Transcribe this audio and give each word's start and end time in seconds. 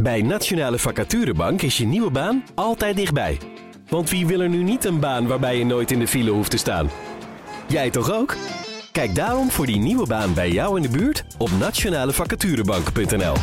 Bij 0.00 0.22
Nationale 0.22 0.78
Vacaturebank 0.78 1.62
is 1.62 1.76
je 1.76 1.86
nieuwe 1.86 2.10
baan 2.10 2.44
altijd 2.54 2.96
dichtbij. 2.96 3.38
Want 3.88 4.10
wie 4.10 4.26
wil 4.26 4.40
er 4.40 4.48
nu 4.48 4.62
niet 4.62 4.84
een 4.84 5.00
baan 5.00 5.26
waarbij 5.26 5.58
je 5.58 5.64
nooit 5.64 5.90
in 5.90 5.98
de 5.98 6.06
file 6.06 6.30
hoeft 6.30 6.50
te 6.50 6.56
staan? 6.56 6.90
Jij 7.68 7.90
toch 7.90 8.12
ook? 8.12 8.36
Kijk 8.92 9.14
daarom 9.14 9.50
voor 9.50 9.66
die 9.66 9.78
nieuwe 9.78 10.06
baan 10.06 10.34
bij 10.34 10.50
jou 10.50 10.76
in 10.76 10.82
de 10.82 10.88
buurt 10.88 11.24
op 11.38 11.50
nationalevacaturebank.nl. 11.58 13.34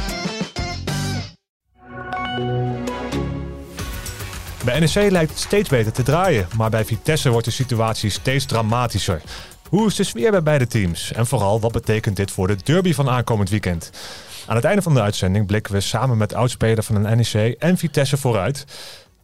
Bij 4.66 4.80
NEC 4.80 5.12
lijkt 5.12 5.30
het 5.30 5.40
steeds 5.40 5.70
beter 5.70 5.92
te 5.92 6.04
draaien, 6.04 6.48
maar 6.58 6.70
bij 6.70 6.86
Vitesse 6.86 7.30
wordt 7.30 7.46
de 7.46 7.52
situatie 7.52 8.10
steeds 8.10 8.46
dramatischer. 8.46 9.22
Hoe 9.70 9.88
is 9.88 9.96
de 9.96 10.04
sfeer 10.04 10.32
bij 10.32 10.44
beide 10.44 10.68
teams? 10.68 11.12
En 11.12 11.28
vooral, 11.28 11.60
wat 11.60 11.72
betekent 11.72 12.16
dit 12.16 12.32
voor 12.32 12.48
de 12.48 12.58
derby 12.64 12.94
van 12.94 13.10
aankomend 13.10 13.50
weekend? 13.50 13.92
Aan 14.50 14.56
het 14.56 14.66
einde 14.66 14.82
van 14.82 14.94
de 14.94 15.02
uitzending 15.02 15.46
blikken 15.46 15.74
we 15.74 15.80
samen 15.80 16.18
met 16.18 16.34
oudspeler 16.34 16.84
van 16.84 16.96
een 17.06 17.18
NEC 17.18 17.56
en 17.60 17.78
Vitesse 17.78 18.18
vooruit. 18.18 18.66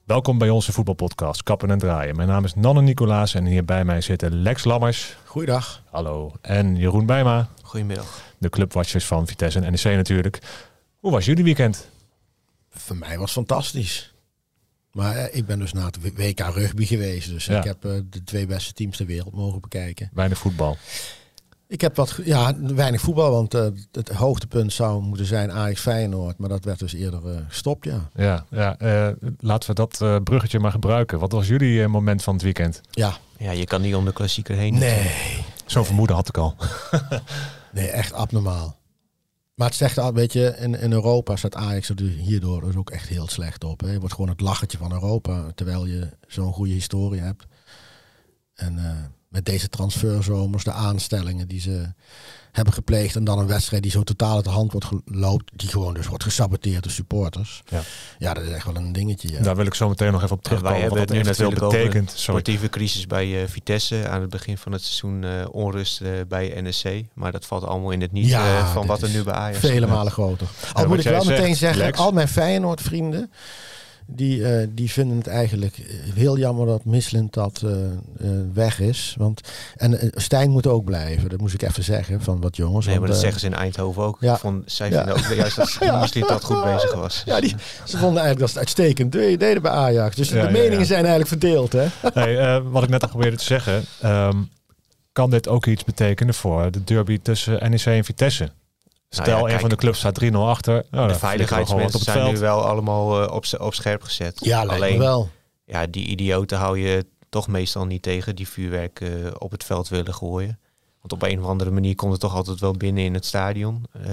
Welkom 0.03 0.37
bij 0.37 0.49
onze 0.49 0.71
voetbalpodcast 0.71 1.43
Kappen 1.43 1.71
en 1.71 1.77
Draaien. 1.77 2.15
Mijn 2.15 2.27
naam 2.27 2.43
is 2.43 2.53
Nanne 2.55 2.81
Nicolaas 2.81 3.33
en 3.33 3.45
hier 3.45 3.65
bij 3.65 3.85
mij 3.85 4.01
zitten 4.01 4.41
Lex 4.41 4.63
Lammers. 4.63 5.15
Goeiedag. 5.25 5.83
Hallo. 5.91 6.33
En 6.41 6.75
Jeroen 6.75 7.05
Bijma. 7.05 7.49
Goedemiddag. 7.61 8.21
De 8.37 8.49
clubwatchers 8.49 9.05
van 9.05 9.27
Vitesse 9.27 9.59
en 9.59 9.71
NEC 9.71 9.83
natuurlijk. 9.83 10.39
Hoe 10.99 11.11
was 11.11 11.25
jullie 11.25 11.43
weekend? 11.43 11.89
Voor 12.69 12.95
mij 12.97 13.17
was 13.17 13.35
het 13.35 13.47
fantastisch. 13.47 14.13
Maar 14.91 15.15
eh, 15.15 15.35
ik 15.37 15.45
ben 15.45 15.59
dus 15.59 15.73
naar 15.73 15.85
het 15.85 16.15
WK 16.17 16.39
rugby 16.39 16.85
geweest. 16.85 17.29
Dus 17.29 17.45
Ja. 17.45 17.57
ik 17.57 17.63
heb 17.63 17.85
eh, 17.85 17.91
de 18.09 18.23
twee 18.23 18.45
beste 18.45 18.73
teams 18.73 18.97
ter 18.97 19.05
wereld 19.05 19.33
mogen 19.33 19.61
bekijken. 19.61 20.09
Weinig 20.13 20.37
voetbal. 20.37 20.77
Ik 21.67 21.81
heb 21.81 21.95
wat, 21.95 22.19
ja, 22.23 22.55
weinig 22.59 23.01
voetbal. 23.01 23.31
Want 23.31 23.53
eh, 23.53 23.67
het 23.91 24.09
hoogtepunt 24.09 24.73
zou 24.73 25.01
moeten 25.01 25.25
zijn 25.25 25.51
Ajax 25.51 25.81
Feyenoord. 25.81 26.37
Maar 26.37 26.49
dat 26.49 26.63
werd 26.63 26.79
dus 26.79 26.93
eerder 26.93 27.21
gestopt, 27.47 27.85
ja. 27.85 28.09
Ja, 28.15 28.45
ja 28.49 28.77
eh, 28.77 29.11
laten 29.39 29.69
we 29.69 29.75
dat 29.75 30.01
eh, 30.01 30.15
bruggetje 30.23 30.59
maar 30.59 30.71
gebruiken. 30.71 31.19
Wat 31.19 31.31
was 31.31 31.47
jullie 31.47 31.87
moment 31.87 32.23
van 32.23 32.33
het 32.33 32.43
weekend? 32.43 32.81
Ja, 32.91 33.17
Ja, 33.37 33.51
je 33.51 33.65
kan 33.65 33.81
niet 33.81 33.95
om 33.95 34.05
de 34.05 34.13
klassieker 34.13 34.55
heen. 34.55 34.73
nee. 34.73 35.11
Zo'n 35.65 35.85
vermoeden 35.85 36.15
had 36.15 36.27
ik 36.27 36.37
al. 36.37 36.55
Nee, 37.71 37.87
echt 37.89 38.13
abnormaal. 38.13 38.77
Maar 39.55 39.67
het 39.67 39.75
zegt 39.75 39.97
al, 39.97 40.13
weet 40.13 40.33
je, 40.33 40.55
in, 40.59 40.79
in 40.79 40.91
Europa 40.91 41.35
staat 41.35 41.55
Ajax 41.55 41.89
er 41.89 41.95
dus 41.95 42.15
hierdoor 42.15 42.61
dus 42.61 42.75
ook 42.75 42.89
echt 42.89 43.07
heel 43.07 43.27
slecht 43.27 43.63
op. 43.63 43.81
Hè. 43.81 43.91
Je 43.91 43.99
wordt 43.99 44.13
gewoon 44.13 44.29
het 44.29 44.41
lachertje 44.41 44.77
van 44.77 44.91
Europa, 44.91 45.51
terwijl 45.55 45.85
je 45.85 46.09
zo'n 46.27 46.53
goede 46.53 46.73
historie 46.73 47.21
hebt. 47.21 47.45
En 48.53 48.77
eh, 48.77 48.91
met 49.29 49.45
deze 49.45 49.69
transferzomers, 49.69 50.63
de 50.63 50.71
aanstellingen 50.71 51.47
die 51.47 51.59
ze 51.59 51.93
hebben 52.55 52.73
gepleegd 52.73 53.15
en 53.15 53.23
dan 53.23 53.39
een 53.39 53.47
wedstrijd 53.47 53.83
die 53.83 53.91
zo 53.91 54.03
totaal 54.03 54.35
uit 54.35 54.43
de 54.43 54.49
hand 54.49 54.71
wordt 54.71 54.87
gelopen, 54.87 55.45
die 55.55 55.69
gewoon 55.69 55.93
dus 55.93 56.07
wordt 56.07 56.23
gesaboteerd 56.23 56.83
door 56.83 56.91
supporters. 56.91 57.63
Ja. 57.69 57.81
Ja, 58.17 58.33
dat 58.33 58.43
is 58.43 58.49
echt 58.49 58.65
wel 58.65 58.75
een 58.75 58.91
dingetje. 58.91 59.31
Ja. 59.31 59.41
Daar 59.41 59.55
wil 59.55 59.65
ik 59.65 59.73
zo 59.73 59.89
meteen 59.89 60.11
nog 60.11 60.23
even 60.23 60.35
op 60.35 60.47
wij 60.47 60.51
terugkomen. 60.51 60.81
hebben 60.81 60.99
Wat 60.99 61.09
het 61.09 61.17
dat 61.17 61.37
natuurlijk 61.37 61.63
over 61.63 61.77
betekent. 61.77 62.09
Sorry. 62.09 62.21
sportieve 62.21 62.69
crisis 62.69 63.07
bij 63.07 63.41
eh, 63.41 63.49
Vitesse. 63.49 64.07
Aan 64.07 64.21
het 64.21 64.29
begin 64.29 64.57
van 64.57 64.71
het 64.71 64.83
seizoen 64.83 65.23
eh, 65.23 65.45
onrust 65.51 66.01
eh, 66.01 66.09
bij 66.27 66.61
NSC. 66.61 66.85
Maar 67.13 67.31
dat 67.31 67.45
valt 67.45 67.63
allemaal 67.63 67.91
in 67.91 68.01
het 68.01 68.11
niet 68.11 68.27
Ja, 68.27 68.57
eh, 68.57 68.73
van 68.73 68.87
wat 68.87 69.01
er 69.01 69.09
nu 69.09 69.23
bij 69.23 69.33
Ajax 69.33 69.59
Vele 69.59 69.87
malen 69.87 70.11
groter. 70.11 70.47
Al 70.73 70.87
moet 70.87 70.97
ik 70.99 71.03
wel 71.03 71.21
zegt, 71.21 71.39
meteen 71.39 71.55
zeggen, 71.55 71.79
Lex. 71.79 71.99
al 71.99 72.11
mijn 72.11 72.27
Feyenoord 72.27 72.81
vrienden, 72.81 73.31
die, 74.07 74.45
eh, 74.47 74.67
die 74.69 74.91
vinden 74.91 75.17
het 75.17 75.27
eigenlijk 75.27 75.75
heel 76.13 76.37
jammer 76.37 76.65
dat 76.67 76.85
Mislint 76.85 77.33
dat 77.33 77.61
eh, 77.65 77.71
eh, 77.71 77.91
weg 78.53 78.79
is. 78.79 79.15
Want, 79.17 79.41
en 79.75 80.11
Stijn 80.15 80.49
moet 80.49 80.67
ook 80.67 80.83
blijven, 80.85 81.29
dat 81.29 81.39
moest 81.39 81.53
ik 81.53 81.61
even 81.61 81.83
zeggen 81.83 82.21
van 82.21 82.41
wat 82.41 82.55
jongens. 82.55 82.85
Nee, 82.85 82.99
maar 82.99 83.03
want, 83.07 83.13
dat 83.13 83.21
zeggen 83.21 83.39
ze 83.39 83.45
in 83.47 83.53
Eindhoven 83.53 84.03
ook. 84.03 84.17
ja. 84.19 84.37
Van, 84.37 84.63
zij 84.65 84.89
Ja. 84.89 84.97
vinden 85.05 85.13
ook 85.25 85.35
juist 85.37 85.55
dat 85.55 85.77
Ja. 85.89 85.99
Misliet 85.99 86.27
dat 86.27 86.43
goed 86.43 86.63
bezig 86.63 86.93
was. 86.93 87.23
Ja, 87.25 87.39
die, 87.39 87.55
ze 87.85 87.97
vonden 87.97 88.21
eigenlijk 88.23 88.39
dat 88.39 88.49
ze 88.49 88.57
het 88.59 88.67
uitstekend 88.67 89.11
de- 89.11 89.35
deden 89.37 89.61
bij 89.61 89.71
Ajax. 89.71 90.15
Dus 90.15 90.29
Ja, 90.29 90.33
de 90.35 90.45
ja, 90.45 90.51
meningen 90.51 90.79
ja. 90.79 90.85
zijn 90.85 91.05
eigenlijk 91.05 91.27
verdeeld. 91.27 91.73
Hè? 91.73 91.85
Hey, 92.13 92.37
eh, 92.39 92.61
wat 92.65 92.83
ik 92.83 92.89
net 92.89 93.03
al 93.03 93.09
probeerde 93.09 93.37
te 93.37 93.43
zeggen. 93.43 93.83
ehm, 94.01 94.37
kan 95.11 95.29
dit 95.29 95.47
ook 95.47 95.65
iets 95.65 95.83
betekenen 95.83 96.33
voor 96.33 96.71
de 96.71 96.83
derby 96.83 97.19
tussen 97.21 97.69
NEC 97.71 97.85
en 97.85 98.03
Vitesse? 98.03 98.49
Stel, 99.09 99.25
Nou 99.25 99.37
ja, 99.37 99.43
een 99.43 99.47
kijk, 99.49 99.59
van 99.59 99.69
de 99.69 99.75
clubs 99.75 99.99
staat 99.99 100.23
3-0 100.23 100.27
achter. 100.35 100.85
Nou, 100.91 101.07
de 101.07 101.15
veiligheidsmensen 101.15 101.99
op 101.99 102.05
het 102.05 102.13
zijn 102.13 102.17
nu 102.23 102.29
veld. 102.29 102.39
wel 102.39 102.65
allemaal 102.65 103.23
eh, 103.23 103.33
op, 103.33 103.45
op 103.57 103.73
scherp 103.73 104.01
gezet. 104.03 104.39
Ja, 104.43 104.63
Alleen, 104.65 104.99
wel. 104.99 105.29
ja, 105.65 105.87
die 105.87 106.05
idioten 106.07 106.57
hou 106.57 106.79
je 106.79 107.05
toch 107.29 107.47
meestal 107.47 107.85
niet 107.85 108.01
tegen 108.01 108.35
die 108.35 108.47
vuurwerk 108.47 109.01
eh, 109.01 109.09
op 109.37 109.51
het 109.51 109.63
veld 109.63 109.87
willen 109.87 110.13
gooien. 110.13 110.59
Want 111.01 111.13
op 111.13 111.29
een 111.29 111.39
of 111.39 111.45
andere 111.45 111.71
manier 111.71 111.95
komt 111.95 112.11
het 112.11 112.21
toch 112.21 112.35
altijd 112.35 112.59
wel 112.59 112.73
binnen 112.73 113.03
in 113.03 113.13
het 113.13 113.25
stadion. 113.25 113.85
Eh, 114.03 114.11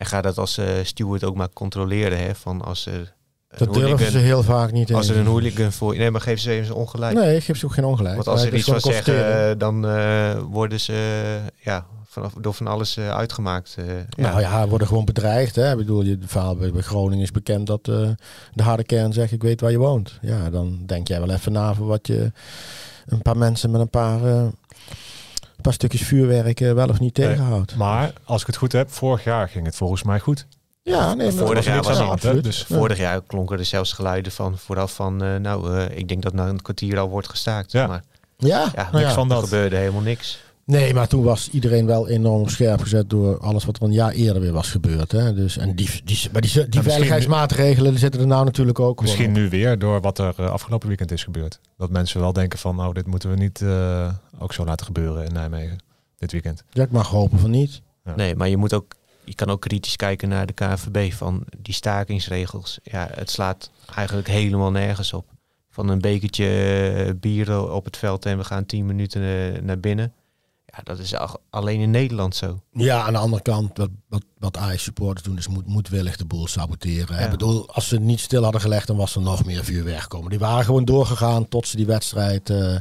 en 0.00 0.06
ga 0.06 0.20
dat 0.20 0.38
als 0.38 0.58
eh, 0.58 0.66
steward 0.82 1.24
ook 1.24 1.34
maar 1.34 1.48
controleren. 1.52 2.18
Hè, 2.18 2.34
van 2.34 2.62
als 2.62 2.86
er 2.86 3.14
Dat 3.56 3.74
durven 3.74 4.10
ze 4.10 4.18
heel 4.18 4.42
vaak 4.42 4.72
niet. 4.72 4.94
als 4.94 5.08
er 5.08 5.16
een 5.16 5.26
hooligan 5.26 5.72
voor... 5.72 5.96
Nee, 5.96 6.10
maar 6.10 6.20
geef 6.20 6.40
ze 6.40 6.50
even 6.50 6.74
ongelijk. 6.74 7.14
Nee, 7.14 7.36
ik 7.36 7.44
geef 7.44 7.58
ze 7.58 7.66
ook 7.66 7.72
geen 7.72 7.84
ongelijk. 7.84 8.14
Want 8.14 8.26
als 8.26 8.44
er 8.44 8.54
iets 8.54 8.68
van 8.68 8.80
zeggen, 8.80 9.48
eh, 9.50 9.58
dan 9.58 9.86
eh, 9.86 10.38
worden 10.40 10.80
ze 10.80 11.38
ja, 11.56 11.86
vanaf, 12.10 12.32
door 12.40 12.54
van 12.54 12.66
alles 12.66 12.96
eh, 12.96 13.10
uitgemaakt. 13.10 13.74
eh, 13.78 13.86
ja. 13.86 14.02
Nou 14.16 14.40
ja, 14.40 14.68
worden 14.68 14.86
gewoon 14.86 15.04
bedreigd. 15.04 15.56
Hè? 15.56 15.70
Ik 15.70 15.76
bedoel, 15.76 16.02
je 16.02 16.10
het 16.20 16.30
verhaal 16.30 16.56
bij, 16.56 16.72
bij 16.72 16.82
Groningen 16.82 17.22
is 17.24 17.30
bekend 17.30 17.66
dat 17.66 17.88
eh, 17.88 18.08
de 18.54 18.62
harde 18.62 18.84
kern 18.84 19.12
zegt: 19.12 19.32
Ik 19.32 19.42
weet 19.42 19.60
waar 19.60 19.70
je 19.70 19.78
woont. 19.78 20.18
Ja, 20.22 20.50
dan 20.50 20.78
denk 20.86 21.08
jij 21.08 21.20
wel 21.20 21.30
even 21.30 21.52
na 21.52 21.74
voor 21.74 21.86
wat 21.86 22.06
je 22.06 22.32
een 23.06 23.22
paar 23.22 23.36
mensen 23.36 23.70
met 23.70 23.80
een 23.80 23.90
paar, 23.90 24.24
eh, 24.24 24.32
een 24.36 25.62
paar 25.62 25.72
stukjes 25.72 26.02
vuurwerk 26.02 26.58
wel 26.58 26.88
of 26.88 27.00
niet 27.00 27.16
Nee, 27.16 27.28
tegenhoudt. 27.28 27.76
Maar 27.76 28.12
als 28.24 28.40
ik 28.40 28.46
het 28.46 28.56
goed 28.56 28.72
heb, 28.72 28.90
vorig 28.90 29.24
jaar 29.24 29.48
ging 29.48 29.66
het 29.66 29.76
volgens 29.76 30.02
mij 30.02 30.20
goed. 30.20 30.46
Ja, 30.82 31.14
nee, 31.14 31.32
maar 31.32 31.46
Vorig 31.46 31.64
jaar 31.64 31.82
was 31.82 31.98
het, 31.98 32.08
absoluut. 32.08 32.44
dus 32.44 32.64
Ja. 32.68 32.76
Vorig 32.76 32.98
jaar 32.98 33.22
klonken 33.26 33.58
er 33.58 33.64
zelfs 33.64 33.92
geluiden 33.92 34.32
van 34.32 34.58
vooraf 34.58 34.94
van... 34.94 35.22
eh, 35.22 35.36
nou, 35.36 35.76
eh, 35.78 35.98
ik 35.98 36.08
denk 36.08 36.22
dat 36.22 36.32
na 36.32 36.46
een 36.46 36.62
kwartier 36.62 36.98
al 36.98 37.08
wordt 37.08 37.28
gestaakt. 37.28 37.72
Ja. 37.72 37.86
Maar 37.86 38.02
Ja, 38.36 38.70
ja, 38.74 38.88
nou 38.92 39.02
niks 39.04 39.14
van 39.14 39.28
er 39.28 39.34
dat. 39.34 39.44
gebeurde 39.44 39.76
helemaal 39.76 40.00
niks. 40.00 40.38
Nee, 40.64 40.94
maar 40.94 41.08
toen 41.08 41.22
was 41.22 41.50
iedereen 41.50 41.86
wel 41.86 42.08
enorm 42.08 42.48
scherp 42.48 42.80
gezet 42.80 43.10
door 43.10 43.38
alles 43.38 43.64
wat 43.64 43.76
er 43.76 43.82
een 43.82 43.92
jaar 43.92 44.12
eerder 44.12 44.42
weer 44.42 44.52
was 44.52 44.70
gebeurd. 44.70 45.12
Hè? 45.12 45.34
Dus, 45.34 45.56
en 45.56 45.74
die, 45.74 45.88
die, 46.04 46.28
maar 46.32 46.40
die, 46.40 46.68
die 46.68 46.82
veiligheidsmaatregelen 46.82 47.98
zitten 47.98 48.20
er 48.20 48.26
nou 48.26 48.44
natuurlijk 48.44 48.78
ook 48.80 48.98
gewoon 48.98 49.04
Misschien 49.16 49.36
op. 49.36 49.42
nu 49.42 49.48
weer 49.48 49.78
door 49.78 50.00
wat 50.00 50.18
er 50.18 50.34
eh, 50.36 50.50
afgelopen 50.50 50.88
weekend 50.88 51.10
is 51.12 51.24
gebeurd. 51.24 51.60
Dat 51.76 51.90
mensen 51.90 52.20
wel 52.20 52.32
denken 52.32 52.58
van, 52.58 52.76
nou, 52.76 52.94
dit 52.94 53.06
moeten 53.06 53.30
we 53.30 53.36
niet 53.36 53.60
eh, 53.60 54.12
ook 54.38 54.52
zo 54.52 54.64
laten 54.64 54.86
gebeuren 54.86 55.24
in 55.24 55.32
Nijmegen. 55.32 55.78
Dit 56.18 56.32
weekend. 56.32 56.64
Ja, 56.70 56.82
ik 56.82 56.90
mag 56.90 57.08
hopen 57.08 57.38
van 57.38 57.50
niet. 57.50 57.80
Ja. 58.04 58.14
Nee, 58.14 58.36
maar 58.36 58.48
je 58.48 58.56
moet 58.56 58.74
ook... 58.74 58.94
Je 59.24 59.34
kan 59.34 59.50
ook 59.50 59.60
kritisch 59.60 59.96
kijken 59.96 60.28
naar 60.28 60.46
de 60.46 60.52
KNVB 60.52 61.12
van 61.12 61.44
die 61.58 61.74
stakingsregels. 61.74 62.78
Ja, 62.82 63.08
het 63.14 63.30
slaat 63.30 63.70
eigenlijk 63.94 64.28
helemaal 64.28 64.70
nergens 64.70 65.12
op. 65.12 65.24
Van 65.70 65.88
een 65.88 66.00
bekertje 66.00 66.46
eh, 66.46 67.12
bier 67.20 67.70
op 67.72 67.84
het 67.84 67.96
veld 67.96 68.26
en 68.26 68.38
we 68.38 68.44
gaan 68.44 68.66
tien 68.66 68.86
minuten 68.86 69.20
naar 69.64 69.80
binnen. 69.80 70.12
Ja, 70.76 70.82
dat 70.84 70.98
is 70.98 71.14
al- 71.16 71.40
alleen 71.50 71.80
in 71.80 71.90
Nederland 71.90 72.36
zo. 72.36 72.60
Ja, 72.72 73.02
aan 73.06 73.12
de 73.12 73.18
andere 73.18 73.42
kant, 73.42 73.76
wat, 73.78 73.90
wat, 74.08 74.22
wat 74.38 74.56
Ajax 74.56 74.82
supporters 74.82 75.22
doen, 75.26 75.36
is 75.38 75.48
moed, 75.48 75.66
moedwillig 75.66 76.16
de 76.16 76.24
boel 76.24 76.46
saboteren. 76.46 77.16
Ja. 77.16 77.24
Ik 77.24 77.30
bedoel, 77.30 77.68
als 77.72 77.88
ze 77.88 77.98
niet 78.00 78.20
stil 78.20 78.42
hadden 78.42 78.60
gelegd, 78.60 78.86
dan 78.86 78.96
was 78.96 79.14
er 79.14 79.20
nog 79.20 79.44
meer 79.44 79.64
vuurwerk 79.64 80.08
komen. 80.08 80.30
Die 80.30 80.38
waren 80.38 80.64
gewoon 80.64 80.84
doorgegaan 80.84 81.48
tot 81.48 81.66
ze 81.68 81.76
die 81.76 81.86
wedstrijd... 81.86 82.50
eh, 82.50 82.76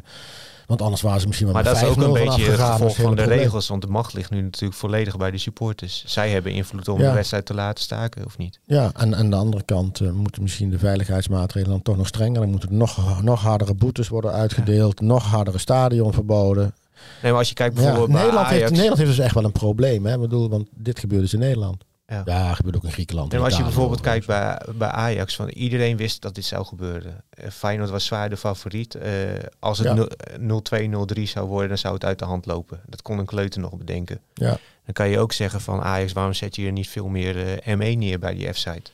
want 0.67 0.81
anders 0.81 1.01
waren 1.01 1.19
ze 1.22 1.28
misschien 1.28 1.47
wel 1.47 1.55
Maar 1.55 1.66
dat 1.73 1.75
is 1.81 1.83
ook 1.88 1.95
5-0 1.97 2.01
een 2.01 2.13
beetje 2.13 2.44
het 2.51 2.59
gevolg 2.59 2.79
het 2.95 3.01
van 3.01 3.16
de 3.16 3.22
probleem. 3.22 3.38
regels. 3.39 3.67
Want 3.67 3.81
de 3.81 3.88
macht 3.88 4.13
ligt 4.13 4.29
nu 4.29 4.41
natuurlijk 4.41 4.79
volledig 4.79 5.17
bij 5.17 5.31
de 5.31 5.38
supporters. 5.38 6.03
Zij 6.05 6.29
hebben 6.29 6.51
invloed 6.51 6.88
om 6.88 6.99
Ja. 7.01 7.07
de 7.09 7.13
wedstrijd 7.16 7.45
te 7.45 7.53
laten 7.53 7.83
staken, 7.83 8.25
of 8.25 8.38
niet? 8.38 8.59
Ja, 8.66 8.91
en 8.95 9.16
aan 9.16 9.29
de 9.29 9.35
andere 9.35 9.63
kant 9.63 9.99
eh, 9.99 10.11
moeten 10.11 10.41
misschien 10.41 10.69
de 10.69 10.79
veiligheidsmaatregelen 10.79 11.73
dan 11.73 11.81
toch 11.83 11.97
nog 11.97 12.07
strenger. 12.07 12.39
Dan 12.41 12.49
moeten 12.49 12.78
nog, 12.78 13.22
nog 13.23 13.41
hardere 13.41 13.73
boetes 13.73 14.07
worden 14.07 14.31
uitgedeeld, 14.31 15.01
nog 15.01 15.23
hardere 15.25 15.57
stadion 15.57 16.13
verboden. 16.13 16.73
Nee, 17.21 17.31
maar 17.31 17.39
als 17.39 17.47
je 17.49 17.53
kijkt 17.55 17.75
Ja, 17.75 17.79
bijvoorbeeld 17.81 18.11
bij 18.11 18.21
Nederland, 18.21 18.47
heeft. 18.49 18.69
Nederland 18.71 18.97
heeft 18.97 19.09
dus 19.09 19.19
echt 19.19 19.33
wel 19.33 19.43
een 19.43 19.51
probleem. 19.51 20.05
Hè? 20.05 20.13
Ik 20.13 20.19
bedoel, 20.19 20.49
want 20.49 20.67
dit 20.75 20.99
gebeurt 20.99 21.21
dus 21.21 21.33
in 21.33 21.39
Nederland. 21.39 21.83
Ja. 22.07 22.21
Ja, 22.25 22.53
gebeurt 22.53 22.75
ook 22.75 22.83
in 22.83 22.91
Griekenland. 22.91 23.33
En 23.33 23.41
als 23.41 23.57
je 23.57 23.63
bijvoorbeeld 23.63 24.01
kijkt 24.01 24.25
bij, 24.27 24.61
bij 24.75 24.87
Ajax, 24.87 25.35
van 25.35 25.49
iedereen 25.49 25.97
wist 25.97 26.22
dat 26.22 26.35
dit 26.35 26.46
zou 26.46 26.66
gebeuren. 26.66 27.23
Eh, 27.29 27.49
Feyenoord 27.49 27.90
was 27.90 28.05
zwaar 28.05 28.29
de 28.29 28.37
favoriet. 28.37 28.96
Eh, 28.96 29.11
als 29.59 29.78
het 29.78 29.87
Ja. 29.87 29.93
nul- 29.93 30.07
eh, 30.07 30.37
0-2, 30.40 30.87
0-3 30.87 31.28
zou 31.28 31.47
worden, 31.47 31.67
dan 31.69 31.78
zou 31.78 31.93
het 31.93 32.05
uit 32.05 32.19
de 32.19 32.25
hand 32.25 32.46
lopen. 32.46 32.79
Dat 32.85 33.02
kon 33.02 33.17
een 33.19 33.25
kleuter 33.25 33.61
nog 33.61 33.78
bedenken. 33.78 34.19
Ja. 34.34 34.57
Dan 34.85 34.93
kan 34.93 35.09
je 35.09 35.19
ook 35.19 35.34
zeggen 35.34 35.61
van 35.61 35.81
Ajax, 35.81 36.13
waarom 36.13 36.34
zet 36.34 36.55
je 36.55 36.66
er 36.66 36.72
niet 36.72 36.90
veel 36.90 37.07
meer 37.07 37.57
eh, 37.59 37.75
ME 37.75 37.85
neer 37.90 38.19
bij 38.19 38.34
die 38.35 38.53
F-site? 38.53 38.91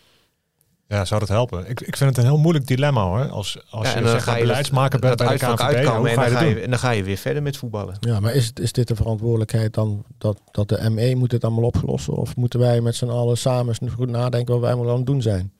Ja, 0.88 1.06
zou 1.06 1.20
dat 1.20 1.30
helpen? 1.30 1.70
Ik, 1.70 1.82
ik 1.82 1.98
vind 1.98 2.10
het 2.10 2.18
een 2.18 2.32
heel 2.32 2.38
moeilijk 2.40 2.68
dilemma 2.68 3.04
hoor. 3.04 3.30
Als, 3.30 3.66
als 3.70 3.94
Ja, 3.94 4.00
je 4.00 4.08
zeg 4.08 4.38
beleidsmaker 4.40 5.00
bent 5.00 5.18
bij 5.18 5.28
de 5.28 5.38
KNVB, 5.38 5.60
uitkomen 5.60 6.10
en 6.10 6.16
ga 6.16 6.24
je 6.26 6.30
dan 6.32 6.40
ga, 6.40 6.46
je, 6.46 6.60
en 6.60 6.70
dan 6.70 6.80
ga 6.80 6.90
je 6.92 7.04
weer 7.04 7.18
verder 7.18 7.42
met 7.44 7.58
voetballen. 7.58 7.98
Ja, 8.00 8.20
maar 8.20 8.34
is, 8.34 8.46
het- 8.46 8.60
is 8.60 8.72
dit 8.72 8.88
de 8.88 8.96
verantwoordelijkheid 8.96 9.74
dan 9.74 10.06
dat, 10.18 10.40
dat 10.52 10.70
de 10.70 10.90
ME 10.90 11.16
moet 11.16 11.32
het 11.32 11.44
allemaal 11.44 11.64
oplossen? 11.64 12.14
Of 12.14 12.36
moeten 12.36 12.60
wij 12.60 12.82
met 12.82 12.96
z'n 12.96 13.06
allen 13.10 13.38
samen 13.38 13.76
eens 13.82 13.94
goed 13.94 14.10
nadenken 14.10 14.54
wat 14.54 14.64
wij 14.64 14.72
allemaal 14.74 14.92
aan 14.92 14.98
het 14.98 15.06
doen 15.06 15.22
zijn? 15.22 15.52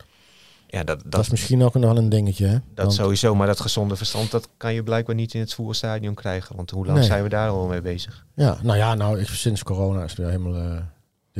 Ja, 0.68 0.84
dat, 0.84 1.02
Dat, 1.02 1.12
dat, 1.12 1.22
is 1.22 1.30
misschien 1.30 1.64
ook 1.64 1.74
nog 1.74 1.98
een 1.98 2.10
dingetje. 2.10 2.46
Hè? 2.46 2.52
dat 2.74 2.86
Want- 2.86 2.94
sowieso. 2.94 3.36
Maar 3.36 3.48
dat 3.48 3.60
gezonde 3.60 3.96
verstand, 3.96 4.32
dat 4.32 4.50
kan 4.58 4.74
je 4.74 4.84
blijkbaar 4.84 5.16
niet 5.16 5.34
in 5.34 5.40
het 5.40 5.54
voerstadion 5.54 6.14
krijgen. 6.14 6.56
Want 6.56 6.72
hoe 6.72 6.86
lang 6.86 6.98
Nee. 6.98 7.08
zijn 7.08 7.24
we 7.24 7.30
daar 7.30 7.50
al 7.50 7.68
mee 7.68 7.82
bezig? 7.82 8.26
Ja, 8.36 8.58
nou 8.64 8.78
ja, 8.78 8.94
nou, 8.96 9.20
ik- 9.20 9.28
sinds 9.28 9.64
corona 9.64 10.04
is 10.04 10.10
het 10.10 10.18
weer 10.20 10.28
helemaal, 10.30 10.54
helemaal 10.54 10.84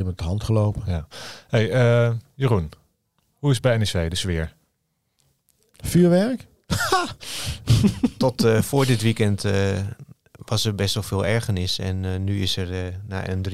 uit 0.06 0.18
de 0.18 0.24
hand 0.24 0.44
gelopen. 0.44 0.82
Ja. 0.86 1.06
Hey, 1.48 1.70
eh, 1.70 2.10
Jeroen, 2.34 2.70
Hoe 3.46 3.54
is 3.54 3.60
het 3.62 3.70
bij 3.92 4.00
NEC 4.02 4.10
de 4.10 4.16
sfeer? 4.16 4.54
Vuurwerk? 5.76 6.46
Tot 8.18 8.44
eh, 8.44 8.62
voor 8.62 8.86
dit 8.86 9.02
weekend 9.02 9.44
eh, 9.44 9.78
was 10.32 10.64
er 10.64 10.74
best 10.74 10.94
wel 10.94 11.02
veel 11.02 11.26
ergernis. 11.26 11.78
En 11.78 12.04
eh, 12.04 12.18
nu 12.18 12.42
is 12.42 12.56
er 12.56 12.86
eh, 12.86 12.94
na 13.06 13.28
een 13.28 13.46
3-0 13.50 13.52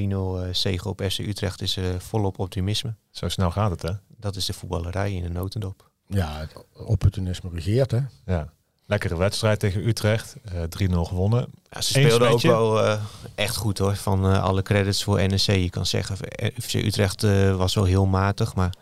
eh, 0.48 0.54
zege 0.54 0.88
op 0.88 1.02
FC 1.10 1.18
Utrecht 1.18 1.62
is 1.62 1.76
er 1.76 2.00
volop 2.00 2.38
optimisme. 2.38 2.94
Zo 3.10 3.28
snel 3.28 3.50
gaat 3.50 3.70
het, 3.70 3.82
hè? 3.82 3.90
Dat 4.16 4.36
is 4.36 4.44
de 4.46 4.52
voetballerij 4.52 5.12
in 5.12 5.24
een 5.24 5.32
notendop. 5.32 5.90
Ja, 6.06 6.38
het 6.38 6.64
opportunisme 6.72 7.50
regeert, 7.52 7.90
hè? 7.90 8.00
Ja. 8.26 8.52
Lekkere 8.86 9.16
wedstrijd 9.16 9.58
tegen 9.60 9.86
Utrecht. 9.86 10.36
eh 10.44 10.62
3-0 10.62 10.94
gewonnen. 10.94 11.46
Ja, 11.70 11.80
ze 11.80 11.92
speelden 11.92 12.28
ook 12.30 12.40
wel 12.40 12.82
eh, 12.82 13.02
echt 13.34 13.56
goed 13.56 13.78
hoor. 13.78 13.96
Van 13.96 14.24
eh, 14.24 14.42
alle 14.42 14.62
credits 14.62 15.04
voor 15.04 15.16
NEC. 15.28 15.40
Je 15.40 15.70
kan 15.70 15.86
zeggen, 15.86 16.16
FC 16.62 16.74
Utrecht 16.74 17.22
eh, 17.22 17.56
was 17.56 17.74
wel 17.74 17.84
heel 17.84 18.06
matig. 18.06 18.54
Maar 18.54 18.74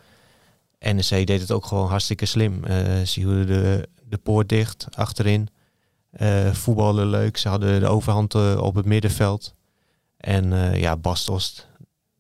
NEC 0.81 1.27
deed 1.27 1.41
het 1.41 1.51
ook 1.51 1.67
gewoon 1.67 1.89
hartstikke 1.89 2.27
slim. 2.27 2.65
Eh, 2.65 2.77
ze 3.03 3.21
hielden 3.21 3.47
de, 3.47 3.89
de 4.05 4.19
poort 4.19 4.49
dicht 4.49 4.87
achterin. 4.95 5.49
Eh 6.11 6.53
voetballen 6.53 7.07
leuk. 7.07 7.37
Ze 7.37 7.49
hadden 7.49 7.81
de 7.81 7.87
overhand 7.87 8.35
eh, 8.35 8.61
op 8.63 8.75
het 8.75 8.85
middenveld. 8.87 9.55
En 10.17 10.53
eh, 10.53 10.81
ja, 10.81 10.97
Bastos, 10.97 11.67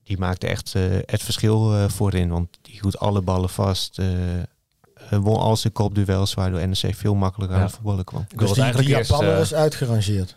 die 0.03 0.19
maakte 0.19 0.47
echt 0.47 0.75
eh, 0.75 0.83
het 1.05 1.23
verschil 1.23 1.89
voorin. 1.89 2.29
Want 2.29 2.49
die 2.62 2.79
hield 2.81 2.99
alle 2.99 3.23
ballen 3.23 3.51
vast. 3.51 4.01
won 5.11 5.37
al 5.37 5.56
zijn 5.56 5.73
kopduels, 5.73 6.35
waardoor 6.35 6.69
NEC 6.69 6.95
veel 6.95 7.15
makkelijker 7.15 7.56
aan 7.56 7.63
Ja. 7.63 7.69
het 7.69 7.77
voetballen 7.77 8.05
kwam. 8.05 8.25
Ik 8.29 8.39
wil 8.39 8.39
Dus 8.39 8.47
die, 8.47 8.55
die 8.56 8.63
eigenlijk 8.65 8.97
eerst... 8.99 9.11
Japaner 9.11 9.41
is 9.41 9.55
uitgerangeerd. 9.55 10.37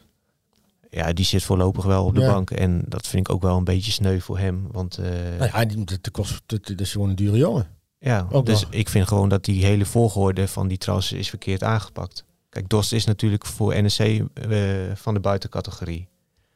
Ja, 0.90 1.14
die 1.14 1.26
zit 1.26 1.44
voorlopig 1.44 1.86
wel 1.86 2.06
op 2.06 2.16
de 2.16 2.22
Ja. 2.22 2.32
bank. 2.34 2.52
En 2.52 2.82
dat 2.88 3.08
vind 3.08 3.28
ik 3.28 3.34
ook 3.34 3.42
wel 3.42 3.58
een 3.58 3.64
beetje 3.64 3.92
sneu 3.92 4.20
voor 4.20 4.38
hem. 4.38 4.68
Want 4.72 4.98
eh, 4.98 5.06
Nou 5.38 5.52
ja, 5.54 5.66
die, 5.66 5.84
dat, 5.86 6.12
kost, 6.12 6.42
dat 6.46 6.80
is 6.80 6.92
gewoon 6.92 7.10
een 7.10 7.16
dure 7.16 7.38
jongen. 7.38 7.68
Ja, 8.04 8.28
ook 8.32 8.46
dus 8.46 8.62
nog. 8.62 8.72
ik 8.72 8.90
vind 8.90 9.08
gewoon 9.08 9.30
dat 9.30 9.46
die 9.46 9.66
hele 9.66 9.86
volgorde 9.86 10.48
van 10.48 10.68
die 10.68 10.78
transfer 10.78 11.18
is 11.18 11.30
verkeerd 11.30 11.64
aangepakt. 11.64 12.26
Kijk, 12.50 12.70
Dost 12.70 12.94
is 12.94 13.06
natuurlijk 13.06 13.46
voor 13.46 13.82
NEC 13.82 14.00
eh, 14.34 14.58
van 14.94 15.14
de 15.14 15.20
buitencategorie. 15.20 16.08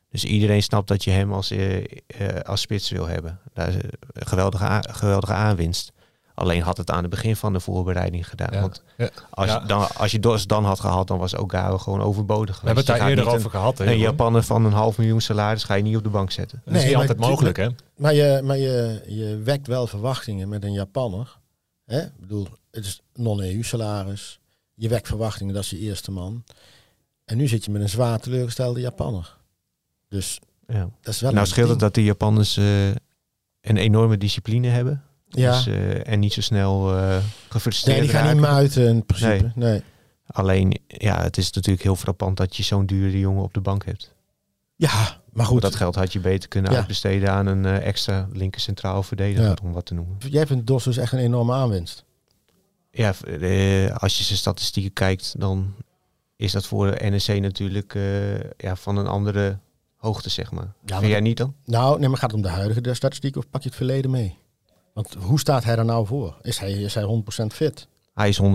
Dus 0.10 0.26
iedereen 0.26 0.64
snapt 0.64 0.88
dat 0.88 1.04
je 1.04 1.12
hem 1.12 1.34
als, 1.34 1.52
eh, 1.52 1.78
eh, 1.78 2.42
als 2.44 2.62
spits 2.62 2.90
wil 2.90 3.08
hebben. 3.08 3.40
Daar 3.54 3.68
is 3.68 3.76
een 3.76 4.28
geweldige, 4.28 4.84
geweldige 4.92 5.34
aanwinst. 5.34 5.92
Alleen 6.38 6.62
had 6.62 6.78
het 6.78 6.92
aan 6.92 7.01
het 7.01 7.10
begin 7.10 7.36
van 7.36 7.54
de 7.54 7.60
voorbereiding 7.60 8.28
gedaan. 8.30 8.50
Ja. 8.54 8.62
Want 8.62 8.84
Ja. 8.98 9.10
als, 9.30 9.48
Ja. 9.50 9.60
je, 9.62 9.68
dan, 9.68 9.88
als 9.95 10.12
je 10.12 10.19
Dost 10.19 10.50
dan 10.50 10.66
had 10.66 10.80
gehad, 10.80 11.07
dan 11.07 11.18
was 11.18 11.36
Ogawa 11.36 11.78
gewoon 11.78 12.01
overbodig 12.01 12.60
We 12.62 12.66
hebben 12.66 12.86
het 12.86 12.94
geweest. 12.95 13.00
daar 13.16 13.25
eerder 13.25 13.34
over 13.39 13.50
gehad. 13.50 13.78
hè, 13.78 13.84
Een, 13.84 13.92
een 13.92 13.98
Jeroen? 13.98 14.16
Japaner 14.18 14.44
van 14.44 14.66
een 14.66 14.72
half 14.72 14.98
miljoen 14.98 15.22
salaris 15.22 15.63
ga 15.63 15.74
je 15.74 15.84
niet 15.84 15.95
op 15.98 16.04
de 16.04 16.10
bank 16.10 16.31
zetten. 16.31 16.62
Dat 16.66 16.74
is 16.74 16.80
Nee, 16.80 16.89
niet 16.89 17.00
altijd 17.00 17.19
mogelijk, 17.19 17.57
hè? 17.57 17.68
Maar 17.95 18.13
je, 18.13 18.42
maar 18.44 18.57
je, 18.57 19.04
je 19.07 19.38
wekt 19.44 19.68
wel 19.68 19.88
verwachtingen 19.88 20.50
met 20.50 20.63
een 20.63 20.74
Japanner. 20.74 21.38
Hè? 21.86 22.01
Ik 22.01 22.19
bedoel, 22.19 22.48
het 22.72 22.86
is 22.86 23.01
non-EU 23.13 23.63
salaris. 23.63 24.39
Je 24.74 24.88
wekt 24.89 25.07
verwachtingen, 25.07 25.54
dat 25.54 25.63
is 25.63 25.69
je 25.69 25.80
eerste 25.80 26.12
man. 26.12 26.44
En 27.25 27.38
nu 27.38 27.48
zit 27.48 27.66
je 27.66 27.72
met 27.72 27.81
een 27.81 27.89
zwaar 27.89 28.19
teleurgestelde 28.19 28.80
Japanner. 28.80 29.38
Dus 30.07 30.39
Ja. 30.68 30.89
dat 31.01 31.13
is 31.13 31.19
wel 31.19 31.30
Nou 31.31 31.42
een 31.42 31.48
scheelt 31.51 31.69
het 31.69 31.80
dat 31.80 31.94
de 31.94 32.04
Japanners 32.04 32.57
eh, 32.57 32.88
een 33.62 33.78
enorme 33.78 34.18
discipline 34.18 34.68
hebben. 34.68 35.04
Ja, 35.29 35.51
Dus, 35.51 35.68
eh, 35.68 36.07
en 36.07 36.19
niet 36.19 36.33
zo 36.33 36.41
snel 36.41 36.97
eh 36.97 37.18
gefrustreerd 37.50 37.97
nee, 37.97 38.07
die 38.07 38.15
gaan 38.15 38.33
niet 38.35 38.44
raken. 38.44 38.56
muiten 38.56 38.88
in 38.88 39.06
principe. 39.06 39.51
Nee. 39.56 39.81
Alleen, 40.27 40.79
ja, 40.88 41.21
het 41.21 41.38
is 41.38 41.51
natuurlijk 41.51 41.83
heel 41.83 41.95
frappant 41.95 42.38
dat 42.38 42.56
je 42.56 42.63
zo'n 42.63 42.85
dure 42.85 43.19
jongen 43.19 43.44
op 43.44 43.53
de 43.53 43.62
bank 43.62 43.85
hebt. 43.85 44.15
Ja, 44.75 45.21
maar 45.33 45.45
goed. 45.45 45.62
Dat 45.62 45.75
geld 45.75 45.95
had 45.95 46.13
je 46.13 46.19
beter 46.19 46.50
kunnen 46.50 46.71
Ja. 46.71 46.77
uitbesteden 46.77 47.31
aan 47.31 47.45
een 47.47 47.65
eh, 47.65 47.88
extra 47.88 48.27
linker 48.33 48.62
centraal 48.62 49.03
verdediger, 49.03 49.45
Ja. 49.45 49.56
om 49.63 49.71
wat 49.74 49.85
te 49.85 49.94
noemen. 49.94 50.18
Jij 50.29 50.47
vindt 50.47 50.68
Dos 50.68 50.83
dus 50.83 50.97
echt 50.97 51.12
een 51.13 51.19
enorme 51.19 51.53
aanwinst. 51.53 52.06
Ja, 52.91 53.13
eh, 53.39 53.95
als 53.95 54.18
je 54.18 54.24
zijn 54.24 54.38
statistieken 54.38 54.94
kijkt, 54.94 55.35
dan 55.39 55.74
is 56.35 56.51
dat 56.51 56.65
voor 56.65 56.88
NEC 57.09 57.41
natuurlijk 57.41 57.95
eh, 57.95 58.39
ja, 58.57 58.75
van 58.75 58.97
een 58.97 59.07
andere 59.07 59.57
hoogte, 59.95 60.29
zeg 60.29 60.51
maar. 60.51 60.74
maar 60.89 61.00
Vind 61.00 61.12
jij 61.12 61.19
niet 61.21 61.38
dan? 61.38 61.53
Nou, 61.65 62.00
nee, 62.00 62.09
maar 62.09 62.18
gaat 62.18 62.31
het 62.31 62.39
om 62.39 62.45
de 62.45 62.53
huidige 62.53 62.94
statistiek 62.94 63.35
of 63.38 63.50
pak 63.50 63.62
je 63.62 63.68
het 63.68 63.77
verleden 63.77 64.12
mee? 64.12 64.38
Want 64.98 65.14
hoe 65.14 65.40
staat 65.40 65.64
hij 65.64 65.78
er 65.78 65.86
nou 65.86 66.06
voor? 66.06 66.38
Is 66.42 66.60
hij, 66.60 66.72
is 66.72 66.94
hij 66.94 67.04
100% 67.44 67.46
fit? 67.48 67.88
Hij 68.14 68.30
is 68.30 68.42
100% 68.42 68.46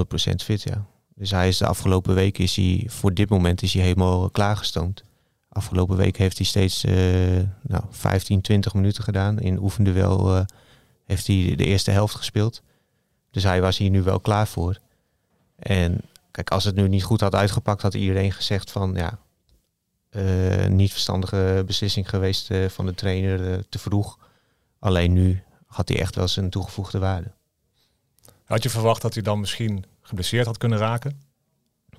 fit, 0.44 0.62
ja. 0.62 0.86
Dus 1.14 1.30
hij 1.30 1.48
is 1.48 1.58
de 1.58 1.66
afgelopen 1.66 2.14
week 2.14 2.38
is 2.38 2.56
hij, 2.56 2.86
voor 2.88 3.14
dit 3.14 3.28
moment 3.28 3.62
is 3.62 3.72
hij 3.72 3.82
helemaal 3.82 4.30
klaargestoomd. 4.30 5.02
Afgelopen 5.48 5.96
week 5.96 6.16
heeft 6.16 6.36
hij 6.36 6.46
steeds 6.46 6.84
eh, 6.84 6.94
nou, 7.62 7.84
15, 7.90 8.40
20 8.40 8.74
minuten 8.74 9.04
gedaan. 9.04 9.40
In 9.40 9.58
oefenduel 9.58 10.36
eh 10.36 10.44
heeft 11.04 11.26
hij 11.26 11.54
de 11.56 11.64
eerste 11.64 11.90
helft 11.90 12.14
gespeeld. 12.14 12.62
Dus 13.30 13.42
hij 13.42 13.60
was 13.60 13.78
hier 13.78 13.90
nu 13.90 14.02
wel 14.02 14.20
klaar 14.20 14.48
voor. 14.48 14.78
En 15.58 16.00
kijk, 16.30 16.50
als 16.50 16.64
het 16.64 16.74
nu 16.74 16.88
niet 16.88 17.04
goed 17.04 17.20
had 17.20 17.34
uitgepakt, 17.34 17.82
had 17.82 17.94
iedereen 17.94 18.32
gezegd 18.32 18.70
van 18.70 18.94
ja, 18.94 19.18
eh, 20.08 20.66
niet 20.66 20.90
verstandige 20.90 21.62
beslissing 21.66 22.08
geweest 22.08 22.50
van 22.68 22.86
de 22.86 22.94
trainer 22.94 23.68
te 23.68 23.78
vroeg. 23.78 24.18
Alleen 24.78 25.12
nu 25.12 25.42
had 25.72 25.88
hij 25.88 26.00
echt 26.00 26.14
wel 26.14 26.28
zijn 26.28 26.50
toegevoegde 26.50 26.98
waarde. 26.98 27.30
Had 28.44 28.62
je 28.62 28.70
verwacht 28.70 29.02
dat 29.02 29.14
hij 29.14 29.22
dan 29.22 29.40
misschien 29.40 29.84
geblesseerd 30.02 30.46
had 30.46 30.58
kunnen 30.58 30.78
raken? 30.78 31.20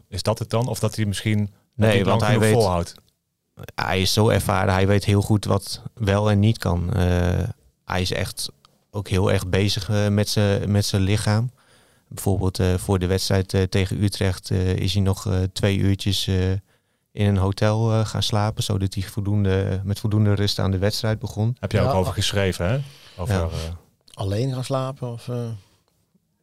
Is 0.07 0.23
dat 0.23 0.39
het 0.39 0.49
dan? 0.49 0.67
Of 0.67 0.79
dat 0.79 0.95
hij 0.95 1.05
misschien 1.05 1.53
Nee, 1.75 2.03
want 2.03 2.21
hij 2.21 2.39
weet, 2.39 2.53
volhoudt? 2.53 2.95
hij 3.75 4.01
is 4.01 4.13
zo 4.13 4.29
ervaren. 4.29 4.73
Hij 4.73 4.87
weet 4.87 5.05
heel 5.05 5.21
goed 5.21 5.45
wat 5.45 5.81
wel 5.93 6.29
en 6.31 6.39
niet 6.39 6.57
kan. 6.57 6.93
Eh, 6.93 7.43
hij 7.85 8.01
is 8.01 8.11
echt 8.11 8.49
ook 8.91 9.07
heel 9.07 9.31
erg 9.31 9.47
bezig 9.47 9.89
eh, 9.89 10.07
met 10.07 10.29
zijn 10.29 10.71
met 10.71 10.85
zijn 10.85 11.01
lichaam. 11.01 11.51
Bijvoorbeeld 12.07 12.59
eh, 12.59 12.73
voor 12.77 12.99
de 12.99 13.05
wedstrijd 13.07 13.53
eh, 13.53 13.61
tegen 13.63 14.03
Utrecht 14.03 14.49
eh, 14.51 14.75
is 14.75 14.93
hij 14.93 15.01
nog 15.01 15.25
eh, 15.27 15.37
twee 15.53 15.77
uurtjes 15.77 16.27
eh, 16.27 16.51
in 17.11 17.25
een 17.27 17.37
hotel 17.37 17.91
eh, 17.91 18.05
gaan 18.05 18.23
slapen. 18.23 18.63
Zodat 18.63 18.93
hij 18.93 19.03
voldoende, 19.03 19.81
met 19.83 19.99
voldoende 19.99 20.33
rust 20.33 20.59
aan 20.59 20.71
de 20.71 20.77
wedstrijd 20.77 21.19
begon. 21.19 21.55
Heb 21.59 21.71
jij 21.71 21.81
Ja, 21.81 21.89
ook 21.89 21.95
over 21.95 22.13
geschreven, 22.13 22.67
hè? 22.69 22.79
Ja. 23.25 23.41
eh, 23.41 23.49
Alleen 24.13 24.53
gaan 24.53 24.63
slapen? 24.63 25.11
Of, 25.11 25.27
eh? 25.29 25.35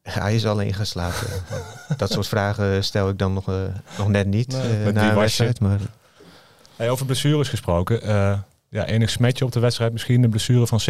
Hij 0.02 0.34
is 0.34 0.46
alleen 0.46 0.75
gaan 0.75 0.87
slapen. 0.87 1.26
Dat 1.96 2.11
soort 2.12 2.28
vragen 2.28 2.84
stel 2.84 3.08
ik 3.08 3.19
dan 3.19 3.32
nog, 3.32 3.49
eh, 3.49 3.55
nog 3.99 4.08
net 4.08 4.26
niet 4.26 4.52
Nee. 4.52 4.61
eh, 4.78 4.84
Met 4.84 4.94
na 4.94 5.08
een 5.11 5.14
wedstrijd. 5.19 5.61
Maar 5.61 5.78
hey, 6.76 6.90
over 6.90 7.06
blessures 7.06 7.49
gesproken. 7.49 8.02
eh, 8.02 8.38
ja, 8.69 8.87
enig 8.87 9.11
smetje 9.11 9.44
op 9.44 9.52
de 9.52 9.61
wedstrijd. 9.61 9.93
Misschien 9.93 10.22
de 10.22 10.28
blessure 10.28 10.67
van? 10.67 10.81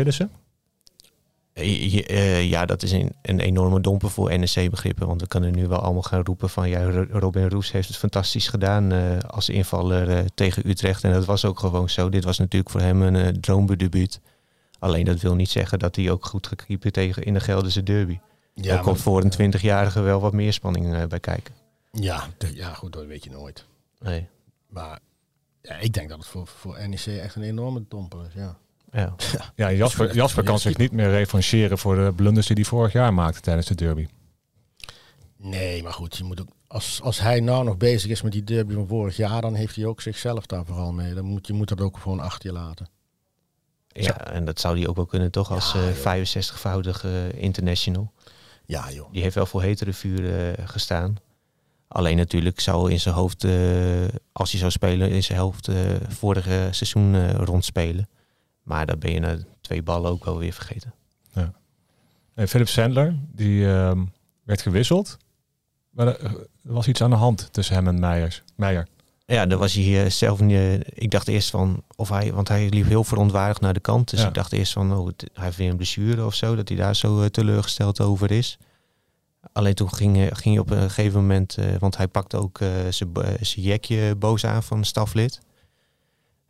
Eh, 1.52 2.08
eh, 2.10 2.48
ja, 2.50 2.66
dat 2.66 2.82
is 2.82 2.92
een, 2.92 3.12
een 3.22 3.40
enorme 3.40 3.80
domper 3.80 4.10
voor 4.10 4.38
NEC-begrippen. 4.38 5.06
Want 5.06 5.20
we 5.20 5.26
kunnen 5.26 5.54
nu 5.54 5.66
wel 5.68 5.78
allemaal 5.78 6.02
gaan 6.02 6.24
roepen 6.24 6.50
van... 6.50 6.68
ja, 6.68 6.90
Ro- 6.90 7.06
Robin 7.10 7.48
Roes 7.48 7.72
heeft 7.72 7.88
het 7.88 7.96
fantastisch 7.96 8.48
gedaan 8.48 8.92
eh, 8.92 9.18
als 9.26 9.48
invaller 9.48 10.10
eh, 10.10 10.24
tegen 10.34 10.68
Utrecht. 10.68 11.04
En 11.04 11.12
dat 11.12 11.24
was 11.24 11.44
ook 11.44 11.58
gewoon 11.58 11.88
zo. 11.90 12.08
Dit 12.08 12.24
was 12.24 12.38
natuurlijk 12.38 12.70
voor 12.70 12.80
hem 12.80 13.02
een 13.02 13.14
uh, 13.14 13.26
droomdebuut. 13.28 14.20
Alleen 14.80 15.04
dat 15.04 15.20
wil 15.20 15.34
niet 15.34 15.50
zeggen 15.50 15.78
dat 15.78 15.96
hij 15.96 16.10
ook 16.10 16.24
goed 16.26 16.46
gekiepen 16.46 16.92
tegen 16.92 17.22
in 17.22 17.34
de 17.34 17.40
Gelderse 17.40 17.82
derby. 17.82 18.18
Ja, 18.54 18.74
Daar 18.74 18.82
komt 18.82 19.00
voor 19.00 19.24
een 19.24 19.52
20-jarige 19.54 20.00
wel 20.00 20.20
wat 20.20 20.32
meer 20.32 20.52
spanning 20.52 20.94
eh, 20.94 21.04
bij 21.06 21.20
kijken. 21.20 21.54
Ja, 21.92 22.28
de- 22.38 22.54
ja, 22.54 22.72
goed, 22.74 22.92
dat 22.92 23.06
weet 23.06 23.24
je 23.24 23.30
nooit. 23.30 23.64
Nee. 23.98 24.26
Maar 24.68 24.98
ja, 25.62 25.74
ik 25.74 25.92
denk 25.92 26.08
dat 26.08 26.18
het 26.18 26.26
voor, 26.26 26.46
voor 26.46 26.88
NEC 26.88 27.06
echt 27.06 27.34
een 27.34 27.42
enorme 27.42 27.84
domper 27.88 28.26
is. 28.26 28.34
Ja. 28.34 28.56
Ja. 28.92 29.14
Ja, 29.54 29.72
Jasper, 29.72 30.14
Jasper 30.14 30.44
kan 30.44 30.58
zich 30.58 30.76
niet 30.76 30.92
meer 30.92 31.10
revancheren 31.10 31.78
voor 31.78 31.94
de 31.96 32.12
blunders 32.16 32.46
die 32.46 32.56
hij 32.56 32.64
vorig 32.64 32.92
jaar 32.92 33.14
maakte 33.14 33.40
tijdens 33.40 33.66
de 33.66 33.74
derby. 33.74 34.06
Nee, 35.36 35.82
maar 35.82 35.92
goed, 35.92 36.16
je 36.16 36.24
moet 36.24 36.40
ook, 36.40 36.48
als, 36.66 37.00
als 37.02 37.20
hij 37.20 37.40
nou 37.40 37.64
nog 37.64 37.76
bezig 37.76 38.10
is 38.10 38.22
met 38.22 38.32
die 38.32 38.44
derby 38.44 38.74
van 38.74 38.86
vorig 38.86 39.16
jaar, 39.16 39.40
dan 39.40 39.54
heeft 39.54 39.76
hij 39.76 39.84
ook 39.84 40.00
zichzelf 40.00 40.46
daar 40.46 40.64
vooral 40.64 40.92
mee. 40.92 41.14
Dan 41.14 41.24
moet 41.24 41.46
je 41.46 41.52
moet 41.52 41.68
dat 41.68 41.80
ook 41.80 41.98
gewoon 41.98 42.20
achter 42.20 42.46
je 42.50 42.56
laten. 42.58 42.88
Ja, 43.92 44.26
en 44.26 44.44
dat 44.44 44.60
zou 44.60 44.78
hij 44.78 44.88
ook 44.88 44.96
wel 44.96 45.06
kunnen 45.06 45.30
toch 45.30 45.50
als 45.50 45.72
Ja, 45.72 45.80
eh, 45.80 45.86
joh. 45.86 46.54
65-voudige 46.54 47.30
international. 47.34 48.12
Ja, 48.64 48.90
joh. 48.90 49.12
Die 49.12 49.22
heeft 49.22 49.34
wel 49.34 49.46
voor 49.46 49.62
hetere 49.62 49.92
vuur 49.92 50.52
eh, 50.58 50.68
gestaan. 50.68 51.18
Alleen 51.92 52.16
natuurlijk 52.16 52.60
zou 52.60 52.90
in 52.90 53.00
zijn 53.00 53.14
hoofd, 53.14 53.44
eh, 53.44 53.52
als 54.32 54.50
hij 54.50 54.60
zou 54.60 54.70
spelen, 54.70 55.10
in 55.10 55.22
zijn 55.22 55.38
hoofd 55.38 55.68
eh, 55.68 55.76
vorige 56.08 56.68
seizoen 56.70 57.14
eh, 57.14 57.34
rondspelen. 57.34 58.08
Maar 58.62 58.86
dan 58.86 58.98
ben 58.98 59.12
je 59.12 59.20
na 59.20 59.38
twee 59.60 59.82
ballen 59.82 60.10
ook 60.10 60.24
wel 60.24 60.38
weer 60.38 60.52
vergeten. 60.52 60.94
En 62.34 62.48
Philip 62.48 62.68
Sandler, 62.68 63.14
die 63.32 63.66
ehm, 63.66 64.04
werd 64.44 64.62
gewisseld. 64.62 65.16
Maar 65.90 66.06
er 66.06 66.46
was 66.62 66.88
iets 66.88 67.02
aan 67.02 67.10
de 67.10 67.16
hand 67.16 67.52
tussen 67.52 67.74
hem 67.74 67.88
en 67.88 68.00
Meijers. 68.00 68.42
Meijer. 68.56 68.86
Ja, 69.30 69.46
daar 69.46 69.58
was 69.58 69.72
hij 69.74 70.04
eh, 70.04 70.10
zelf 70.10 70.40
niet. 70.40 70.56
eh, 70.56 70.74
ik 70.74 71.10
dacht 71.10 71.28
eerst 71.28 71.50
van, 71.50 71.82
of 71.96 72.08
hij, 72.08 72.32
want 72.32 72.48
hij 72.48 72.68
liep 72.68 72.86
heel 72.86 73.04
verontwaardigd 73.04 73.60
naar 73.60 73.72
de 73.72 73.80
kant. 73.80 74.10
Dus 74.10 74.20
Ja. 74.20 74.26
ik 74.28 74.34
dacht 74.34 74.52
eerst 74.52 74.72
van, 74.72 74.96
oh, 74.96 75.08
hij 75.32 75.44
heeft 75.44 75.56
weer 75.56 75.70
een 75.70 75.76
blessure 75.76 76.24
of 76.24 76.34
zo, 76.34 76.54
dat 76.56 76.68
hij 76.68 76.76
daar 76.76 76.96
zo 76.96 77.20
eh, 77.20 77.26
teleurgesteld 77.26 78.00
over 78.00 78.30
is. 78.30 78.58
Alleen 79.52 79.74
toen 79.74 79.92
ging, 79.94 80.16
ging 80.16 80.54
hij 80.54 80.58
op 80.58 80.70
een 80.70 80.90
gegeven 80.90 81.20
moment, 81.20 81.56
want 81.78 81.96
hij 81.96 82.08
pakte 82.08 82.36
ook 82.36 82.58
zijn 82.90 83.12
jekje 83.54 84.14
boos 84.16 84.44
aan 84.46 84.62
van 84.62 84.78
een 84.78 84.84
staflid. 84.84 85.40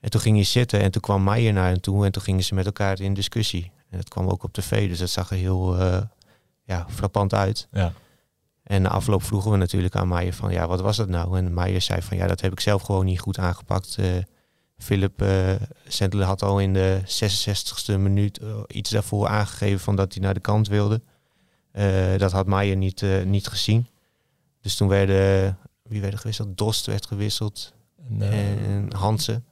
En 0.00 0.10
toen 0.10 0.20
ging 0.20 0.36
hij 0.36 0.44
zitten 0.44 0.80
en 0.80 0.90
toen 0.90 1.02
kwam 1.02 1.24
Meijer 1.24 1.52
naar 1.52 1.68
hem 1.68 1.80
toe 1.80 2.04
en 2.04 2.12
toen 2.12 2.22
gingen 2.22 2.44
ze 2.44 2.54
met 2.54 2.66
elkaar 2.66 3.00
in 3.00 3.14
discussie. 3.14 3.70
En 3.90 3.96
dat 3.96 4.08
kwam 4.08 4.28
ook 4.28 4.42
op 4.42 4.52
tv, 4.52 4.88
dus 4.88 4.98
dat 4.98 5.10
zag 5.10 5.30
er 5.30 5.36
heel, 5.36 5.76
ja, 6.64 6.86
frappant 6.88 7.34
uit. 7.34 7.68
Ja. 7.72 7.92
En 8.70 8.82
na 8.82 8.88
afloop 8.88 9.22
vroegen 9.22 9.50
we 9.50 9.56
natuurlijk 9.56 9.96
aan 9.96 10.08
Maier 10.08 10.32
van 10.34 10.52
ja, 10.52 10.66
wat 10.66 10.80
was 10.80 10.96
dat 10.96 11.08
nou? 11.08 11.38
En 11.38 11.52
Maier 11.54 11.80
zei 11.80 12.02
van 12.02 12.16
ja, 12.16 12.26
dat 12.26 12.40
heb 12.40 12.52
ik 12.52 12.60
zelf 12.60 12.82
gewoon 12.82 13.04
niet 13.04 13.20
goed 13.20 13.38
aangepakt. 13.38 13.96
Eh 13.98 14.06
Philip 14.76 15.22
uh, 15.22 15.52
Sendler 15.86 16.26
had 16.26 16.42
al 16.42 16.60
in 16.60 16.72
de 16.72 17.00
66ste 17.04 17.98
minuut 18.00 18.38
eh, 18.38 18.48
iets 18.66 18.90
daarvoor 18.90 19.28
aangegeven 19.28 19.80
van 19.80 19.96
dat 19.96 20.12
hij 20.14 20.22
naar 20.22 20.34
de 20.34 20.40
kant 20.40 20.68
wilde. 20.68 21.00
Dat 22.16 22.32
had 22.32 22.46
Maier 22.46 22.76
niet, 22.76 23.04
niet 23.24 23.46
gezien. 23.46 23.86
Dus 24.60 24.76
toen 24.76 24.88
werden, 24.88 25.58
wie 25.82 26.00
werden 26.00 26.18
gewisseld? 26.18 26.58
Dost 26.58 26.86
werd 26.86 27.06
gewisseld 27.06 27.72
En, 28.08 28.22
en 28.22 28.92
Hansen. 28.94 29.44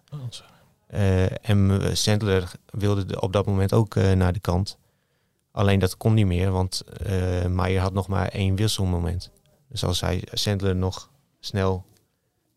Eh, 0.87 1.49
en 1.49 1.81
Sandler 1.97 2.51
wilde 2.67 3.05
de- 3.05 3.21
op 3.21 3.33
dat 3.33 3.47
moment 3.47 3.73
ook 3.73 3.95
naar 3.95 4.33
de 4.33 4.41
kant. 4.41 4.78
Alleen 5.59 5.79
dat 5.79 5.97
kon 5.97 6.15
niet 6.15 6.27
meer, 6.27 6.51
want 6.51 6.81
eh 6.81 7.47
Maier 7.47 7.81
had 7.81 7.93
nog 7.93 8.09
maar 8.09 8.29
één 8.29 8.57
wisselmoment. 8.57 9.31
Dus 9.69 9.85
als 9.85 10.01
hij 10.01 10.23
Sandler 10.33 10.77
nog 10.77 11.11
snel 11.41 11.85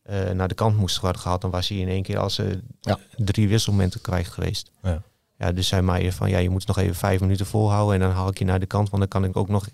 eh, 0.03 0.29
naar 0.29 0.47
de 0.47 0.53
kant 0.55 0.77
moest 0.77 0.99
worden 0.99 1.21
gehaald, 1.21 1.41
dan 1.41 1.49
was 1.51 1.67
hij 1.67 1.77
in 1.77 1.87
één 1.87 2.03
keer 2.03 2.17
als 2.17 2.33
ze 2.35 2.59
Ja. 2.81 2.97
drie 3.15 3.47
wisselmomenten 3.47 4.01
kwijt 4.01 4.27
geweest. 4.27 4.71
Ja. 4.81 5.01
Ja, 5.37 5.51
dus 5.51 5.67
zei 5.67 5.81
Maier 5.81 6.13
van 6.13 6.29
ja, 6.29 6.37
je 6.37 6.49
moet 6.49 6.67
nog 6.67 6.77
even 6.77 6.95
vijf 6.95 7.19
minuten 7.19 7.45
volhouden 7.45 7.93
en 7.93 7.99
dan 8.07 8.11
haal 8.11 8.27
ik 8.27 8.37
je 8.39 8.45
naar 8.45 8.59
de 8.59 8.65
kant, 8.65 8.89
want 8.89 9.01
dan 9.01 9.21
kan 9.21 9.29
ik 9.29 9.37
ook 9.37 9.49
nog 9.49 9.67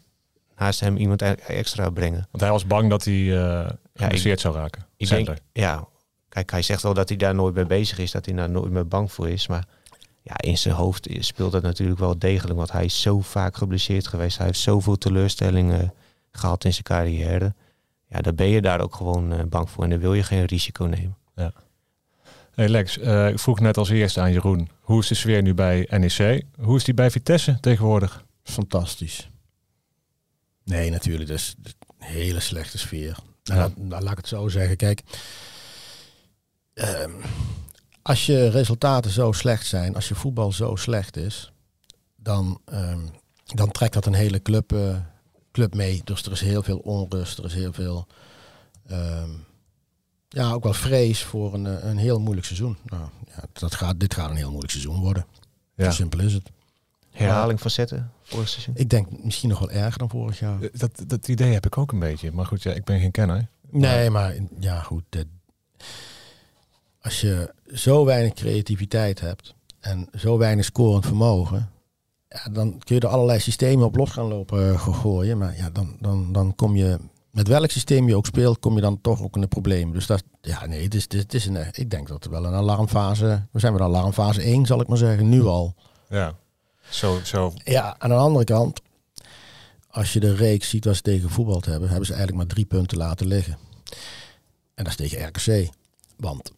naast 0.58 0.80
hem 0.80 0.98
iemand 0.98 1.22
e- 1.22 1.32
extra 1.48 1.90
brengen. 1.90 2.28
Want 2.32 2.44
hij 2.44 2.52
was 2.52 2.66
bang 2.68 2.90
dat 2.90 3.04
hij 3.06 3.38
eh 3.44 3.70
geblesseerd 3.94 4.40
zou 4.40 4.56
raken. 4.56 4.86
Ik 4.98 5.08
Sandler. 5.08 5.36
denk, 5.36 5.48
ja, 5.54 5.88
kijk, 6.30 6.52
hij 6.52 6.62
zegt 6.62 6.82
wel 6.84 6.94
dat 6.94 7.10
hij 7.10 7.18
daar 7.18 7.36
nooit 7.36 7.56
mee 7.56 7.66
bezig 7.66 7.98
is, 7.98 8.12
dat 8.12 8.26
hij 8.26 8.36
daar 8.36 8.50
nooit 8.50 8.72
meer 8.72 8.88
bang 8.88 9.12
voor 9.12 9.30
is. 9.30 9.48
Maar 9.48 9.68
ja, 10.28 10.38
in 10.50 10.58
zijn 10.58 10.76
hoofd 10.76 11.08
speelt 11.20 11.52
dat 11.52 11.64
natuurlijk 11.64 12.00
wel 12.00 12.20
degelijk, 12.20 12.58
want 12.58 12.72
hij 12.72 12.86
is 12.86 13.02
zo 13.02 13.20
vaak 13.22 13.58
geblesseerd 13.58 14.08
geweest. 14.08 14.38
Hij 14.38 14.46
heeft 14.46 14.60
zoveel 14.60 14.98
teleurstellingen 14.98 15.94
gehad 16.32 16.64
in 16.64 16.72
zijn 16.72 16.84
carrière. 16.84 17.56
Ja, 18.10 18.20
dan 18.22 18.36
ben 18.36 18.48
je 18.48 18.62
daar 18.62 18.82
ook 18.82 18.96
gewoon 18.96 19.34
eh, 19.34 19.44
bang 19.46 19.70
voor 19.70 19.84
en 19.84 19.90
dan 19.90 20.00
wil 20.00 20.14
je 20.14 20.24
geen 20.24 20.46
risico 20.46 20.86
nemen. 20.86 21.18
Hey 22.52 22.70
Lex, 22.70 22.98
eh, 23.00 23.28
ik 23.30 23.40
vroeg 23.40 23.60
net 23.60 23.78
als 23.78 23.90
eerste 23.90 24.22
aan 24.22 24.32
Jeroen. 24.32 24.70
Hoe 24.82 25.00
is 25.02 25.08
de 25.08 25.16
sfeer 25.16 25.42
nu 25.42 25.54
bij 25.54 25.88
NEC? 25.92 26.44
Hoe 26.60 26.76
is 26.76 26.84
die 26.84 26.94
bij 26.94 27.12
Vitesse 27.12 27.58
tegenwoordig? 27.60 28.26
Fantastisch. 28.44 29.30
Nee, 30.64 30.90
natuurlijk. 30.90 31.30
Dat 31.30 31.38
is 31.38 31.56
een 31.64 31.74
hele 32.08 32.40
slechte 32.40 32.78
sfeer. 32.78 33.18
Nou, 33.44 33.60
Ja. 33.60 33.66
laat, 33.68 33.78
nou, 33.78 34.02
laat 34.04 34.12
ik 34.12 34.18
het 34.18 34.28
zo 34.28 34.48
zeggen. 34.48 34.78
Kijk, 34.78 35.02
ehm, 36.74 37.12
als 38.08 38.26
je 38.26 38.50
resultaten 38.50 39.12
zo 39.12 39.32
slecht 39.32 39.66
zijn, 39.66 39.96
als 39.96 40.08
je 40.08 40.16
voetbal 40.16 40.52
zo 40.52 40.76
slecht 40.76 41.18
is, 41.18 41.52
dan, 42.16 42.62
ehm, 42.66 43.00
dan 43.46 43.72
trekt 43.72 43.94
dat 43.94 44.06
een 44.06 44.14
hele 44.14 44.42
club, 44.42 44.74
eh, 44.74 44.96
club 45.52 45.74
mee. 45.76 46.02
Dus 46.04 46.24
er 46.24 46.32
is 46.32 46.42
heel 46.42 46.64
veel 46.64 46.78
onrust, 46.78 47.38
er 47.38 47.46
is 47.46 47.54
heel 47.54 47.74
veel, 47.74 48.08
ehm, 48.88 49.30
ja, 50.28 50.52
ook 50.52 50.64
wel 50.64 50.74
vrees 50.74 51.24
voor 51.24 51.54
een, 51.54 51.66
eh, 51.68 51.90
een 51.90 51.98
heel 51.98 52.20
moeilijk 52.20 52.46
seizoen. 52.46 52.78
Nou, 52.86 53.10
ja, 53.28 53.44
dat 53.54 53.76
gaat, 53.76 54.00
dit 54.00 54.14
gaat 54.14 54.30
een 54.30 54.36
heel 54.36 54.50
moeilijk 54.50 54.72
seizoen 54.72 55.00
worden. 55.00 55.26
Ja. 55.76 55.86
Zo 55.86 55.92
simpel 55.92 56.20
is 56.20 56.34
het. 56.34 56.50
Herhaling 57.12 57.62
van 57.62 57.72
zetten 57.72 58.12
vorig 58.24 58.50
seizoen. 58.50 58.74
Ik 58.78 58.90
denk 58.90 59.24
misschien 59.24 59.50
nog 59.50 59.60
wel 59.60 59.72
erger 59.72 60.00
dan 60.00 60.10
vorig 60.10 60.40
jaar. 60.40 60.62
Eh, 60.62 60.70
Dat, 60.74 61.04
dat 61.08 61.28
idee 61.28 61.54
heb 61.54 61.66
ik 61.66 61.78
ook 61.78 61.92
een 61.92 62.00
beetje. 62.00 62.32
Maar 62.32 62.46
goed, 62.46 62.64
ja, 62.64 62.72
ik 62.74 62.84
ben 62.84 63.00
geen 63.00 63.12
kenner. 63.12 63.48
Nee, 63.70 64.10
maar 64.10 64.36
ja, 64.60 64.80
goed. 64.82 65.04
dit- 65.10 65.28
als 67.08 67.22
je 67.22 67.54
zo 67.74 68.06
weinig 68.06 68.34
creativiteit 68.34 69.20
hebt 69.20 69.56
en 69.80 70.10
zo 70.18 70.38
weinig 70.38 70.66
scorend 70.66 71.06
vermogen, 71.06 71.70
ja, 72.30 72.50
dan 72.52 72.78
kun 72.78 72.96
je 72.96 73.02
er 73.02 73.08
allerlei 73.08 73.40
systemen 73.40 73.86
op 73.86 73.96
los 73.96 74.10
gaan 74.12 74.28
lopen 74.28 74.74
eh, 74.74 74.88
gooien. 74.88 75.38
Maar 75.38 75.58
ja, 75.58 75.70
dan, 75.70 75.98
dan, 76.00 76.34
dan 76.34 76.56
kom 76.56 76.76
je, 76.76 76.98
met 77.32 77.48
welk 77.48 77.72
systeem 77.72 78.08
je 78.08 78.16
ook 78.16 78.26
speelt, 78.26 78.60
kom 78.60 78.76
je 78.76 78.82
dan 78.82 79.02
toch 79.02 79.22
ook 79.22 79.36
in 79.36 79.42
de 79.42 79.48
problemen. 79.48 79.94
Dus 79.94 80.06
dat, 80.06 80.24
ja, 80.42 80.66
nee, 80.66 80.84
het 80.84 80.94
is, 80.96 81.04
het 81.04 81.14
is, 81.14 81.22
het 81.22 81.34
is 81.34 81.46
een, 81.46 81.68
ik 81.72 81.90
denk 81.90 82.08
dat 82.08 82.26
er 82.26 82.32
wel 82.32 82.46
een 82.46 82.54
alarmfase, 82.54 83.48
we 83.52 83.60
zijn 83.60 83.74
weer 83.74 83.84
alarmfase 83.84 84.42
1, 84.42 84.66
zal 84.66 84.82
ik 84.82 84.88
maar 84.88 84.98
zeggen, 84.98 85.30
nu 85.30 85.44
al. 85.44 85.76
Ja. 86.10 86.36
Zo, 86.90 87.20
zo. 87.24 87.54
Ja, 87.64 87.96
aan 87.98 88.10
de 88.10 88.16
andere 88.16 88.46
kant, 88.46 88.82
als 89.90 90.14
je 90.14 90.20
de 90.20 90.36
reeks 90.36 90.70
ziet 90.70 90.86
waar 90.86 90.96
ze 90.96 91.02
tegen 91.02 91.30
voetbald 91.30 91.66
hebben, 91.66 91.90
hebben 91.90 92.06
ze 92.06 92.14
eigenlijk 92.14 92.44
maar 92.44 92.54
drie 92.54 92.66
punten 92.66 92.98
laten 92.98 93.28
liggen. 93.28 93.58
En 94.76 94.84
dat 94.84 94.88
is 94.88 94.96
tegen 94.96 95.28
RKC. 95.28 95.70
Want 96.18 96.52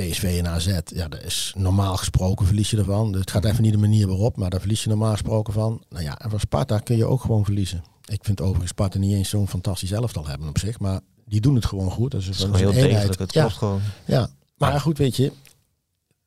PSV 0.00 0.36
en 0.38 0.48
AZ, 0.48 0.66
ja, 0.84 1.08
dat 1.08 1.22
is 1.22 1.52
normaal 1.56 1.96
gesproken 1.96 2.46
verlies 2.46 2.70
je 2.70 2.76
ervan. 2.76 3.12
Dus 3.12 3.20
het 3.20 3.30
gaat 3.30 3.44
even 3.44 3.62
niet 3.62 3.72
de 3.72 3.78
manier 3.78 4.06
waarop, 4.08 4.36
maar 4.36 4.50
daar 4.50 4.60
verlies 4.60 4.82
je 4.82 4.88
normaal 4.88 5.12
gesproken 5.12 5.52
van. 5.52 5.84
Nou 5.88 6.04
ja, 6.04 6.18
en 6.18 6.30
van 6.30 6.40
Sparta 6.40 6.78
kun 6.78 6.96
je 6.96 7.04
ook 7.04 7.20
gewoon 7.20 7.44
verliezen. 7.44 7.84
Ik 8.04 8.24
vind 8.24 8.40
overigens 8.40 8.70
Sparta 8.70 8.98
niet 8.98 9.14
eens 9.14 9.28
zo'n 9.28 9.48
fantastisch 9.48 9.90
elftal 9.90 10.26
hebben 10.26 10.48
op 10.48 10.58
zich, 10.58 10.78
maar 10.78 11.00
die 11.24 11.40
doen 11.40 11.54
het 11.54 11.64
gewoon 11.66 11.90
goed. 11.90 12.10
Dat 12.10 12.20
is, 12.20 12.36
gewoon 12.38 12.56
heel 12.56 12.68
een 12.68 12.74
eenheid. 12.74 12.92
degelijk, 12.94 13.18
het 13.18 13.32
Ja. 13.32 13.40
klopt 13.40 13.56
gewoon. 13.56 13.80
Ja, 14.06 14.28
maar 14.56 14.80
goed, 14.80 14.98
weet 14.98 15.16
je, 15.16 15.32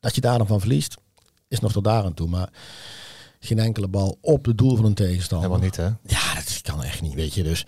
dat 0.00 0.14
je 0.14 0.20
daar 0.20 0.38
dan 0.38 0.46
van 0.46 0.60
verliest, 0.60 0.96
is 1.48 1.60
nog 1.60 1.72
tot 1.72 1.84
daar 1.84 2.04
aan 2.04 2.14
toe. 2.14 2.28
Maar 2.28 2.48
geen 3.40 3.58
enkele 3.58 3.88
bal 3.88 4.18
op 4.20 4.44
het 4.44 4.58
doel 4.58 4.76
van 4.76 4.84
een 4.84 4.94
tegenstander. 4.94 5.48
Helemaal 5.48 5.68
niet, 5.68 5.76
hè? 5.76 5.84
Ja, 6.16 6.34
dat 6.34 6.60
kan 6.62 6.82
echt 6.84 7.02
niet, 7.02 7.14
weet 7.14 7.34
je. 7.34 7.42
Dus 7.42 7.66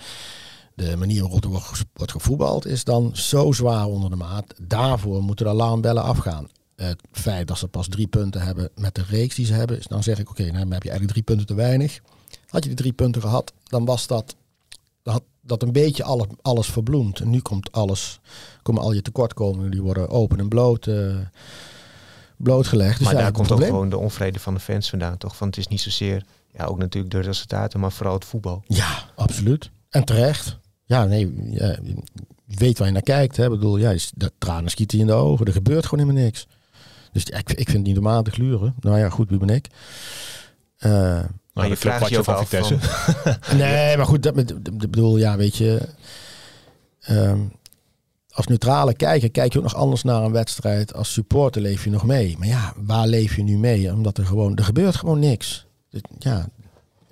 de 0.75 0.97
manier 0.97 1.23
waarop 1.23 1.45
er 1.45 1.51
wordt 1.93 2.13
gevoetbald 2.13 2.67
is 2.67 2.85
dan 2.85 3.11
zo 3.15 3.53
zwaar 3.53 3.87
onder 3.87 4.11
de 4.11 4.17
maat. 4.17 4.55
Daarvoor 4.63 5.23
moeten 5.23 5.45
de 5.45 5.51
alarmbellen 5.51 6.03
afgaan. 6.03 6.49
Het 6.77 7.01
feit 7.13 7.49
dat 7.49 7.59
ze 7.59 7.69
pas 7.69 7.89
drie 7.89 8.07
punten 8.07 8.41
hebben 8.41 8.71
met 8.75 8.95
de 8.95 9.05
reeks 9.09 9.35
die 9.35 9.47
ze 9.47 9.53
hebben, 9.53 9.79
is 9.79 9.87
dan 9.87 10.03
zeg 10.03 10.19
ik, 10.19 10.31
oké, 10.31 10.43
nou, 10.43 10.59
dan 10.59 10.73
heb 10.73 10.83
je 10.83 10.91
eigenlijk 10.91 11.11
drie 11.11 11.23
punten 11.23 11.47
te 11.47 11.55
weinig. 11.55 12.01
Had 12.49 12.63
je 12.63 12.69
die 12.69 12.79
drie 12.79 12.93
punten 12.93 13.21
gehad, 13.21 13.53
dan 13.65 13.85
was 13.85 14.07
dat, 14.07 14.37
dan 15.03 15.13
had 15.13 15.23
dat 15.41 15.63
een 15.63 15.73
beetje 15.73 16.05
alles, 16.05 16.27
alles 16.43 16.67
verbloemd. 16.67 17.21
En 17.21 17.31
nu 17.31 17.41
komt 17.41 17.73
alles, 17.73 18.21
komen 18.63 18.83
al 18.83 18.93
je 18.93 19.03
tekortkomingen, 19.03 19.71
die 19.71 19.83
worden 19.83 20.09
open 20.09 20.39
en 20.39 20.49
bloot, 20.49 20.87
eh, 20.87 21.17
blootgelegd. 22.37 22.99
Dus 22.99 23.07
maar 23.07 23.17
daar 23.17 23.33
komt 23.33 23.53
ook 23.53 23.65
gewoon 23.65 23.89
de 23.89 23.99
onvrede 23.99 24.39
van 24.39 24.55
de 24.55 24.61
fans 24.61 24.91
vandaan, 24.91 25.19
toch? 25.19 25.39
Want 25.39 25.55
het 25.57 25.65
is 25.65 25.71
niet 25.71 25.81
zozeer, 25.81 26.25
ja, 26.53 26.65
ook 26.65 26.79
natuurlijk 26.79 27.13
de 27.13 27.21
resultaten, 27.21 27.81
maar 27.81 27.93
vooral 27.93 28.15
het 28.15 28.25
voetbal. 28.25 28.63
Ja, 28.67 29.05
absoluut. 29.15 29.71
En 29.89 30.05
terecht. 30.05 30.59
Ja, 30.93 31.05
nee, 31.05 31.33
ja, 31.51 31.77
je 31.83 31.95
weet 32.47 32.79
waar 32.79 32.87
je 32.87 32.93
naar 32.93 33.03
kijkt. 33.03 33.37
Hè. 33.37 33.45
Ik 33.45 33.51
bedoel, 33.51 33.77
ja, 33.77 33.95
de 34.15 34.33
tranen 34.39 34.71
schieten 34.71 34.99
je 34.99 35.05
in 35.05 35.11
de 35.11 35.17
ogen. 35.17 35.47
Er 35.47 35.53
gebeurt 35.53 35.87
gewoon 35.87 36.05
helemaal 36.05 36.25
niks. 36.25 36.47
Dus 37.13 37.25
ik, 37.25 37.51
ik 37.51 37.55
vind 37.55 37.73
het 37.73 37.83
niet 37.83 37.95
normaal 37.95 38.23
te 38.23 38.31
gluren. 38.31 38.75
Nou 38.81 38.99
ja, 38.99 39.09
goed, 39.09 39.29
wie 39.29 39.39
ben 39.39 39.49
ik? 39.49 39.67
Eh, 40.79 40.91
Nou, 41.55 41.69
je 41.69 41.77
vraagt 41.77 42.09
je 42.09 42.19
ook 42.19 42.25
van 42.25 42.79
nee, 43.59 43.97
maar 43.97 44.07
goed, 44.07 44.23
dat, 44.23 44.35
bedoel, 44.79 45.17
ja, 45.17 45.37
weet 45.37 45.57
je... 45.57 45.89
ehm, 47.01 47.41
als 48.31 48.47
neutrale 48.47 48.95
kijker 48.95 49.31
kijk 49.31 49.53
je 49.53 49.59
ook 49.59 49.65
nog 49.65 49.75
anders 49.75 50.03
naar 50.03 50.23
een 50.23 50.33
wedstrijd. 50.33 50.95
Als 50.95 51.13
supporter 51.13 51.63
leef 51.63 51.85
je 51.85 51.91
nog 51.91 52.05
mee. 52.05 52.37
Maar 52.39 52.49
ja, 52.49 52.73
waar 52.77 53.07
leef 53.07 53.37
je 53.37 53.43
nu 53.43 53.59
mee? 53.59 53.93
Omdat 53.93 54.19
er 54.19 54.27
gewoon, 54.27 54.57
er 54.57 54.65
gebeurt 54.65 54.97
gewoon 54.97 55.19
niks. 55.19 55.67
Ja, 56.19 56.49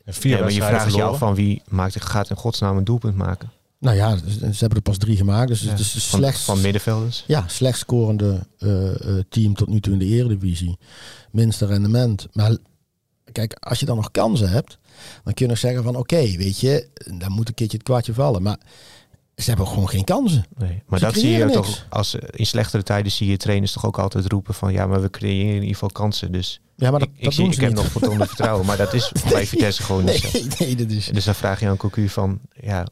En 0.04 0.14
Vier 0.14 0.36
Ja, 0.36 0.40
maar 0.42 0.52
je 0.52 0.62
vraagt 0.62 0.94
je 0.94 1.02
af 1.02 1.18
van 1.18 1.34
wie 1.34 1.62
maakt, 1.68 2.04
gaat 2.04 2.30
in 2.30 2.36
godsnaam 2.36 2.76
een 2.76 2.84
doelpunt 2.84 3.16
maken. 3.16 3.50
Nou 3.80 3.96
ja, 3.96 4.16
ze 4.16 4.58
hebben 4.58 4.76
er 4.76 4.82
pas 4.82 4.98
drie 4.98 5.16
gemaakt. 5.16 5.48
Dus 5.48 5.60
Ja, 5.60 5.70
het 5.70 5.80
is 5.80 6.10
de 6.10 6.32
van, 6.32 6.60
middenvelders. 6.60 7.24
Ja, 7.26 7.48
slecht 7.48 7.78
scorende 7.78 8.46
eh, 8.58 9.18
eh, 9.18 9.24
team 9.28 9.54
tot 9.54 9.68
nu 9.68 9.80
toe 9.80 9.92
in 9.92 9.98
de 9.98 10.04
eredivisie. 10.04 10.78
Minste 11.30 11.66
rendement. 11.66 12.28
Maar 12.32 12.56
kijk, 13.32 13.54
als 13.60 13.80
je 13.80 13.86
dan 13.86 13.96
nog 13.96 14.10
kansen 14.10 14.50
hebt, 14.50 14.78
dan 15.24 15.34
kun 15.34 15.44
je 15.44 15.50
nog 15.50 15.58
zeggen 15.60 15.82
van 15.82 15.96
oké, 15.96 16.36
weet 16.36 16.60
je, 16.60 16.88
dan 17.18 17.32
moet 17.32 17.48
een 17.48 17.54
keertje 17.54 17.76
het 17.76 17.86
kwartje 17.86 18.14
vallen. 18.14 18.42
Maar 18.42 18.58
ze 19.36 19.48
hebben 19.48 19.66
gewoon 19.66 19.88
geen 19.88 20.04
kansen. 20.04 20.44
Nee, 20.58 20.82
maar 20.86 20.98
Ze 20.98 21.04
dat 21.04 21.14
zie 21.14 21.30
je 21.30 21.50
toch 21.50 21.86
als 21.88 22.18
eh, 22.18 22.28
in 22.30 22.46
slechtere 22.46 22.82
tijden 22.82 23.12
zie 23.12 23.30
je 23.30 23.36
trainers 23.36 23.72
toch 23.72 23.86
ook 23.86 23.98
altijd 23.98 24.26
roepen 24.26 24.54
van 24.54 24.72
ja, 24.72 24.86
maar 24.86 25.02
we 25.02 25.10
creëren 25.10 25.48
in 25.48 25.54
ieder 25.54 25.68
geval 25.68 25.88
kansen. 25.88 26.32
Dus 26.32 26.60
Ja, 26.76 26.90
maar 26.90 27.00
dat, 27.00 27.08
ik, 27.08 27.14
ik, 27.16 27.24
dat 27.24 27.34
zie, 27.34 27.46
ik 27.46 27.54
heb 27.54 27.68
niet. 27.68 27.76
nog 27.76 27.86
voldoende 27.86 28.26
vertrouwen, 28.26 28.66
maar 28.66 28.76
dat 28.76 28.94
is 28.94 29.12
bij 29.32 29.46
Vitesse 29.46 29.82
gewoon 29.82 30.04
niet 30.04 30.14
zo. 30.14 30.28
Nee, 30.32 30.46
nee, 30.58 30.76
dat 30.76 30.90
is... 30.90 31.06
Dus 31.06 31.24
dan 31.24 31.34
vraag 31.34 31.60
je 31.60 31.68
aan 31.68 31.76
Cocu 31.76 32.08
van 32.08 32.40
ja, 32.60 32.86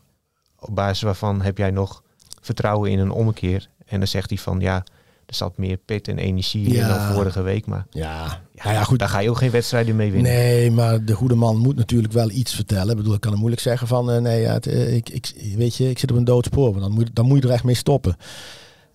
op 0.59 0.75
basis 0.75 1.03
waarvan 1.03 1.43
heb 1.43 1.59
jij 1.59 1.71
nog 1.71 2.03
vertrouwen 2.41 2.91
in 2.91 2.99
een 2.99 3.11
ommekeer? 3.11 3.69
En 3.87 3.99
dan 3.99 4.09
zegt 4.09 4.31
hij 4.31 4.39
van 4.39 4.61
ja, 4.61 4.85
er 5.27 5.35
zat 5.35 5.59
meer 5.59 5.77
pit 5.77 6.09
en 6.09 6.19
energie 6.19 6.75
in 6.75 6.87
dan 6.89 7.13
vorige 7.13 7.43
week, 7.43 7.67
maar 7.67 7.87
Ja, 7.91 8.25
ja, 8.53 8.65
nou 8.65 8.75
ja, 8.75 8.85
goed. 8.85 8.99
daar 8.99 9.09
ga 9.09 9.19
je 9.19 9.31
ook 9.31 9.37
geen 9.37 9.51
wedstrijden 9.51 9.97
mee 9.97 10.13
winnen. 10.13 10.33
Nee, 10.33 10.71
maar 10.71 11.05
de 11.05 11.13
goede 11.15 11.35
man 11.35 11.57
moet 11.57 11.77
natuurlijk 11.77 12.13
wel 12.13 12.31
iets 12.31 12.55
vertellen. 12.55 12.91
Ik 12.91 12.97
bedoel, 12.97 13.15
ik 13.15 13.21
kan 13.21 13.31
hem 13.31 13.41
moeilijk 13.41 13.63
zeggen 13.63 13.87
van, 13.87 14.11
eh, 14.11 14.21
nee, 14.21 14.41
ja, 14.41 14.53
het, 14.53 14.67
eh, 14.67 14.95
ik, 14.95 15.09
ik, 15.09 15.33
weet 15.57 15.77
je, 15.77 15.91
ik 15.91 15.99
zit 15.99 16.11
op 16.11 16.17
een 16.17 16.25
doodspoor. 16.25 16.71
Want 16.71 16.81
dan 16.81 16.93
moet, 16.93 17.11
dan 17.13 17.27
moet 17.27 17.43
je 17.43 17.49
er 17.49 17.55
echt 17.55 17.65
mee 17.65 17.75
stoppen. 17.75 18.17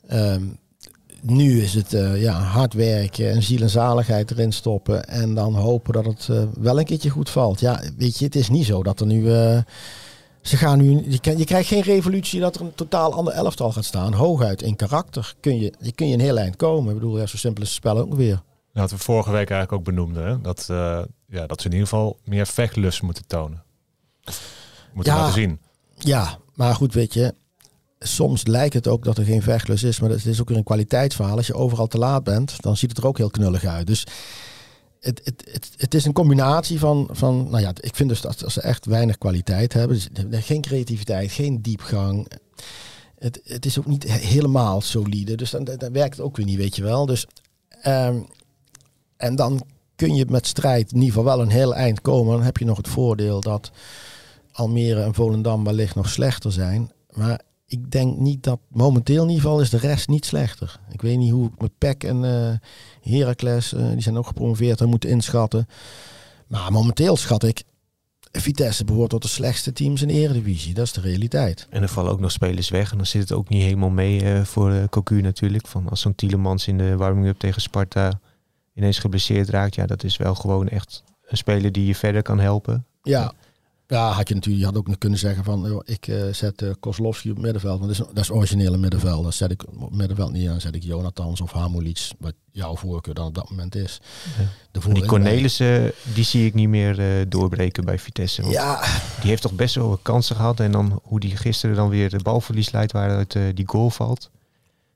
Ehm, 0.08 0.44
nu 1.22 1.62
is 1.62 1.74
het 1.74 1.94
eh, 1.94 2.22
ja, 2.22 2.40
hard 2.40 2.74
werken 2.74 3.32
en 3.32 3.44
ziel 3.44 3.62
en 3.62 3.70
zaligheid 3.70 4.32
erin 4.32 4.54
stoppen. 4.54 5.08
En 5.08 5.34
dan 5.34 5.56
hopen 5.56 5.94
dat 5.94 6.06
het 6.06 6.30
wel 6.60 6.80
een 6.80 6.86
keertje 6.86 7.10
goed 7.10 7.30
valt. 7.30 7.60
Ja, 7.60 7.82
weet 7.98 8.18
je, 8.18 8.26
het 8.26 8.36
is 8.36 8.50
niet 8.50 8.66
zo 8.66 8.84
dat 8.84 9.00
er 9.00 9.06
nu... 9.06 9.32
ze 10.44 10.58
gaan 10.58 10.78
nu, 10.78 11.04
je, 11.10 11.46
krijgt 11.46 11.68
geen 11.68 11.82
revolutie 11.82 12.40
dat 12.40 12.56
er 12.56 12.62
een 12.62 12.76
totaal 12.76 13.14
ander 13.14 13.34
elftal 13.34 13.72
gaat 13.72 13.86
staan. 13.86 14.14
Hooguit 14.14 14.62
in 14.62 14.76
karakter 14.76 15.34
kun 15.40 15.60
je, 15.60 15.74
je, 15.80 15.92
kun 15.92 16.08
je 16.08 16.14
een 16.14 16.20
heel 16.20 16.38
eind 16.38 16.56
komen. 16.56 16.94
Ik 16.94 17.00
bedoel, 17.00 17.20
ja, 17.20 17.26
zo 17.26 17.38
simpel 17.38 17.62
is 17.64 17.68
het 17.70 17.78
spel 17.78 17.98
ook 17.98 18.14
weer. 18.14 18.42
Wat 18.74 18.92
we 18.92 18.98
vorige 18.98 19.30
week 19.32 19.50
eigenlijk 19.50 19.72
ook 19.72 19.84
benoemden. 19.84 20.26
Hè? 20.26 20.42
Dat, 20.42 20.68
eh, 20.70 21.02
ja, 21.28 21.46
dat 21.48 21.62
ze 21.62 21.68
in 21.68 21.74
ieder 21.74 21.88
geval 21.88 22.18
meer 22.24 22.48
vechtlust 22.48 23.02
moeten 23.02 23.28
tonen. 23.28 23.64
Moet 24.94 25.06
je 25.06 25.12
Ja. 25.12 25.18
laten 25.18 25.34
zien. 25.34 25.60
Ja, 25.98 26.38
maar 26.56 26.76
goed, 26.76 26.94
weet 26.94 27.14
je. 27.14 27.34
Soms 28.00 28.46
lijkt 28.48 28.74
het 28.74 28.88
ook 28.88 29.04
dat 29.04 29.18
er 29.18 29.26
geen 29.26 29.42
vechtlust 29.42 29.84
is, 29.84 30.00
maar 30.00 30.10
het 30.10 30.26
is 30.26 30.42
ook 30.42 30.48
weer 30.50 30.58
een 30.58 30.64
kwaliteitsverhaal. 30.64 31.38
Als 31.38 31.48
je 31.48 31.54
overal 31.54 31.88
te 31.88 31.98
laat 31.98 32.24
bent, 32.24 32.62
dan 32.62 32.78
ziet 32.78 32.90
het 32.90 32.98
er 32.98 33.08
ook 33.08 33.18
heel 33.18 33.30
knullig 33.30 33.66
uit. 33.66 33.88
Dus 33.88 34.06
het, 35.04 35.22
het, 35.24 35.72
het, 35.78 35.94
is 35.94 36.06
een 36.06 36.14
combinatie 36.14 36.80
van, 36.80 37.10
van, 37.12 37.50
nou 37.50 37.62
ja, 37.62 37.72
ik 37.80 37.96
vind 37.96 38.10
dus 38.10 38.22
dat 38.22 38.44
als 38.44 38.54
ze 38.54 38.62
echt 38.62 38.86
weinig 38.86 39.18
kwaliteit 39.18 39.74
hebben, 39.74 40.00
geen 40.30 40.62
creativiteit, 40.62 41.32
geen 41.32 41.62
diepgang. 41.62 42.28
Het, 43.20 43.42
het 43.44 43.66
is 43.66 43.80
ook 43.80 43.86
niet 43.86 44.04
he- 44.04 44.28
helemaal 44.28 44.82
solide, 44.82 45.36
dus 45.36 45.50
dan, 45.50 45.64
dan 45.64 45.92
werkt 45.92 46.16
het 46.16 46.26
ook 46.26 46.38
weer 46.38 46.46
niet, 46.46 46.58
weet 46.58 46.76
je 46.76 46.84
wel. 46.84 47.06
Dus, 47.06 47.28
ehm, 47.82 48.22
en 49.18 49.36
dan 49.36 49.62
kun 49.96 50.16
je 50.16 50.26
met 50.30 50.48
strijd 50.48 50.92
in 50.92 50.98
ieder 51.02 51.14
geval 51.14 51.36
wel 51.36 51.42
een 51.42 51.52
heel 51.52 51.76
eind 51.76 52.02
komen. 52.02 52.36
Dan 52.36 52.46
heb 52.46 52.58
je 52.58 52.66
nog 52.66 52.78
het 52.78 52.88
voordeel 52.88 53.42
dat 53.42 53.72
Almere 54.52 55.02
en 55.02 55.14
Volendam 55.14 55.64
wellicht 55.64 55.96
nog 55.96 56.10
slechter 56.10 56.52
zijn. 56.52 56.92
Maar 57.10 57.42
ik 57.74 57.92
denk 57.92 58.18
niet 58.18 58.44
dat 58.44 58.60
momenteel 58.70 59.24
in 59.24 59.30
ieder 59.30 59.44
geval 59.44 59.62
is 59.62 59.70
de 59.70 59.78
rest 59.78 60.08
niet 60.08 60.26
slechter. 60.26 60.80
Ik 60.92 61.02
weet 61.02 61.18
niet 61.18 61.32
hoe 61.32 61.48
ik 61.48 61.62
met 61.62 61.78
PEC 61.78 62.04
en 62.04 62.24
eh 62.24 63.12
Heracles, 63.12 63.74
eh, 63.74 63.90
die 63.90 64.02
zijn 64.02 64.18
ook 64.18 64.28
gepromoveerd, 64.28 64.82
en 64.82 64.90
moeten 64.90 65.10
inschatten. 65.10 65.68
Maar 66.48 66.72
momenteel 66.72 67.16
schat 67.18 67.44
ik, 67.44 67.64
Vitesse 68.32 68.86
behoort 68.86 69.10
tot 69.10 69.22
de 69.22 69.28
slechtste 69.28 69.74
teams 69.74 70.02
in 70.02 70.08
de 70.08 70.14
Eredivisie. 70.14 70.74
Dat 70.74 70.86
is 70.86 70.94
de 70.94 71.02
realiteit. 71.02 71.68
En 71.70 71.82
er 71.82 71.88
vallen 71.88 72.12
ook 72.12 72.20
nog 72.20 72.32
spelers 72.32 72.70
weg. 72.70 72.92
En 72.92 72.98
dan 72.98 73.06
zit 73.06 73.22
het 73.22 73.32
ook 73.32 73.50
niet 73.50 73.64
helemaal 73.64 73.90
mee 73.90 74.22
eh, 74.22 74.42
voor 74.42 74.72
eh 74.72 74.84
Cocu 74.90 75.22
natuurlijk. 75.22 75.68
Van 75.68 75.90
als 75.90 76.02
zo'n 76.02 76.16
Tielemans 76.16 76.68
in 76.68 76.78
de 76.78 76.96
warming-up 76.96 77.40
tegen 77.40 77.62
Sparta 77.62 78.20
ineens 78.74 79.00
geblesseerd 79.00 79.50
raakt. 79.50 79.76
Ja, 79.76 79.86
dat 79.86 80.04
is 80.04 80.18
wel 80.18 80.36
gewoon 80.36 80.68
echt 80.68 81.04
een 81.26 81.38
speler 81.38 81.72
die 81.72 81.86
je 81.86 81.96
verder 81.96 82.22
kan 82.22 82.40
helpen. 82.40 82.86
Ja. 83.02 83.34
Ja, 83.94 84.12
had 84.12 84.28
je 84.28 84.34
natuurlijk, 84.34 84.64
je 84.64 84.70
had 84.70 84.78
ook 84.80 84.88
nog 84.88 84.98
kunnen 84.98 85.20
zeggen 85.20 85.44
van, 85.44 85.62
joh, 85.62 85.82
ik 85.86 86.08
eh, 86.08 86.22
zet 86.32 86.62
uh, 86.62 86.72
Kozlowski 86.80 87.32
op 87.32 87.38
middenveld, 87.38 87.80
want 87.80 87.98
dat 87.98 88.08
is, 88.08 88.14
dat 88.14 88.24
is 88.24 88.32
originele 88.32 88.78
middenveld. 88.78 89.24
Dat 89.24 89.34
zet 89.34 89.52
ik 89.52 89.64
op 89.80 89.96
middenveld 89.96 90.32
niet 90.32 90.50
aan, 90.50 90.62
zet 90.62 90.76
ik 90.76 90.84
Jonathans 90.84 91.42
of 91.42 91.52
Hamulic, 91.52 92.12
wat 92.20 92.34
jouw 92.52 92.76
voorkeur 92.76 93.14
dan 93.14 93.28
op 93.28 93.36
dat 93.36 93.50
moment 93.50 93.76
is. 93.76 94.02
Ja. 94.38 94.44
De 94.72 94.94
die 94.94 95.06
Cornelissen, 95.06 95.92
die 96.14 96.24
zie 96.24 96.46
ik 96.46 96.54
niet 96.54 96.68
meer 96.68 97.00
eh, 97.00 97.26
doorbreken 97.28 97.86
bij 97.86 98.00
Vitesse. 98.00 98.42
Want 98.42 98.54
Ja, 98.54 98.82
Die 99.20 99.30
heeft 99.30 99.42
toch 99.42 99.54
best 99.54 99.76
wel 99.76 99.90
wat 99.90 100.00
kansen 100.02 100.36
gehad. 100.36 100.60
En 100.60 100.72
dan 100.72 101.00
hoe 101.04 101.20
die 101.20 101.38
gisteren 101.38 101.76
dan 101.76 101.90
weer 101.90 102.10
de 102.10 102.24
balverlies 102.24 102.72
leidt 102.72 102.92
waaruit 102.92 103.38
die 103.54 103.68
goal 103.68 103.90
valt. 103.90 104.30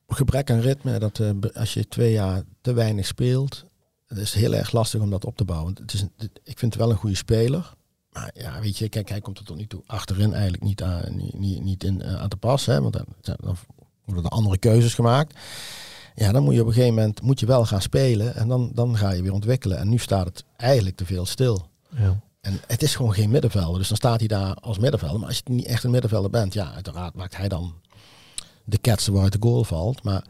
gebrek 0.08 0.52
aan 0.52 0.60
ritme, 0.60 1.00
dat 1.00 1.22
als 1.54 1.74
je 1.74 1.88
twee 1.88 2.12
jaar 2.12 2.44
te 2.62 2.74
weinig 2.74 3.06
speelt, 3.06 3.66
het 4.08 4.18
is 4.18 4.34
heel 4.34 4.54
erg 4.54 4.72
lastig 4.72 5.02
om 5.02 5.10
dat 5.10 5.26
op 5.26 5.38
te 5.38 5.46
bouwen. 5.46 5.78
Het 5.82 5.94
is, 5.94 6.06
ik 6.44 6.60
vind 6.60 6.74
het 6.74 6.76
wel 6.76 6.92
een 6.92 6.98
goede 6.98 7.16
speler. 7.16 7.76
Maar 8.18 8.32
ja, 8.34 8.60
weet 8.62 8.78
je, 8.78 8.90
kijk, 8.90 9.10
hij 9.10 9.22
komt 9.22 9.38
er 9.38 9.44
tot 9.44 9.58
nu 9.58 9.68
toe 9.68 9.82
achterin 9.86 10.34
eigenlijk 10.34 10.64
niet 10.64 10.84
aan, 10.84 11.04
niet, 11.34 11.64
niet, 11.64 11.84
in, 11.84 12.02
eh, 12.02 12.16
aan 12.22 12.30
te 12.30 12.38
passen. 12.38 12.74
Hè, 12.74 12.82
want 12.82 12.94
dan, 12.94 13.06
dan 13.22 13.58
worden 14.06 14.24
er 14.24 14.30
andere 14.30 14.58
keuzes 14.58 14.94
gemaakt. 14.94 15.36
Ja, 16.16 16.32
dan 16.32 16.44
moet 16.44 16.54
je 16.54 16.62
op 16.62 16.68
een 16.68 16.74
gegeven 16.74 16.96
moment 16.96 17.22
moet 17.22 17.40
je 17.40 17.46
wel 17.46 17.66
gaan 17.66 17.82
spelen. 17.82 18.36
En 18.36 18.48
dan, 18.48 18.72
dan 18.74 18.98
ga 18.98 19.12
je 19.12 19.22
weer 19.22 19.34
ontwikkelen. 19.34 19.78
En 19.78 19.90
nu 19.90 19.98
staat 19.98 20.26
het 20.26 20.44
eigenlijk 20.56 20.96
te 20.96 21.06
veel 21.06 21.26
stil. 21.26 21.68
Ja. 21.96 22.20
En 22.42 22.60
het 22.68 22.82
is 22.82 22.96
gewoon 22.96 23.14
geen 23.14 23.30
middenvelder. 23.30 23.78
Dus 23.78 23.88
dan 23.88 23.98
staat 23.98 24.20
hij 24.20 24.28
daar 24.28 24.54
als 24.54 24.80
middenvelder. 24.80 25.20
Maar 25.20 25.28
als 25.28 25.42
je 25.44 25.54
niet 25.54 25.66
echt 25.66 25.84
een 25.84 25.92
middenvelder 25.92 26.32
bent, 26.32 26.54
ja, 26.54 26.74
uiteraard 26.74 27.16
maakt 27.16 27.38
hij 27.38 27.48
dan 27.48 27.74
de 28.64 28.78
ketsen 28.78 29.14
waaruit 29.14 29.34
de 29.34 29.48
goal 29.48 29.64
valt. 29.64 30.04
Maar 30.04 30.24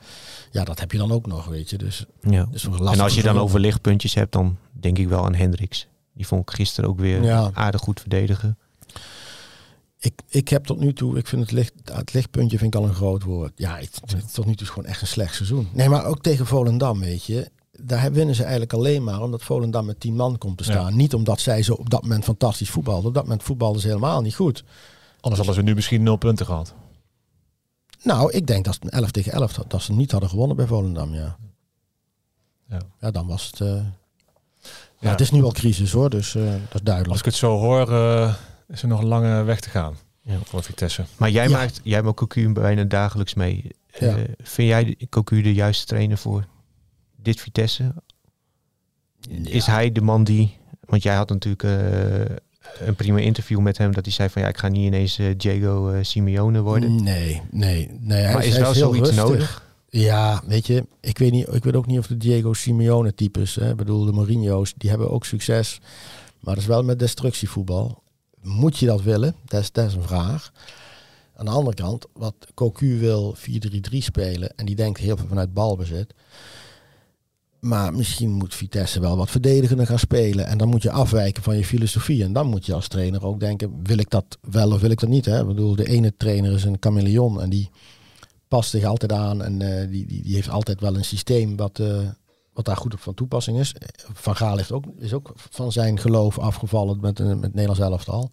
ja, 0.52 0.64
dat 0.64 0.80
heb 0.80 0.92
je 0.92 0.98
dan 0.98 1.12
ook 1.12 1.28
nog, 1.28 1.46
weet 1.46 1.70
je. 1.70 1.78
Dus, 1.78 2.06
Ja. 2.22 2.48
dus 2.52 2.64
En 2.64 3.00
als 3.00 3.16
je 3.16 3.24
dan 3.24 3.38
over 3.38 3.60
lichtpuntjes 3.60 4.14
hebt, 4.14 4.32
dan 4.32 4.58
denk 4.72 4.98
ik 4.98 5.08
wel 5.08 5.26
aan 5.26 5.36
Hendricks. 5.36 5.88
Die 6.18 6.28
vond 6.28 6.42
ik 6.50 6.56
gisteren 6.56 6.90
ook 6.90 7.00
weer 7.00 7.24
Ja. 7.24 7.50
aardig 7.54 7.82
goed 7.82 8.00
verdedigen. 8.00 8.58
Ik, 10.00 10.14
ik 10.28 10.48
heb 10.48 10.66
tot 10.66 10.80
nu 10.80 10.94
toe, 10.94 11.18
ik 11.18 11.28
vind 11.28 11.42
het, 11.42 11.52
licht, 11.52 11.74
het 11.84 12.14
lichtpuntje 12.14 12.58
vind 12.58 12.74
ik 12.74 12.80
al 12.82 12.88
een 12.88 12.94
groot 12.96 13.24
woord. 13.24 13.52
Ja, 13.56 13.76
het, 13.78 14.00
het- 14.06 14.34
tot 14.34 14.46
nu 14.46 14.56
toe 14.56 14.66
is 14.68 14.74
gewoon 14.74 14.90
echt 14.90 15.02
een 15.02 15.08
slecht 15.08 15.36
seizoen. 15.36 15.68
Nee, 15.74 15.90
maar 15.90 16.06
ook 16.06 16.22
tegen 16.22 16.46
Volendam, 16.46 17.00
weet 17.00 17.26
je. 17.26 17.52
Daar 17.80 18.12
winnen 18.12 18.36
ze 18.36 18.42
eigenlijk 18.42 18.74
alleen 18.74 19.04
maar 19.04 19.22
omdat 19.22 19.44
Volendam 19.44 19.86
met 19.86 20.00
10 20.00 20.16
man 20.16 20.38
komt 20.38 20.58
te 20.58 20.64
staan. 20.64 20.96
Niet 20.96 21.14
omdat 21.14 21.40
zij 21.40 21.64
zo 21.64 21.74
op 21.74 21.90
dat 21.90 22.02
moment 22.02 22.24
fantastisch 22.24 22.70
voetbalden. 22.70 23.08
Op 23.08 23.14
dat 23.14 23.24
moment 23.24 23.44
voetbalden 23.44 23.82
ze 23.82 23.88
helemaal 23.88 24.22
niet 24.22 24.36
goed. 24.36 24.64
Anders 25.20 25.38
hadden 25.46 25.56
ze 25.56 25.62
nu 25.70 25.76
misschien 25.76 26.04
nul 26.04 26.16
punten 26.16 26.46
gehad. 26.46 26.74
Nou, 28.04 28.32
ik 28.32 28.48
denk 28.48 28.66
dat 28.66 28.74
het 28.74 28.84
een 28.84 28.90
11 28.90 29.12
tegen 29.12 29.32
11 29.32 29.56
had- 29.56 29.70
dat 29.70 29.82
ze 29.82 29.94
niet 29.94 30.12
hadden 30.12 30.30
gewonnen 30.30 30.56
bij 30.58 30.68
Volendam, 30.68 31.14
ja. 31.14 31.38
Ja. 32.70 32.80
Ja, 33.00 33.12
dan 33.12 33.28
was 33.28 33.46
het... 33.46 33.62
eh, 33.62 33.82
Ja. 35.00 35.10
het 35.10 35.20
is 35.22 35.32
nu 35.32 35.44
al 35.44 35.52
crisis 35.52 35.92
hoor, 35.92 36.10
dus 36.10 36.36
eh, 36.36 36.44
dat 36.44 36.52
is 36.54 36.72
Als 36.72 36.82
duidelijk. 36.84 37.20
ik 37.20 37.26
het 37.26 37.36
zo 37.36 37.58
hoor, 37.58 37.92
eh, 37.92 38.34
is 38.68 38.82
er 38.82 38.88
nog 38.88 39.00
een 39.02 39.08
lange 39.08 39.44
weg 39.44 39.60
te 39.60 39.70
gaan 39.70 39.96
Ja. 40.22 40.38
voor 40.44 40.64
Vitesse. 40.64 41.04
Maar 41.18 41.30
jij 41.30 41.50
Ja. 41.50 41.58
maakt, 41.58 41.80
jij 41.84 42.02
maakt 42.04 42.16
Cocu 42.18 42.50
bijna 42.50 42.84
dagelijks 42.84 43.34
mee. 43.34 43.64
Eh, 43.92 44.14
vind 44.38 44.68
jij 44.70 44.96
Cocu 45.10 45.42
de 45.42 45.54
juiste 45.54 45.86
trainer 45.86 46.18
voor 46.18 46.46
dit 47.16 47.42
Vitesse? 47.42 47.94
Is 49.44 49.66
hij 49.66 49.92
de 49.92 50.02
man 50.02 50.24
die... 50.24 50.58
Want 50.86 51.04
jij 51.04 51.16
had 51.16 51.30
natuurlijk 51.30 51.64
eh, 51.64 52.36
een 52.88 52.96
prima 52.96 53.20
interview 53.20 53.60
met 53.60 53.78
hem. 53.78 53.94
Dat 53.94 54.06
hij 54.06 54.14
zei 54.14 54.30
van 54.30 54.42
ja, 54.42 54.48
ik 54.48 54.58
ga 54.58 54.68
niet 54.68 54.86
ineens 54.86 55.18
eh, 55.20 55.26
Diego 55.38 56.00
Simeone 56.02 56.62
worden. 56.62 57.04
Nee, 57.04 57.42
nee, 57.52 57.98
nee. 58.00 58.22
hij 58.24 58.34
maar 58.34 58.46
is 58.46 58.54
hij 58.54 58.62
wel 58.62 58.72
heel 58.74 58.82
zoiets 58.94 59.10
rustig. 59.10 59.26
nodig? 59.28 59.66
Ja, 59.90 60.44
weet 60.46 60.68
je, 60.68 60.86
ik 61.00 61.18
weet, 61.18 61.32
niet, 61.32 61.54
ik 61.54 61.64
weet 61.64 61.76
ook 61.76 61.86
niet 61.86 62.00
of 62.00 62.08
de 62.08 62.18
Diego 62.18 62.54
Simeone 62.54 63.14
types, 63.14 63.56
hè, 63.56 63.76
bedoel 63.76 64.06
de 64.06 64.12
Mourinho's, 64.12 64.74
die 64.78 64.90
hebben 64.90 65.12
ook 65.12 65.26
succes. 65.26 65.80
Maar 66.40 66.54
dat 66.54 66.64
is 66.64 66.70
wel 66.70 66.84
met 66.84 67.00
destructievoetbal. 67.00 68.04
Moet 68.42 68.78
je 68.78 68.86
dat 68.86 69.02
willen? 69.02 69.36
Dat 69.46 69.62
is, 69.62 69.72
dat 69.72 69.88
is 69.88 69.94
een 69.94 70.04
vraag. 70.04 70.52
Aan 71.36 71.46
de 71.46 71.52
andere 71.52 71.76
kant, 71.76 72.06
wat 72.14 72.36
Cocu 72.54 73.00
wil 73.00 73.36
4-3-3 73.38 73.98
spelen 73.98 74.56
en 74.56 74.66
die 74.66 74.76
denkt 74.76 75.00
heel 75.00 75.18
veel 75.18 75.28
vanuit 75.28 75.54
balbezit. 75.54 76.14
Maar 77.60 77.94
misschien 77.94 78.32
moet 78.32 78.56
Vitesse 78.56 79.00
wel 79.00 79.18
wat 79.18 79.30
verdedigender 79.30 79.88
gaan 79.88 80.00
spelen. 80.00 80.46
En 80.46 80.58
dan 80.58 80.68
moet 80.68 80.82
je 80.82 80.92
afwijken 80.92 81.44
van 81.44 81.58
je 81.58 81.66
filosofie. 81.66 82.24
En 82.24 82.34
dan 82.34 82.48
moet 82.48 82.66
je 82.66 82.74
als 82.74 82.88
trainer 82.88 83.26
ook 83.26 83.40
denken, 83.40 83.80
wil 83.84 83.98
ik 83.98 84.10
dat 84.10 84.38
wel 84.42 84.72
of 84.72 84.82
wil 84.82 84.90
ik 84.90 85.00
dat 85.00 85.10
niet? 85.10 85.26
Hè? 85.26 85.40
Ik 85.42 85.48
bedoel, 85.48 85.76
de 85.76 85.88
ene 85.88 86.14
trainer 86.18 86.54
is 86.54 86.64
een 86.64 86.78
chameleon 86.80 87.42
en 87.42 87.50
die 87.50 87.70
past 88.48 88.70
zich 88.70 88.84
altijd 88.84 89.12
aan. 89.12 89.44
En 89.44 89.62
eh, 89.62 89.90
die, 89.90 90.06
die, 90.06 90.22
die 90.22 90.36
heeft 90.36 90.50
altijd 90.50 90.82
wel 90.82 90.96
een 90.96 91.06
systeem 91.06 91.56
wat, 91.56 91.80
eh, 91.80 92.10
wat 92.54 92.66
daar 92.66 92.78
goed 92.78 92.94
op 92.94 93.00
van 93.00 93.14
toepassing 93.14 93.60
is. 93.60 93.76
Van 94.14 94.36
Gaal 94.36 94.58
heeft 94.58 94.72
ook, 94.72 94.86
is 94.98 95.14
ook 95.14 95.32
van 95.36 95.72
zijn 95.72 96.00
geloof 96.00 96.40
afgevallen 96.40 97.00
met, 97.00 97.20
een 97.20 97.40
met 97.40 97.54
Nederlands 97.54 97.82
elftal. 97.82 98.30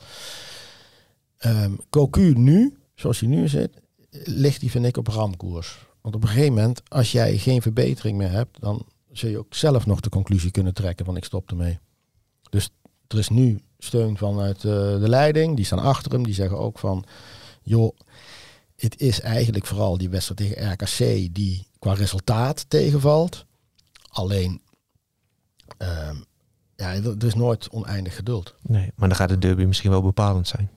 Ehm 1.38 1.72
Cocu 1.90 2.32
nu, 2.36 2.76
zoals 2.94 3.20
hij 3.20 3.28
nu 3.28 3.48
zit, 3.48 3.70
ligt 4.24 4.60
hij 4.60 4.70
vind 4.70 4.84
ik 4.84 4.96
op 4.96 5.06
ramkoers. 5.06 5.86
Want 6.00 6.14
op 6.14 6.22
een 6.22 6.28
gegeven 6.28 6.54
moment, 6.54 6.82
als 6.88 7.12
jij 7.12 7.38
geen 7.38 7.62
verbetering 7.62 8.16
meer 8.16 8.30
hebt, 8.30 8.60
dan 8.60 8.86
zul 9.12 9.30
je 9.30 9.38
ook 9.38 9.54
zelf 9.54 9.86
nog 9.86 10.00
de 10.00 10.08
conclusie 10.08 10.50
kunnen 10.50 10.74
trekken 10.74 11.04
van 11.04 11.16
ik 11.16 11.24
stop 11.24 11.50
ermee. 11.50 11.78
Dus 12.50 12.70
er 13.08 13.18
is 13.18 13.28
nu 13.28 13.60
steun 13.78 14.16
vanuit 14.16 14.56
eh, 14.56 14.62
de 15.00 15.08
leiding, 15.08 15.56
die 15.56 15.64
staan 15.64 15.78
achter 15.78 16.12
hem, 16.12 16.24
die 16.24 16.34
zeggen 16.34 16.58
ook 16.58 16.78
van, 16.78 17.04
joh, 17.62 17.96
het 18.76 19.00
is 19.00 19.20
eigenlijk 19.20 19.66
vooral 19.66 19.98
die 19.98 20.08
wedstrijd 20.08 20.40
tegen 20.40 20.72
RKC 20.72 21.34
die 21.34 21.66
qua 21.78 21.92
resultaat 21.92 22.64
tegenvalt. 22.68 23.46
Alleen, 24.08 24.60
ehm, 25.76 26.16
ja, 26.76 26.92
er 26.94 27.24
is 27.24 27.34
nooit 27.34 27.68
oneindig 27.70 28.16
geduld. 28.16 28.54
Nee, 28.62 28.92
maar 28.94 29.08
dan 29.08 29.16
gaat 29.16 29.28
de 29.28 29.38
derby 29.38 29.64
misschien 29.64 29.90
wel 29.90 30.02
bepalend 30.02 30.48
zijn. 30.48 30.70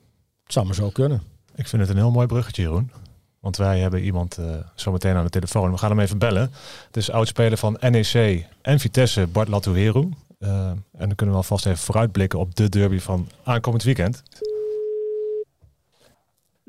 Het 0.43 0.53
zou 0.53 0.65
maar 0.65 0.75
zo 0.75 0.89
kunnen. 0.89 1.21
Ik 1.55 1.67
vind 1.67 1.81
het 1.81 1.91
een 1.91 1.97
heel 1.97 2.11
mooi 2.11 2.27
bruggetje, 2.27 2.61
Jeroen. 2.61 2.91
Want 3.39 3.57
wij 3.57 3.79
hebben 3.79 4.03
iemand 4.03 4.37
eh 4.37 4.55
zometeen 4.75 5.15
aan 5.15 5.23
de 5.23 5.29
telefoon. 5.29 5.71
We 5.71 5.77
gaan 5.77 5.89
hem 5.89 5.99
even 5.99 6.17
bellen. 6.17 6.51
Het 6.85 6.97
is 6.97 7.11
oudspeler 7.11 7.57
van 7.57 7.77
NEC 7.79 8.45
en 8.61 8.79
Vitesse, 8.79 9.27
Bart 9.27 9.47
Latouheru. 9.47 10.09
Eh, 10.39 10.69
en 10.69 10.83
dan 10.91 11.15
kunnen 11.15 11.35
we 11.35 11.41
alvast 11.41 11.65
even 11.65 11.77
vooruitblikken 11.77 12.39
op 12.39 12.55
de 12.55 12.69
derby 12.69 12.99
van 12.99 13.29
aankomend 13.43 13.83
weekend. 13.83 14.23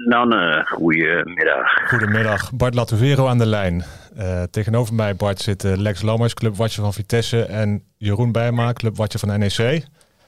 Dan 0.06 0.32
een 0.32 0.66
goedemiddag. 0.66 1.88
Goedemiddag, 1.88 2.52
Bart 2.52 2.74
Latouheru 2.74 3.26
aan 3.26 3.38
de 3.38 3.46
lijn. 3.46 3.84
Eh, 4.16 4.42
tegenover 4.42 4.94
mij, 4.94 5.16
Bart, 5.16 5.40
zit 5.40 5.64
eh, 5.64 5.76
Lex 5.76 6.02
Lammers, 6.02 6.34
clubwatcher 6.34 6.82
van 6.82 6.92
Vitesse. 6.92 7.42
En 7.42 7.82
Jeroen 7.96 8.32
Bijma, 8.32 8.72
clubwatcher 8.72 9.20
van 9.20 9.38
NEC. 9.38 9.86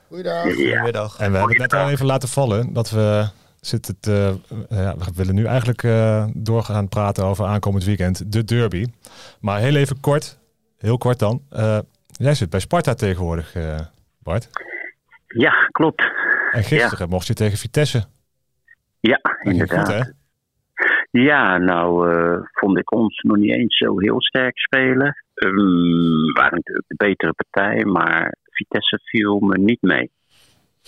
Goeiedag. 0.09 0.45
Ja, 0.45 0.53
Goedemiddag. 0.53 1.19
En 1.19 1.31
we 1.33 1.39
hebben 1.39 1.63
het 1.63 1.71
net 1.71 1.81
al 1.83 1.91
even 1.91 2.07
laten 2.07 2.29
vallen 2.29 2.73
dat 2.73 2.91
we 2.91 3.29
zitten 3.61 4.01
te, 4.01 4.39
eh, 4.69 4.79
ja, 4.83 4.97
we 4.97 5.05
willen 5.15 5.35
nu 5.35 5.45
eigenlijk 5.45 5.83
eh, 5.83 6.25
doorgaan 6.35 6.89
praten 6.89 7.25
over 7.25 7.45
aankomend 7.47 7.85
weekend, 7.85 8.33
de 8.33 8.45
derby. 8.45 8.87
Maar 9.41 9.59
heel 9.61 9.75
even 9.77 10.01
kort, 10.01 10.39
heel 10.79 10.99
kort 10.99 11.19
dan. 11.19 11.43
Eh, 11.51 11.79
jij 12.11 12.35
zit 12.35 12.51
bij 12.51 12.61
Sparta 12.61 12.95
tegenwoordig, 12.95 13.55
eh, 13.55 13.79
Bart. 14.23 14.49
ja 15.27 15.53
klopt. 15.71 16.03
En 16.51 16.65
gisteren 16.65 17.09
mocht 17.09 17.27
je 17.27 17.35
tegen 17.35 17.59
Vitesse. 17.59 18.05
Ja, 19.01 19.21
inderdaad. 19.43 19.93
goed? 19.95 20.13
Ja, 21.11 21.59
nou 21.59 22.11
eh, 22.11 22.39
vond 22.53 22.79
ik 22.79 22.93
ons 22.93 23.21
nog 23.23 23.37
niet 23.37 23.53
eens 23.53 23.77
zo 23.77 23.99
heel 23.99 24.23
sterk 24.23 24.59
spelen. 24.59 25.25
Ehm, 25.35 25.55
We 25.55 26.33
waren 26.33 26.55
natuurlijk 26.55 26.89
de 26.89 26.95
betere 26.97 27.33
partij, 27.33 27.85
maar 27.85 28.35
Vitesse 28.51 29.01
viel 29.05 29.39
me 29.39 29.59
niet 29.59 29.83
mee. 29.83 30.11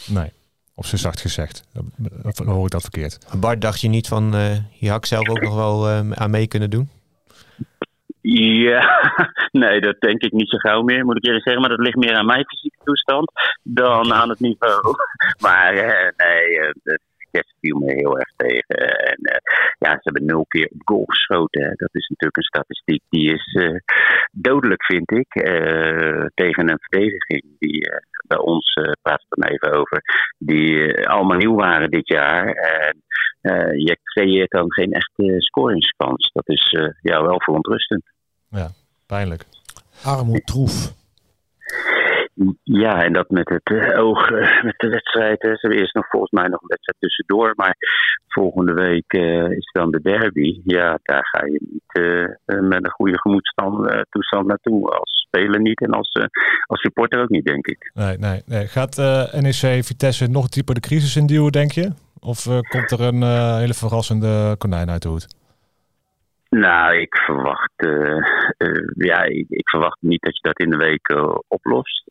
Nee. 0.06 0.30
Op 0.74 0.84
zijn 0.84 1.00
zacht 1.00 1.20
gezegd. 1.20 1.64
Of 2.22 2.38
hoor 2.38 2.64
ik 2.64 2.70
dat 2.70 2.82
verkeerd? 2.82 3.40
Bart, 3.40 3.60
dacht 3.60 3.80
je 3.80 3.88
niet 3.88 4.08
van, 4.08 4.34
uh, 4.34 4.56
je 4.80 4.90
had 4.90 5.06
zelf 5.06 5.28
ook 5.28 5.40
nog 5.40 5.54
wel 5.54 5.88
uh, 5.88 6.10
aan 6.10 6.30
mee 6.30 6.46
kunnen 6.48 6.70
doen? 6.70 6.88
Ja, 8.20 9.12
nee, 9.62 9.80
dat 9.80 10.00
denk 10.00 10.22
ik 10.22 10.32
niet 10.32 10.48
zo 10.48 10.56
gauw 10.56 10.82
meer, 10.82 11.04
moet 11.04 11.16
ik 11.16 11.24
eerlijk 11.24 11.44
zeggen. 11.44 11.62
Maar 11.62 11.76
dat 11.76 11.86
ligt 11.86 11.96
meer 11.96 12.16
aan 12.16 12.26
mijn 12.26 12.44
fysieke 12.44 12.78
toestand 12.84 13.32
dan 13.62 14.12
aan 14.12 14.28
het 14.28 14.40
niveau. 14.40 14.94
Maar 15.44 15.74
uh, 15.74 16.10
nee, 16.16 16.72
Vitesse 17.32 17.54
viel 17.60 17.78
me 17.78 17.92
heel 17.92 18.18
erg 18.18 18.32
tegen. 18.36 18.76
En 19.10 19.18
ja, 19.78 19.90
ze 19.90 20.00
hebben 20.02 20.24
nul 20.24 20.44
keer 20.48 20.70
op 20.72 20.80
goal 20.84 21.04
geschoten. 21.06 21.74
Dat 21.76 21.88
is 21.92 22.08
natuurlijk 22.08 22.36
een 22.36 22.42
statistiek 22.42 23.02
die 23.08 23.32
is 23.32 23.58
dodelijk, 24.32 24.84
vind 24.84 25.10
ik. 25.10 25.32
tegen 26.34 26.70
een 26.70 26.78
verdediging 26.80 27.44
die 27.58 27.90
bij 28.26 28.38
ons, 28.38 28.74
uh, 28.74 28.92
praat 29.02 29.24
het 29.28 29.38
dan 29.40 29.48
even 29.48 29.72
over, 29.72 30.02
die 30.38 30.94
allemaal 31.08 31.38
nieuw 31.38 31.54
waren 31.54 31.90
dit 31.90 32.08
jaar. 32.08 32.46
En 32.52 33.02
je 33.78 33.98
creëert 34.02 34.50
dan 34.50 34.72
geen 34.72 34.92
echte 34.92 35.34
scoringskans. 35.38 36.30
Dat 36.32 36.48
is 36.48 36.76
ja, 37.02 37.22
wel 37.22 37.40
verontrustend. 37.40 38.02
Ja, 38.48 38.68
pijnlijk. 39.06 39.44
Armoed 40.04 40.46
troef. 40.46 40.92
Ja, 42.62 43.04
en 43.04 43.12
dat 43.12 43.30
met 43.30 43.48
het 43.48 43.70
uh, 43.70 44.04
oog 44.04 44.30
uh, 44.30 44.62
met 44.64 44.74
de 44.76 44.88
wedstrijd. 44.88 45.40
Ze 45.40 45.58
hebben 45.60 45.80
eerst 45.80 45.94
nog 45.94 46.06
volgens 46.08 46.32
mij 46.32 46.48
nog 46.48 46.60
een 46.60 46.68
wedstrijd 46.68 47.00
tussendoor. 47.00 47.52
Maar 47.56 47.76
volgende 48.28 48.72
week 48.72 49.12
uh, 49.12 49.50
is 49.50 49.70
dan 49.72 49.90
de 49.90 50.00
derby. 50.00 50.60
Ja, 50.64 50.98
daar 51.02 51.26
ga 51.26 51.46
je 51.46 51.60
niet 51.70 51.82
met 52.60 52.84
een 52.84 52.90
goede 52.90 53.18
gemoedstoestand 53.18 54.06
toestand 54.10 54.46
naartoe. 54.46 54.88
Als 54.90 55.26
speler 55.26 55.60
niet 55.60 55.80
en 55.80 55.90
als, 55.90 56.18
als 56.66 56.80
supporter 56.80 57.22
ook 57.22 57.28
niet, 57.28 57.44
denk 57.44 57.66
ik. 57.66 57.90
Nee, 57.94 58.18
nee, 58.18 58.42
nee. 58.46 58.66
Gaat 58.66 58.96
NEC 59.40 59.84
Vitesse 59.84 60.26
nog 60.26 60.48
dieper 60.48 60.74
de 60.74 60.80
crisis 60.80 61.16
induwen, 61.16 61.52
denk 61.52 61.72
je? 61.72 61.92
Of 62.20 62.44
komt 62.68 62.90
er 62.90 63.00
een 63.00 63.22
hele 63.58 63.74
verrassende 63.74 64.54
konijn 64.58 64.90
uit 64.90 65.02
de 65.02 65.08
hoed? 65.08 65.41
Nou, 66.60 66.96
ik 66.96 67.16
verwacht, 67.16 67.72
uh, 67.76 68.16
uh, 68.58 68.88
ja, 68.94 69.22
ik, 69.24 69.68
verwacht 69.68 69.96
niet 70.00 70.22
dat 70.22 70.36
je 70.36 70.42
dat 70.42 70.58
in 70.58 70.70
de 70.70 70.76
week 70.76 71.08
uh, 71.08 71.34
oplost. 71.48 72.10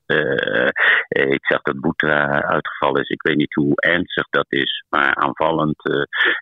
ik 1.07 1.45
zeg 1.45 1.61
dat 1.61 1.79
Boetra 1.79 2.41
uitgevallen 2.41 3.01
is. 3.01 3.09
Ik 3.09 3.21
weet 3.21 3.37
niet 3.37 3.53
hoe 3.53 3.75
ernstig 3.75 4.25
dat 4.29 4.45
is. 4.49 4.83
Maar 4.89 5.15
aanvallend 5.15 5.83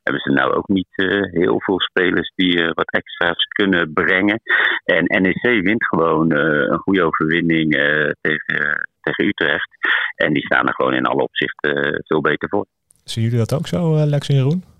hebben 0.03 0.21
ze 0.21 0.31
nou 0.31 0.53
ook 0.53 0.67
niet 0.67 0.93
heel 1.31 1.61
veel 1.61 1.79
spelers 1.79 2.31
die 2.35 2.71
wat 2.73 2.91
extra's 2.91 3.43
kunnen 3.43 3.93
brengen. 3.93 4.41
En 4.83 5.21
NEC 5.21 5.41
wint 5.41 5.87
gewoon 5.87 6.31
een 6.31 6.79
goede 6.79 7.03
overwinning 7.03 7.71
tegen, 8.21 8.87
tegen 9.01 9.25
Utrecht. 9.25 9.69
En 10.15 10.33
die 10.33 10.45
staan 10.45 10.67
er 10.67 10.73
gewoon 10.73 10.93
in 10.93 11.05
alle 11.05 11.23
opzichten 11.23 12.03
veel 12.07 12.21
beter 12.21 12.49
voor. 12.49 12.65
Zien 13.03 13.23
jullie 13.23 13.39
dat 13.39 13.53
ook 13.53 13.67
zo, 13.67 14.05
Lex 14.05 14.27
en 14.27 14.35
Jeroen? 14.35 14.78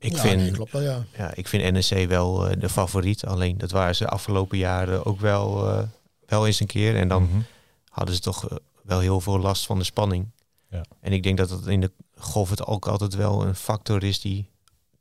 Ik, 0.00 0.12
ja, 0.12 0.18
vind, 0.18 0.40
nee, 0.40 0.50
klopt 0.50 0.72
wel, 0.72 0.82
ja. 0.82 1.04
ja, 1.16 1.34
ik 1.34 1.48
vind 1.48 1.90
NEC 1.90 2.08
wel 2.08 2.50
uh, 2.50 2.60
de 2.60 2.68
favoriet. 2.68 3.24
Alleen 3.24 3.58
dat 3.58 3.70
waren 3.70 3.96
ze 3.96 4.04
de 4.04 4.10
afgelopen 4.10 4.58
jaren 4.58 5.04
ook 5.04 5.20
wel, 5.20 5.68
uh, 5.68 5.82
wel 6.26 6.46
eens 6.46 6.60
een 6.60 6.66
keer. 6.66 6.96
En 6.96 7.08
dan 7.08 7.22
mm 7.22 7.30
-hmm. 7.30 7.44
hadden 7.88 8.14
ze 8.14 8.20
toch 8.20 8.50
uh, 8.50 8.58
wel 8.82 9.00
heel 9.00 9.20
veel 9.20 9.38
last 9.38 9.66
van 9.66 9.78
de 9.78 9.84
spanning. 9.84 10.30
Ja. 10.70 10.84
En 11.00 11.12
ik 11.12 11.22
denk 11.22 11.38
dat 11.38 11.50
het 11.50 11.66
in 11.66 11.80
de 11.80 11.92
golf 12.16 12.50
het 12.50 12.66
ook 12.66 12.86
altijd 12.86 13.14
wel 13.14 13.46
een 13.46 13.54
factor 13.54 14.04
is 14.04 14.20
die 14.20 14.48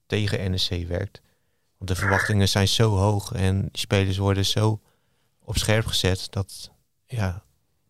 tegen 0.06 0.52
NEC 0.52 0.88
werkt. 0.88 1.22
Want 1.78 1.90
de 1.90 1.96
verwachtingen 1.96 2.50
zijn 2.50 2.68
zo 2.68 2.96
hoog 2.96 3.32
en 3.32 3.62
die 3.62 3.82
spelers 3.82 4.18
worden 4.18 4.46
zo 4.46 4.80
op 5.44 5.58
scherp 5.58 5.86
gezet 5.86 6.28
dat, 6.30 6.72
ja, 7.08 7.44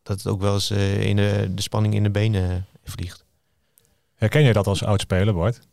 dat 0.03 0.17
het 0.17 0.27
ook 0.27 0.41
wel 0.41 0.53
eens 0.53 0.71
in 0.71 1.15
de, 1.15 1.51
de 1.51 1.61
spanning 1.61 1.93
in 1.93 2.03
de 2.03 2.09
benen 2.09 2.65
vliegt. 2.83 3.25
Herken 4.15 4.41
je 4.41 4.53
dat 4.53 4.67
als 4.67 4.83
oud-speler, 4.83 5.33
Bart? 5.33 5.67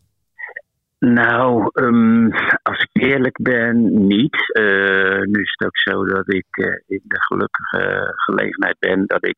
Nou, 0.98 1.70
um, 1.74 2.32
als 2.62 2.82
ik 2.82 3.02
eerlijk 3.02 3.42
ben, 3.42 4.06
niet. 4.06 4.36
Uh, 4.58 5.20
nu 5.20 5.42
is 5.42 5.54
het 5.56 5.66
ook 5.66 5.78
zo 5.78 6.04
dat 6.04 6.32
ik 6.32 6.46
uh, 6.50 6.66
in 6.86 7.00
de 7.04 7.22
gelukkige 7.22 8.12
gelegenheid 8.14 8.78
ben 8.78 9.06
dat 9.06 9.26
ik 9.26 9.36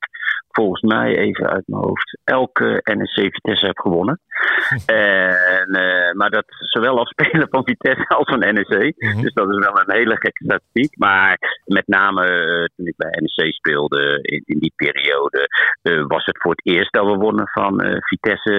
volgens 0.59 0.83
mij 0.83 1.17
even 1.17 1.47
uit 1.51 1.67
mijn 1.67 1.83
hoofd 1.83 2.19
elke 2.25 2.81
NSC 2.83 3.21
Vitesse 3.21 3.67
heb 3.67 3.79
gewonnen. 3.79 4.21
en, 4.87 5.69
uh, 5.85 6.13
maar 6.13 6.31
dat 6.31 6.45
zowel 6.49 6.99
als 6.99 7.09
speler 7.09 7.47
van 7.51 7.65
Vitesse 7.65 8.07
als 8.19 8.29
van 8.29 8.39
NEC. 8.39 8.95
Mm 8.97 9.11
-hmm. 9.11 9.23
Dus 9.23 9.33
dat 9.33 9.51
is 9.51 9.59
wel 9.59 9.79
een 9.79 9.97
hele 10.01 10.17
gekke 10.17 10.45
statistiek. 10.45 10.99
Maar 10.99 11.39
met 11.65 11.87
name 11.87 12.23
uh, 12.23 12.65
toen 12.77 12.87
ik 12.87 12.97
bij 12.97 13.11
NEC 13.11 13.53
speelde 13.55 14.19
in, 14.23 14.43
in 14.45 14.59
die 14.59 14.73
periode, 14.77 15.49
uh, 15.83 16.05
was 16.07 16.25
het 16.25 16.39
voor 16.41 16.51
het 16.51 16.67
eerst 16.67 16.93
dat 16.93 17.07
we 17.07 17.17
wonnen 17.17 17.49
van 17.49 17.83
Vitesse 18.01 18.57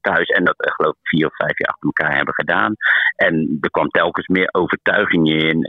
thuis. 0.00 0.28
En 0.28 0.44
dat 0.44 0.56
geloof 0.58 0.92
ik 0.92 1.08
vier 1.08 1.26
of 1.26 1.36
vijf 1.36 1.58
jaar 1.58 1.72
achter 1.72 1.86
elkaar 1.86 2.16
hebben 2.16 2.34
gedaan. 2.34 2.74
En 3.16 3.58
er 3.60 3.70
kwam 3.70 3.88
telkens 3.88 4.26
meer 4.26 4.48
overtuiging 4.52 5.42
in. 5.42 5.64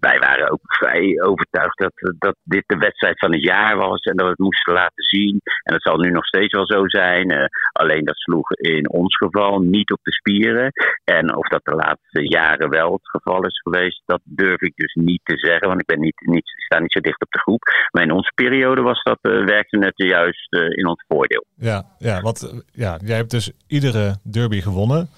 Wij 0.00 0.18
waren 0.18 0.50
ook 0.50 0.60
vrij 0.62 1.22
overtuigd 1.22 1.78
dat, 1.78 2.14
dat 2.18 2.36
dit 2.44 2.64
de 2.66 2.76
wedstrijd 2.76 3.18
van 3.18 3.32
het 3.32 3.42
jaar 3.42 3.76
was. 3.76 4.00
En 4.00 4.16
dat 4.16 4.25
we 4.26 4.34
het 4.36 4.46
moesten 4.46 4.72
laten 4.72 5.04
zien. 5.04 5.40
En 5.62 5.72
dat 5.72 5.82
zal 5.82 5.98
nu 5.98 6.10
nog 6.10 6.26
steeds 6.26 6.52
wel 6.52 6.66
zo 6.66 6.88
zijn. 6.88 7.50
alleen 7.72 8.04
dat 8.04 8.16
sloeg 8.16 8.50
in 8.52 8.90
ons 8.90 9.16
geval 9.16 9.60
niet 9.60 9.92
op 9.92 9.98
de 10.02 10.12
spieren. 10.12 10.72
En 11.04 11.36
of 11.36 11.48
dat 11.48 11.64
de 11.64 11.74
laatste 11.74 12.28
jaren 12.28 12.68
wel 12.68 12.92
het 12.92 13.08
geval 13.08 13.44
is 13.44 13.60
geweest, 13.60 14.02
dat 14.06 14.20
durf 14.24 14.60
ik 14.60 14.72
dus 14.76 14.94
niet 14.94 15.20
te 15.24 15.36
zeggen. 15.36 15.68
Want 15.68 15.80
ik 15.80 15.86
ben 15.86 16.00
niet, 16.00 16.20
niet, 16.26 16.48
sta 16.56 16.78
niet 16.78 16.92
zo 16.92 17.00
dicht 17.00 17.22
op 17.22 17.30
de 17.30 17.38
groep. 17.38 17.62
Maar 17.90 18.02
in 18.02 18.10
onze 18.10 18.32
periode 18.34 18.82
was 18.82 19.02
dat, 19.02 19.18
uh, 19.22 19.44
werkte 19.44 19.78
het 19.78 19.96
juist 19.96 20.52
uh, 20.52 20.78
in 20.78 20.86
ons 20.86 21.04
voordeel. 21.08 21.44
Ja, 21.56 21.84
ja, 21.98 22.20
want 22.20 22.64
ja, 22.72 22.98
jij 23.04 23.16
hebt 23.16 23.30
dus 23.30 23.52
iedere 23.66 24.16
derby 24.22 24.60
gewonnen. 24.60 25.08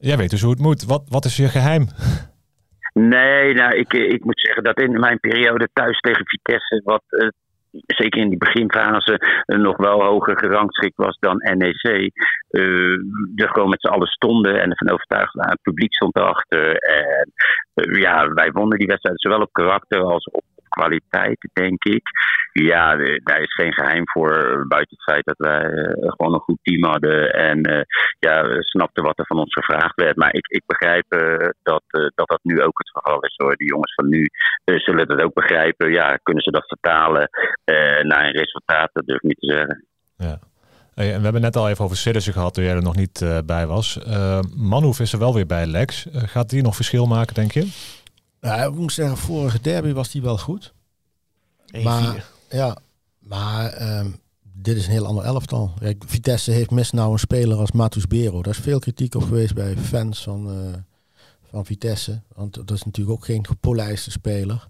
Jij 0.00 0.16
weet 0.16 0.30
dus 0.30 0.42
hoe 0.42 0.50
het 0.50 0.60
moet. 0.60 0.84
Wat, 0.84 1.02
wat 1.08 1.24
is 1.24 1.36
je 1.36 1.48
geheim? 1.48 1.86
Nee, 2.92 3.54
nou, 3.54 3.74
ik, 3.74 3.92
ik 3.92 4.24
moet 4.24 4.40
zeggen 4.40 4.62
dat 4.62 4.80
in 4.80 5.00
mijn 5.00 5.20
periode 5.20 5.68
thuis 5.72 5.98
tegen 6.00 6.26
Vitesse, 6.26 6.80
wat 6.84 7.02
uh, 7.08 7.28
zeker 7.86 8.20
in 8.20 8.28
die 8.28 8.38
beginfase 8.38 9.42
nog 9.46 9.76
wel 9.76 10.02
hoger 10.04 10.38
gerangschikt 10.38 10.96
was 10.96 11.16
dan 11.18 11.36
NEC. 11.36 12.12
Uh, 12.50 12.92
er 13.34 13.48
gewoon 13.48 13.68
met 13.68 13.80
z'n 13.80 13.88
allen 13.88 14.06
stonden 14.06 14.60
en 14.60 14.70
ervan 14.70 14.90
overtuigd 14.90 15.34
waren. 15.34 15.50
Het 15.50 15.62
publiek 15.62 15.94
stond 15.94 16.16
erachter. 16.16 16.76
En 16.76 17.32
ja, 18.00 18.28
wij 18.28 18.50
wonnen 18.52 18.78
die 18.78 18.86
wedstrijd 18.86 19.20
zowel 19.20 19.40
op 19.40 19.52
karakter 19.52 20.02
als 20.02 20.24
op 20.30 20.44
kwaliteit, 20.68 21.48
denk 21.52 21.84
ik. 21.84 22.02
Ja, 22.52 22.96
daar 23.22 23.40
is 23.40 23.54
geen 23.54 23.72
geheim 23.72 24.02
voor, 24.04 24.64
buiten 24.68 24.96
het 24.96 25.02
feit 25.02 25.24
dat 25.24 25.36
wij 25.36 25.64
uh, 25.64 25.92
gewoon 25.98 26.34
een 26.34 26.40
goed 26.40 26.58
team 26.62 26.84
hadden 26.84 27.32
en 27.32 27.70
uh, 27.70 27.80
ja, 28.18 28.62
snapten 28.62 29.04
wat 29.04 29.18
er 29.18 29.26
van 29.26 29.38
ons 29.38 29.52
gevraagd 29.52 29.94
werd. 29.94 30.16
Maar 30.16 30.34
ik, 30.34 30.46
ik 30.46 30.62
begrijp 30.66 31.04
uh, 31.08 31.48
dat, 31.62 31.82
dat 32.14 32.28
dat 32.28 32.40
nu 32.42 32.62
ook 32.62 32.78
het 32.78 32.90
geval 32.90 33.20
is 33.20 33.34
hoor. 33.36 33.56
De 33.56 33.64
jongens 33.64 33.94
van 33.94 34.08
nu 34.08 34.26
zullen 34.64 35.06
dat 35.06 35.22
ook 35.22 35.34
begrijpen. 35.34 35.92
Ja, 35.92 36.18
kunnen 36.22 36.42
ze 36.42 36.50
dat 36.50 36.66
vertalen 36.66 37.28
naar 38.02 38.26
een 38.26 38.36
resultaat? 38.36 38.90
Dat 38.92 39.06
durf 39.06 39.22
ik 39.22 39.28
niet 39.28 39.40
te 39.40 39.52
zeggen. 39.52 39.84
Ja. 40.16 40.38
En 40.94 41.16
we 41.16 41.22
hebben 41.22 41.40
net 41.40 41.56
al 41.56 41.68
even 41.68 41.84
over 41.84 41.96
Siddersen 41.96 42.32
gehad 42.32 42.54
toen 42.54 42.64
jij 42.64 42.74
er 42.74 42.82
nog 42.82 42.96
niet 42.96 43.42
bij 43.46 43.66
was. 43.66 43.98
Manhoef 44.56 45.00
is 45.00 45.12
er 45.12 45.18
wel 45.18 45.34
weer 45.34 45.46
bij 45.46 45.66
Lex. 45.66 46.06
Gaat 46.12 46.50
die 46.50 46.62
nog 46.62 46.76
verschil 46.76 47.06
maken, 47.06 47.34
denk 47.34 47.52
je? 47.52 47.68
Ja, 48.40 48.64
ik 48.64 48.74
moet 48.74 48.92
zeggen, 48.92 49.16
vorige 49.16 49.60
derby 49.60 49.92
was 49.92 50.10
die 50.10 50.22
wel 50.22 50.38
goed. 50.38 50.72
1-4. 51.76 51.82
Maar, 51.82 52.30
ja, 52.50 52.76
maar 53.18 53.98
um, 53.98 54.20
dit 54.42 54.76
is 54.76 54.86
een 54.86 54.92
heel 54.92 55.06
ander 55.06 55.24
elftal. 55.24 55.72
Kijk, 55.78 56.04
Vitesse 56.06 56.50
heeft 56.50 56.70
mis 56.70 56.90
nou 56.90 57.12
een 57.12 57.18
speler 57.18 57.58
als 57.58 57.72
Matus 57.72 58.06
Bero. 58.06 58.42
Daar 58.42 58.54
is 58.54 58.60
veel 58.60 58.78
kritiek 58.78 59.14
op 59.14 59.22
geweest 59.22 59.54
bij 59.54 59.76
fans 59.76 60.22
van, 60.22 60.50
uh, 60.52 60.74
van 61.50 61.66
Vitesse. 61.66 62.22
Want 62.34 62.54
dat 62.54 62.70
is 62.70 62.82
natuurlijk 62.82 63.16
ook 63.16 63.24
geen 63.24 63.46
gepolijste 63.46 64.10
speler. 64.10 64.68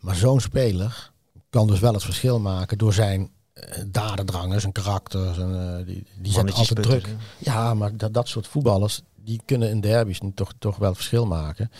Maar 0.00 0.14
zo'n 0.14 0.40
speler 0.40 1.10
kan 1.50 1.66
dus 1.66 1.80
wel 1.80 1.92
het 1.92 2.04
verschil 2.04 2.40
maken 2.40 2.78
door 2.78 2.92
zijn 2.92 3.30
uh, 3.54 3.62
dadendrang, 3.86 4.60
zijn 4.60 4.72
karakter. 4.72 5.34
Zijn, 5.34 5.78
uh, 5.78 5.86
die 5.86 6.06
die 6.18 6.32
zijn 6.32 6.52
altijd 6.52 6.82
druk. 6.82 7.08
Ja, 7.38 7.74
maar 7.74 7.96
dat, 7.96 8.14
dat 8.14 8.28
soort 8.28 8.46
voetballers, 8.46 9.00
die 9.14 9.40
kunnen 9.44 9.70
in 9.70 9.80
derbies 9.80 10.20
toch, 10.34 10.52
toch 10.58 10.76
wel 10.76 10.88
het 10.88 10.96
verschil 10.96 11.26
maken. 11.26 11.70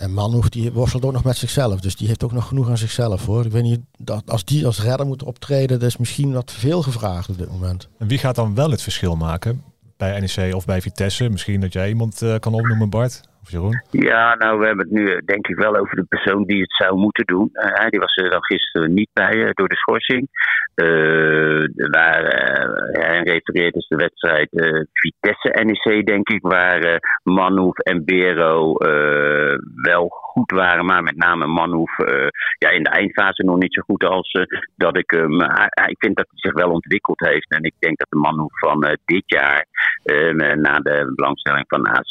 En 0.00 0.12
Manhoef 0.12 0.48
die 0.48 0.72
worstelt 0.72 1.04
ook 1.04 1.12
nog 1.12 1.24
met 1.24 1.36
zichzelf. 1.36 1.80
Dus 1.80 1.96
die 1.96 2.06
heeft 2.06 2.24
ook 2.24 2.32
nog 2.32 2.48
genoeg 2.48 2.68
aan 2.68 2.78
zichzelf 2.78 3.26
hoor. 3.26 3.44
Ik 3.44 3.52
weet 3.52 3.62
niet, 3.62 3.80
dat 3.98 4.22
als 4.26 4.44
die 4.44 4.66
als 4.66 4.82
redder 4.82 5.06
moet 5.06 5.22
optreden, 5.22 5.78
dat 5.78 5.88
is 5.88 5.96
misschien 5.96 6.32
wat 6.32 6.52
veel 6.52 6.82
gevraagd 6.82 7.28
op 7.28 7.38
dit 7.38 7.50
moment. 7.50 7.88
En 7.98 8.06
wie 8.06 8.18
gaat 8.18 8.34
dan 8.34 8.54
wel 8.54 8.70
het 8.70 8.82
verschil 8.82 9.16
maken? 9.16 9.62
Bij 9.96 10.20
NEC 10.20 10.54
of 10.54 10.64
bij 10.64 10.82
Vitesse? 10.82 11.28
Misschien 11.28 11.60
dat 11.60 11.72
jij 11.72 11.88
iemand 11.88 12.22
uh, 12.22 12.38
kan 12.38 12.54
opnoemen, 12.54 12.90
Bart? 12.90 13.20
Ja, 13.90 14.34
nou, 14.34 14.58
we 14.58 14.66
hebben 14.66 14.86
het 14.88 14.94
nu 14.94 15.12
eh, 15.12 15.18
denk 15.24 15.46
ik 15.48 15.56
wel 15.56 15.76
over 15.76 15.96
de 15.96 16.04
persoon 16.04 16.44
die 16.44 16.60
het 16.60 16.74
zou 16.74 16.98
moeten 16.98 17.24
doen. 17.26 17.50
Uh, 17.52 17.88
die 17.88 18.00
was 18.00 18.16
er 18.16 18.30
dan 18.30 18.44
gisteren 18.44 18.94
niet 18.94 19.10
bij 19.12 19.34
uh, 19.34 19.50
door 19.52 19.68
de 19.68 19.76
schorsing. 19.76 20.28
waar 21.90 22.24
hij 22.92 23.22
refereert 23.22 23.74
is 23.74 23.86
de 23.88 23.96
wedstrijd 23.96 24.48
Vitesse-NEC, 24.92 26.06
denk 26.06 26.28
ik, 26.28 26.42
waar 26.42 27.00
Manhoef 27.22 27.78
en 27.78 28.04
Bero 28.04 28.74
wel 29.82 30.08
goed 30.08 30.50
waren, 30.50 30.84
maar 30.84 31.02
met 31.02 31.16
name 31.16 31.46
Manhoef 31.46 31.96
ja, 32.58 32.70
in 32.70 32.82
de 32.82 32.90
eindfase 32.90 33.44
nog 33.44 33.58
niet 33.58 33.74
zo 33.74 33.82
goed 33.82 34.04
als 34.04 34.46
dat 34.76 34.96
ik 34.96 35.10
hem. 35.10 35.40
ik 35.86 35.98
vind 35.98 36.16
dat 36.16 36.26
hij 36.30 36.38
zich 36.38 36.52
wel 36.52 36.70
ontwikkeld 36.70 37.20
heeft 37.20 37.50
en 37.50 37.62
ik 37.62 37.74
denk 37.78 37.98
dat 37.98 38.10
de 38.10 38.16
Manhoef 38.16 38.58
van 38.58 38.98
dit 39.04 39.22
jaar, 39.26 39.66
na 40.56 40.78
de 40.78 41.12
belangstelling 41.14 41.64
van 41.68 41.88
AZ, 41.88 42.10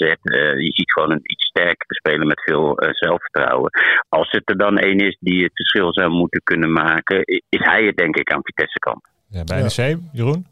je 0.58 0.72
ziet 0.74 0.92
gewoon 0.92 1.12
een 1.12 1.19
iets 1.24 1.46
sterker 1.46 1.96
spelen 1.96 2.28
met 2.28 2.42
veel 2.42 2.84
uh, 2.84 2.90
zelfvertrouwen. 2.92 3.72
Als 4.10 4.32
het 4.32 4.50
er 4.50 4.58
dan 4.58 4.78
één 4.78 5.00
is 5.00 5.18
die 5.20 5.44
het 5.44 5.52
verschil 5.54 5.94
zou 5.94 6.10
moeten 6.10 6.42
kunnen 6.44 6.72
maken, 6.72 7.22
is 7.50 7.60
hij 7.64 7.86
het 7.86 7.98
denk 7.98 8.16
ik 8.16 8.34
aan 8.34 8.44
Vitesse 8.44 8.80
kant. 8.80 9.08
Ja, 9.28 9.44
bij 9.44 9.62
NEC, 9.62 9.98
Jeroen? 10.12 10.46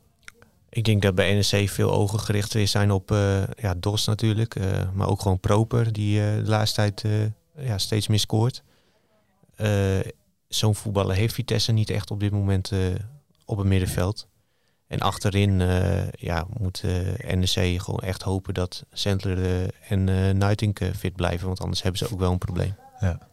Ik 0.70 0.84
denk 0.84 1.02
dat 1.02 1.16
bij 1.16 1.34
NEC 1.34 1.70
veel 1.70 1.92
ogen 1.92 2.20
gericht 2.20 2.52
zijn 2.52 2.92
op 2.92 3.12
uh, 3.12 3.44
ja, 3.48 3.74
Dos 3.78 4.08
natuurlijk. 4.08 4.56
Uh, 4.56 4.64
maar 4.94 5.10
ook 5.10 5.22
gewoon 5.22 5.40
Proper, 5.40 5.94
die 5.94 6.20
de 6.20 6.50
laatste 6.50 6.82
tijd 6.82 7.32
ja, 7.58 7.78
steeds 7.78 8.08
meer 8.08 8.20
scoort. 8.20 8.64
Zo'n 10.48 10.76
voetballer 10.76 11.16
heeft 11.16 11.34
Vitesse 11.34 11.72
niet 11.72 11.90
echt 11.90 12.12
op 12.12 12.20
dit 12.20 12.32
moment 12.32 12.72
op 13.46 13.58
het 13.58 13.68
middenveld. 13.68 14.28
En 14.88 15.00
achterin 15.00 15.60
uh, 15.60 16.12
ja, 16.12 16.46
moet 16.60 16.84
uh, 16.86 17.36
NEC 17.36 17.82
gewoon 17.82 18.00
echt 18.00 18.22
hopen 18.22 18.54
dat 18.54 18.86
Sentler 18.92 19.38
uh, 19.38 19.68
en 19.90 20.38
Nuitink 20.38 20.80
fit 20.96 21.16
blijven. 21.16 21.48
Want 21.48 21.62
anders 21.62 21.82
hebben 21.82 22.00
ze 22.00 22.14
ook 22.14 22.20
wel 22.20 22.32
een 22.32 22.38
probleem. 22.38 22.76
Ja. 23.00 23.28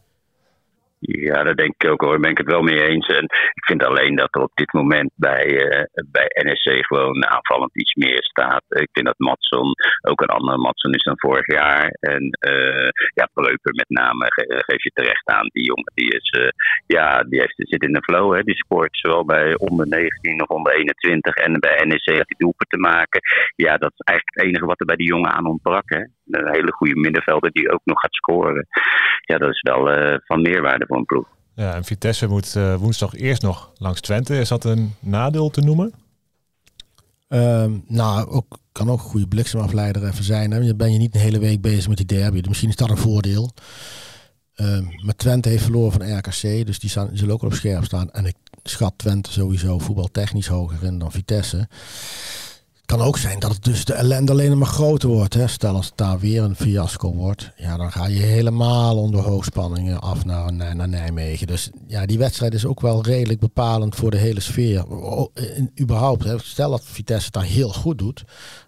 Ja, 1.07 1.43
dat 1.43 1.57
denk 1.57 1.73
ik 1.77 1.89
ook 1.91 2.01
hoor. 2.01 2.11
Daar 2.11 2.19
ben 2.19 2.31
ik 2.31 2.37
het 2.37 2.51
wel 2.51 2.61
mee 2.61 2.87
eens. 2.87 3.07
En 3.07 3.23
ik 3.53 3.65
vind 3.65 3.83
alleen 3.83 4.15
dat 4.15 4.35
er 4.35 4.41
op 4.41 4.51
dit 4.53 4.73
moment 4.73 5.11
bij, 5.15 5.45
uh, 5.45 5.83
bij 6.11 6.27
NSC 6.43 6.85
gewoon 6.85 7.25
aanvallend 7.25 7.75
iets 7.75 7.93
meer 7.93 8.23
staat. 8.23 8.63
Ik 8.67 8.89
vind 8.91 9.05
dat 9.05 9.17
Matson 9.17 9.73
ook 10.01 10.21
een 10.21 10.35
andere 10.37 10.57
Matson 10.57 10.93
is 10.93 11.03
dan 11.03 11.19
vorig 11.19 11.47
jaar. 11.47 11.87
En 11.99 12.37
uh, 12.49 12.89
ja, 13.13 13.29
Pleuper 13.33 13.73
met 13.73 13.89
name 13.89 14.25
ge 14.27 14.63
geef 14.65 14.83
je 14.83 14.91
terecht 14.93 15.27
aan. 15.27 15.47
Die 15.51 15.65
jongen 15.65 15.91
die 15.93 16.11
is, 16.11 16.33
uh, 16.39 16.49
ja, 16.85 17.23
die 17.23 17.39
heeft, 17.39 17.53
zit 17.57 17.83
in 17.83 17.93
de 17.93 18.03
flow. 18.03 18.35
Hè. 18.35 18.41
Die 18.41 18.55
scoort 18.55 18.97
zowel 18.97 19.25
bij 19.25 19.57
onder 19.57 19.87
19 19.87 20.41
of 20.41 20.47
onder 20.47 20.73
21 20.73 21.35
en 21.35 21.59
bij 21.59 21.85
NSC 21.85 22.07
had 22.07 22.15
hij 22.15 22.37
doelpen 22.37 22.67
te 22.67 22.77
maken. 22.77 23.21
Ja, 23.55 23.77
dat 23.77 23.91
is 23.95 23.99
eigenlijk 23.99 24.37
het 24.37 24.45
enige 24.45 24.65
wat 24.65 24.79
er 24.79 24.85
bij 24.85 24.95
die 24.95 25.07
jongen 25.07 25.31
aan 25.31 25.45
ontbrak. 25.45 25.83
Hè. 25.85 26.03
Een 26.29 26.51
hele 26.51 26.71
goede 26.71 26.95
middenvelder 26.95 27.51
die 27.51 27.71
ook 27.71 27.81
nog 27.83 27.99
gaat 27.99 28.13
scoren. 28.13 28.67
Ja, 29.21 29.37
dat 29.37 29.49
is 29.49 29.61
wel 29.61 30.19
van 30.25 30.41
meerwaarde 30.41 30.85
voor 30.85 30.97
een 30.97 31.05
ploeg. 31.05 31.27
Ja, 31.55 31.73
en 31.73 31.83
Vitesse 31.83 32.27
moet 32.27 32.55
uh, 32.57 32.75
woensdag 32.75 33.13
eerst 33.13 33.41
nog 33.41 33.71
langs 33.77 34.01
Twente. 34.01 34.37
Is 34.37 34.49
dat 34.49 34.63
een 34.63 34.95
nadeel 34.99 35.49
te 35.49 35.61
noemen? 35.61 35.93
Um, 37.29 37.83
nou, 37.87 38.29
ook, 38.29 38.57
kan 38.71 38.89
ook 38.89 38.99
een 38.99 39.09
goede 39.09 39.27
bliksemafleider 39.27 40.05
even 40.07 40.23
zijn. 40.23 40.51
Hè? 40.51 40.59
Je 40.59 40.75
ben 40.75 40.91
je 40.91 40.97
niet 40.97 41.15
een 41.15 41.21
hele 41.21 41.39
week 41.39 41.61
bezig 41.61 41.87
met 41.87 41.97
die 41.97 42.05
derby. 42.05 42.37
Dus 42.37 42.47
misschien 42.47 42.69
is 42.69 42.75
dat 42.75 42.89
een 42.89 42.97
voordeel. 42.97 43.51
Um, 44.55 44.89
maar 45.05 45.15
Twente 45.15 45.49
heeft 45.49 45.63
verloren 45.63 45.91
van 45.91 46.17
RKC. 46.17 46.65
Dus 46.65 46.79
die, 46.79 46.89
staan, 46.89 47.07
die 47.07 47.17
zullen 47.17 47.33
ook 47.33 47.43
op 47.43 47.53
scherp 47.53 47.83
staan. 47.83 48.11
En 48.11 48.25
ik 48.25 48.35
schat 48.63 48.93
Twente 48.97 49.31
sowieso 49.31 49.79
voetbaltechnisch 49.79 50.47
hoger 50.47 50.83
in 50.83 50.99
dan 50.99 51.11
Vitesse 51.11 51.67
kan 52.85 53.01
ook 53.01 53.17
zijn 53.17 53.39
dat 53.39 53.51
het 53.51 53.63
dus 53.63 53.85
de 53.85 53.93
ellende 53.93 54.31
alleen 54.31 54.57
maar 54.57 54.67
groter 54.67 55.09
wordt. 55.09 55.33
Hè. 55.33 55.47
Stel 55.47 55.75
als 55.75 55.85
het 55.85 55.97
daar 55.97 56.19
weer 56.19 56.43
een 56.43 56.55
fiasco 56.55 57.13
wordt, 57.13 57.51
ja, 57.55 57.77
dan 57.77 57.91
ga 57.91 58.07
je 58.07 58.19
helemaal 58.19 58.97
onder 58.97 59.21
hoogspanningen 59.21 60.01
af 60.01 60.25
naar, 60.25 60.53
naar, 60.53 60.87
Nijmegen. 60.87 61.47
Dus 61.47 61.69
ja, 61.87 62.05
die 62.05 62.17
wedstrijd 62.17 62.53
is 62.53 62.65
ook 62.65 62.81
wel 62.81 63.03
redelijk 63.03 63.39
bepalend 63.39 63.95
voor 63.95 64.11
de 64.11 64.17
hele 64.17 64.39
sfeer. 64.39 64.85
überhaupt, 65.79 66.23
hè. 66.23 66.39
stel 66.39 66.69
dat 66.69 66.83
Vitesse 66.83 67.31
daar 67.31 67.43
heel 67.43 67.69
goed 67.69 67.97
doet, 67.97 68.23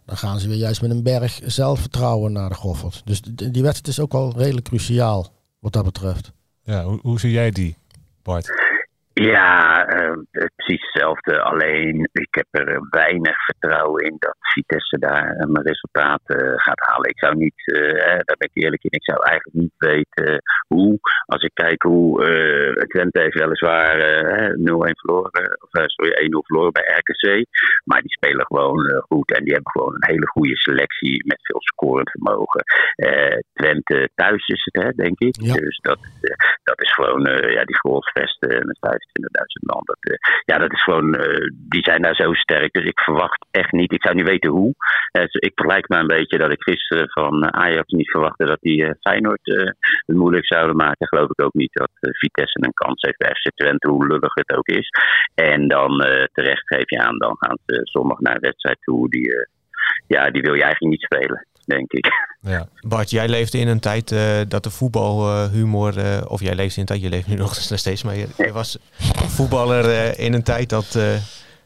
dan 0.05 0.17
gaan 0.17 0.39
ze 0.39 0.47
weer 0.47 0.57
juist 0.57 0.81
met 0.81 0.91
een 0.91 1.03
berg 1.03 1.39
zelfvertrouwen 1.45 2.31
naar 2.31 2.49
de 2.49 2.55
Goffert. 2.55 3.01
Dus 3.05 3.21
die 3.21 3.63
wedstrijd 3.63 3.87
is 3.87 3.99
ook 3.99 4.11
wel 4.11 4.33
redelijk 4.37 4.65
cruciaal 4.65 5.33
wat 5.59 5.73
dat 5.73 5.83
betreft. 5.83 6.31
Ja, 6.63 6.83
hoe, 6.83 6.99
hoe 7.01 7.19
zie 7.19 7.31
jij 7.31 7.51
die, 7.51 7.77
Bart? 8.23 8.66
Ja, 9.19 9.87
uh, 9.99 10.17
precies 10.31 10.81
hetzelfde. 10.81 11.41
Alleen 11.41 12.09
ik 12.11 12.27
heb 12.29 12.47
er 12.51 12.87
weinig 12.89 13.45
vertrouwen 13.45 14.03
in 14.03 14.15
dat 14.19 14.35
Vitesse 14.39 14.97
daar 14.99 15.35
een 15.37 15.61
resultaat 15.61 16.21
uh, 16.25 16.53
gaat 16.55 16.79
halen. 16.79 17.09
Ik 17.09 17.19
zou 17.19 17.35
niet, 17.35 17.61
uh, 17.65 17.91
daar 18.01 18.37
ben 18.37 18.49
ik 18.51 18.63
eerlijk 18.63 18.83
in, 18.83 18.91
ik 18.91 19.03
zou 19.03 19.19
eigenlijk 19.23 19.57
niet 19.57 19.73
weten 19.77 20.41
hoe. 20.67 20.99
Als 21.25 21.43
ik 21.43 21.51
kijk 21.53 21.81
hoe 21.81 22.85
Twente 22.87 23.19
heeft 23.19 23.39
weliswaar 23.39 23.95
0-1 23.95 24.59
verloren, 24.59 25.57
of 25.61 25.69
sorry, 25.85 26.11
1-0 26.11 26.45
verloren 26.45 26.71
bij 26.71 27.01
RKC. 27.01 27.45
Maar 27.83 28.01
die 28.01 28.11
spelen 28.11 28.45
gewoon 28.45 29.03
goed 29.07 29.31
en 29.31 29.43
die 29.43 29.53
hebben 29.53 29.71
gewoon 29.71 29.93
een 29.93 30.09
hele 30.11 30.27
goede 30.27 30.57
selectie 30.57 31.25
met 31.25 31.39
veel 31.41 31.61
scorend 31.61 32.11
vermogen. 32.11 32.63
Twente 33.53 34.09
thuis 34.15 34.47
is 34.47 34.69
het, 34.71 34.83
hè, 34.83 34.89
denk 34.91 35.19
ik. 35.19 35.41
Ja. 35.41 35.53
Dus 35.53 35.77
dat, 35.77 35.99
dat 36.63 36.81
is 36.81 36.93
gewoon, 36.93 37.21
ja, 37.23 37.63
die 37.63 37.79
goalsvesten 37.79 38.67
met 38.67 38.77
5 38.79 39.06
20.000 39.06 39.06
man. 39.59 39.81
Dat, 39.85 39.97
uh, 40.11 40.17
ja, 40.45 40.57
dat 40.57 40.71
is 40.71 40.83
gewoon, 40.83 41.15
uh, 41.15 41.51
die 41.53 41.83
zijn 41.83 42.01
daar 42.01 42.15
zo 42.15 42.33
sterk. 42.33 42.73
Dus 42.73 42.85
ik 42.85 42.99
verwacht 42.99 43.45
echt 43.51 43.71
niet, 43.71 43.93
ik 43.93 44.03
zou 44.03 44.15
niet 44.15 44.27
weten 44.27 44.49
hoe. 44.49 44.73
Dus 45.11 45.33
ik 45.33 45.51
vergelijk 45.55 45.89
me 45.89 45.97
een 45.97 46.07
beetje 46.07 46.37
dat 46.37 46.51
ik 46.51 46.61
gisteren 46.61 47.09
van 47.09 47.53
Ajax 47.53 47.91
niet 47.91 48.09
verwachtte 48.09 48.45
dat 48.45 48.61
die 48.61 48.95
Feyenoord 48.99 49.45
het 50.05 50.15
moeilijk 50.15 50.45
zouden 50.45 50.75
maken. 50.75 51.07
Geloof 51.07 51.29
ik 51.29 51.41
ook 51.41 51.53
niet 51.53 51.73
dat 51.73 51.91
Vitesse 51.99 52.59
een 52.61 52.73
kans 52.73 53.01
heeft 53.01 53.17
bij 53.17 53.35
FC 53.35 53.55
Twente, 53.55 53.89
hoe 53.89 54.07
lullig 54.07 54.33
het 54.33 54.57
ook 54.57 54.67
is. 54.67 54.89
En 55.35 55.67
dan 55.67 55.97
terecht 56.31 56.67
geef 56.67 56.89
je 56.89 56.99
aan, 56.99 57.17
dan 57.17 57.35
gaan 57.39 57.57
ze 57.65 57.79
zondag 57.83 58.19
naar 58.19 58.35
een 58.35 58.41
wedstrijd 58.41 58.77
toe. 58.81 59.09
Die, 59.09 59.47
ja, 60.07 60.29
die 60.29 60.41
wil 60.41 60.53
je 60.53 60.63
eigenlijk 60.63 60.91
niet 60.91 61.09
spelen 61.11 61.47
denk 61.67 61.91
ik. 61.91 62.05
Ja. 62.41 62.67
Bart, 62.79 63.09
jij 63.09 63.27
leefde 63.27 63.57
in 63.57 63.67
een 63.67 63.79
tijd 63.79 64.11
uh, 64.11 64.39
dat 64.47 64.63
de 64.63 64.69
voetbalhumor, 64.69 65.97
uh, 65.97 66.21
of 66.27 66.41
jij 66.41 66.55
leefde 66.55 66.75
in 66.75 66.81
een 66.81 66.85
tijd, 66.85 67.01
je 67.01 67.09
leeft 67.09 67.27
nu 67.27 67.35
nog 67.35 67.55
steeds, 67.77 68.03
maar 68.03 68.15
je, 68.15 68.27
je 68.37 68.51
was 68.51 68.77
voetballer 69.27 69.85
uh, 69.85 70.25
in 70.25 70.33
een 70.33 70.43
tijd 70.43 70.69
dat, 70.69 70.99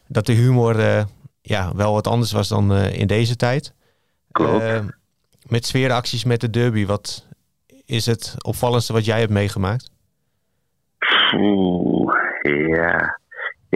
dat 0.07 0.25
de 0.25 0.33
humor 0.33 1.05
ja, 1.41 1.75
wel 1.75 1.93
wat 1.93 2.07
anders 2.07 2.31
was 2.31 2.47
dan 2.47 2.75
in 2.75 3.07
deze 3.07 3.35
tijd. 3.35 3.73
met 5.47 5.65
sfeeracties 5.65 6.23
met 6.23 6.41
de 6.41 6.49
derby, 6.49 6.85
wat 6.85 7.25
is 7.85 8.05
het 8.05 8.35
opvallendste 8.37 8.93
wat 8.93 9.05
jij 9.05 9.19
hebt 9.19 9.31
meegemaakt? 9.31 9.91
Oeh, 11.33 12.13
ja. 12.67 13.19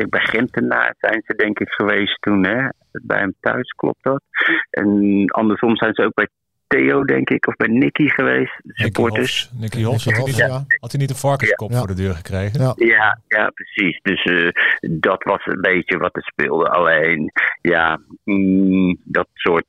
Bij 0.04 0.22
Gentenaar 0.22 0.96
zijn 1.00 1.22
ze 1.26 1.36
denk 1.36 1.60
ik 1.60 1.70
geweest 1.70 2.22
toen, 2.22 2.46
hè? 2.46 2.68
bij 2.92 3.18
hem 3.18 3.34
thuis, 3.40 3.70
klopt 3.70 4.04
dat? 4.04 4.24
En 4.70 5.26
andersom 5.26 5.76
zijn 5.76 5.94
ze 5.94 6.04
ook 6.04 6.14
bij 6.14 6.28
Theo, 6.68 7.04
denk 7.04 7.30
ik, 7.30 7.48
of 7.48 7.56
bij 7.56 7.68
Nicky 7.68 8.08
geweest. 8.08 8.54
supporters. 8.64 9.50
Nicky 9.60 9.84
Hofs, 9.84 10.06
had, 10.06 10.18
Hofs, 10.18 10.38
ja. 10.38 10.66
had 10.80 10.92
hij 10.92 11.02
niet 11.02 11.10
een 11.10 11.16
varkenskop 11.16 11.72
ja. 11.72 11.78
voor 11.78 11.88
de 11.88 11.94
deur 11.94 12.14
gekregen? 12.14 12.62
Ja, 12.62 12.74
ja, 12.76 13.20
ja 13.28 13.50
precies. 13.50 14.00
Dus 14.02 14.26
uh, 14.26 14.50
dat 14.80 15.24
was 15.24 15.46
een 15.46 15.62
beetje 15.62 15.98
wat 15.98 16.16
er 16.16 16.24
speelde. 16.24 16.70
Alleen, 16.70 17.32
ja, 17.62 18.00
mm, 18.24 18.98
dat 19.04 19.28
soort, 19.34 19.66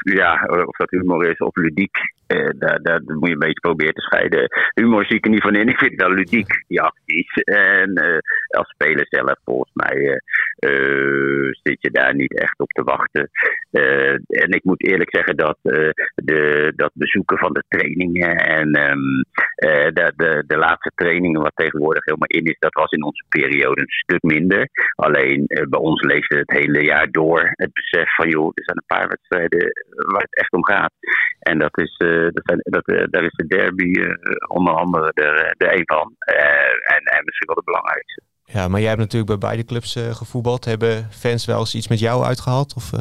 ja, 0.00 0.46
of 0.66 0.76
dat 0.76 0.90
humor 0.90 1.30
is 1.30 1.38
of 1.38 1.56
ludiek, 1.56 1.96
uh, 2.26 2.50
daar, 2.58 2.82
daar 2.82 3.00
moet 3.04 3.28
je 3.28 3.32
een 3.32 3.38
beetje 3.38 3.60
proberen 3.60 3.94
te 3.94 4.00
scheiden. 4.00 4.48
Humor 4.74 5.04
zie 5.04 5.16
ik 5.16 5.24
er 5.24 5.30
niet 5.30 5.42
van 5.42 5.54
in. 5.54 5.68
Ik 5.68 5.78
vind 5.78 5.90
het 5.90 6.00
wel 6.00 6.12
ludiek, 6.14 6.64
die 6.68 6.80
acties. 6.80 7.32
En 7.44 7.90
uh, 8.04 8.18
als 8.48 8.68
speler 8.68 9.06
zelf, 9.08 9.38
volgens 9.44 9.70
mij, 9.74 10.20
zit 11.62 11.76
je 11.80 11.90
daar 11.90 12.14
niet 12.14 12.38
echt 12.38 12.58
op 12.58 12.70
te 12.70 12.82
wachten. 12.82 13.30
en 14.26 14.50
ik 14.50 14.64
moet 14.64 14.86
eerlijk 14.86 15.14
zeggen 15.14 15.36
dat 15.36 15.58
de, 16.14 16.72
dat 16.76 16.90
bezoeken 16.94 17.38
van 17.38 17.52
de 17.52 17.64
trainingen 17.68 18.36
en 18.36 18.66
um, 18.90 19.24
de, 19.94 20.12
de, 20.16 20.44
de 20.46 20.56
laatste 20.56 20.90
trainingen, 20.94 21.40
wat 21.40 21.52
tegenwoordig 21.54 22.04
helemaal 22.04 22.28
in 22.28 22.44
is, 22.44 22.58
dat 22.58 22.74
was 22.74 22.90
in 22.90 23.04
onze 23.04 23.24
periode 23.28 23.80
een 23.80 23.88
stuk 23.88 24.22
minder. 24.22 24.68
Alleen 24.94 25.44
bij 25.46 25.80
ons 25.80 26.02
leefde 26.02 26.38
het 26.38 26.50
hele 26.50 26.84
jaar 26.84 27.10
door 27.10 27.50
het 27.52 27.72
besef 27.72 28.14
van, 28.14 28.28
joh, 28.28 28.52
er 28.54 28.64
zijn 28.64 28.76
een 28.76 28.96
paar 28.96 29.08
wedstrijden 29.08 29.72
waar 30.12 30.22
het 30.22 30.36
echt 30.36 30.52
om 30.52 30.64
gaat. 30.64 30.92
En 31.40 31.58
dat 31.58 31.78
is, 31.78 31.96
dat 32.32 32.42
zijn, 32.44 32.60
dat, 32.62 33.10
daar 33.10 33.24
is 33.24 33.32
de 33.36 33.46
derby 33.46 33.92
onder 34.46 34.74
andere 34.74 35.12
er, 35.14 35.54
de 35.56 35.72
een 35.72 35.86
van. 35.86 36.14
en, 36.94 37.02
en 37.04 37.24
misschien 37.24 37.46
wel 37.46 37.56
de 37.56 37.64
belangrijkste. 37.64 38.22
Ja, 38.52 38.68
maar 38.68 38.80
jij 38.80 38.88
hebt 38.88 39.00
natuurlijk 39.00 39.30
bij 39.30 39.50
beide 39.50 39.64
clubs 39.64 39.96
gevoetbald. 40.10 40.64
Hebben 40.64 41.08
fans 41.10 41.44
wel 41.44 41.58
eens 41.58 41.74
iets 41.74 41.88
met 41.88 41.98
jou 41.98 42.24
uitgehaald? 42.24 42.74
Of, 42.74 42.92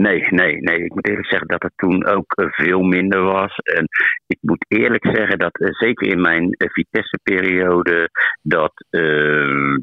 Nee, 0.00 0.26
nee, 0.30 0.56
nee. 0.60 0.84
Ik 0.84 0.94
moet 0.94 1.08
eerlijk 1.08 1.28
zeggen 1.28 1.48
dat 1.48 1.62
het 1.62 1.72
toen 1.76 2.06
ook 2.06 2.32
eh, 2.32 2.46
veel 2.50 2.80
minder 2.80 3.22
was. 3.22 3.56
En 3.56 3.88
ik 4.26 4.38
moet 4.40 4.64
eerlijk 4.68 5.06
zeggen 5.06 5.38
dat 5.38 5.58
eh, 5.58 5.68
zeker 5.70 6.08
in 6.08 6.20
mijn 6.20 6.52
eh, 6.52 6.68
Vitesse-periode 6.70 8.08
dat 8.42 8.72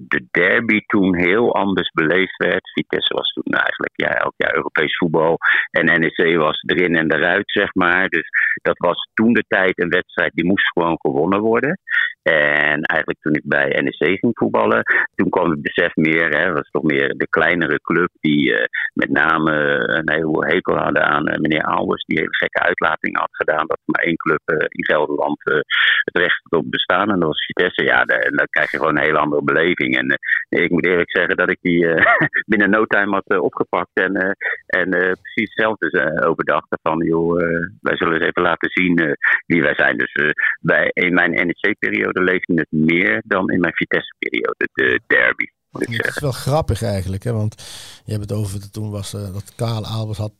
de 0.07 0.27
derby 0.31 0.79
toen 0.85 1.15
heel 1.15 1.55
anders 1.55 1.89
beleefd 1.91 2.37
werd. 2.37 2.71
Vitesse 2.73 3.13
was 3.13 3.31
toen 3.31 3.53
eigenlijk 3.53 3.93
ja, 3.95 4.09
elk 4.09 4.33
jaar 4.37 4.55
Europees 4.55 4.97
voetbal. 4.97 5.37
En 5.71 5.85
NEC 5.85 6.37
was 6.37 6.63
erin 6.65 6.95
en 6.95 7.11
eruit, 7.11 7.51
zeg 7.51 7.73
maar. 7.73 8.07
Dus 8.09 8.27
dat 8.61 8.77
was 8.77 9.09
toen 9.13 9.33
de 9.33 9.43
tijd 9.47 9.79
een 9.79 9.89
wedstrijd 9.89 10.31
die 10.33 10.45
moest 10.45 10.71
gewoon 10.71 10.97
gewonnen 10.99 11.41
worden. 11.41 11.79
En 12.21 12.81
eigenlijk 12.81 13.19
toen 13.21 13.33
ik 13.33 13.43
bij 13.45 13.67
NEC 13.67 14.19
ging 14.19 14.37
voetballen, 14.37 14.83
toen 15.15 15.29
kwam 15.29 15.49
het 15.49 15.61
besef 15.61 15.95
meer, 15.95 16.29
hè, 16.37 16.51
was 16.51 16.69
toch 16.71 16.83
meer 16.83 17.13
de 17.17 17.27
kleinere 17.29 17.79
club 17.81 18.09
die 18.19 18.67
met 18.93 19.09
name 19.09 20.01
een 20.09 20.15
hele 20.15 20.45
hekel 20.53 20.75
hadden 20.75 21.03
aan 21.03 21.29
uh, 21.29 21.35
meneer 21.37 21.63
Albers, 21.63 22.03
die 22.05 22.19
hele 22.19 22.35
gekke 22.35 22.59
uitlating 22.59 23.17
had 23.17 23.29
gedaan 23.31 23.67
dat 23.67 23.79
maar 23.85 24.03
één 24.03 24.15
club 24.15 24.41
uh, 24.45 24.57
in 24.57 24.85
Gelderland 24.85 25.41
het 25.43 26.17
recht 26.17 26.41
op 26.49 26.71
bestaan. 26.71 27.09
En 27.11 27.19
dat 27.19 27.29
was 27.29 27.45
Vitesse. 27.45 27.83
Ja, 27.83 28.03
dan 28.05 28.47
krijg 28.49 28.71
je 28.71 28.77
gewoon 28.77 28.97
een 28.97 29.03
hele 29.03 29.17
andere 29.17 29.43
beleving. 29.43 29.97
En 29.97 30.19
ik 30.49 30.69
moet 30.69 30.85
eerlijk 30.85 31.11
zeggen 31.11 31.37
dat 31.37 31.49
ik 31.49 31.57
die 31.61 31.87
binnen 32.51 32.69
no 32.69 32.85
time 32.85 33.11
had 33.11 33.39
opgepakt 33.39 33.93
en, 33.93 34.35
en 34.65 34.89
precies 34.89 35.53
hetzelfde 35.53 36.21
overdacht. 36.25 36.65
Van 36.81 37.05
joh, 37.05 37.37
wij 37.81 37.97
zullen 37.97 38.13
eens 38.13 38.25
even 38.25 38.41
laten 38.41 38.69
zien 38.69 39.17
wie 39.45 39.61
wij 39.61 39.75
zijn. 39.75 39.97
Dus 39.97 40.33
bij, 40.61 40.89
in 40.93 41.13
mijn 41.13 41.31
NEC-periode 41.31 42.23
leefde 42.23 42.53
het 42.53 42.71
meer 42.71 43.21
dan 43.25 43.49
in 43.49 43.59
mijn 43.59 43.75
Vitesse-periode, 43.75 44.67
de 44.73 44.99
derby. 45.07 45.45
Het 45.71 46.07
is 46.07 46.19
wel 46.19 46.31
grappig 46.31 46.81
eigenlijk, 46.81 47.23
hè? 47.23 47.31
want 47.31 47.63
je 48.05 48.11
hebt 48.11 48.29
het 48.29 48.39
over, 48.39 48.71
toen 48.71 48.89
was 48.89 49.13
uh, 49.13 49.33
dat 49.33 49.55
Karel 49.55 49.85
Albers 49.85 50.17
had, 50.17 50.31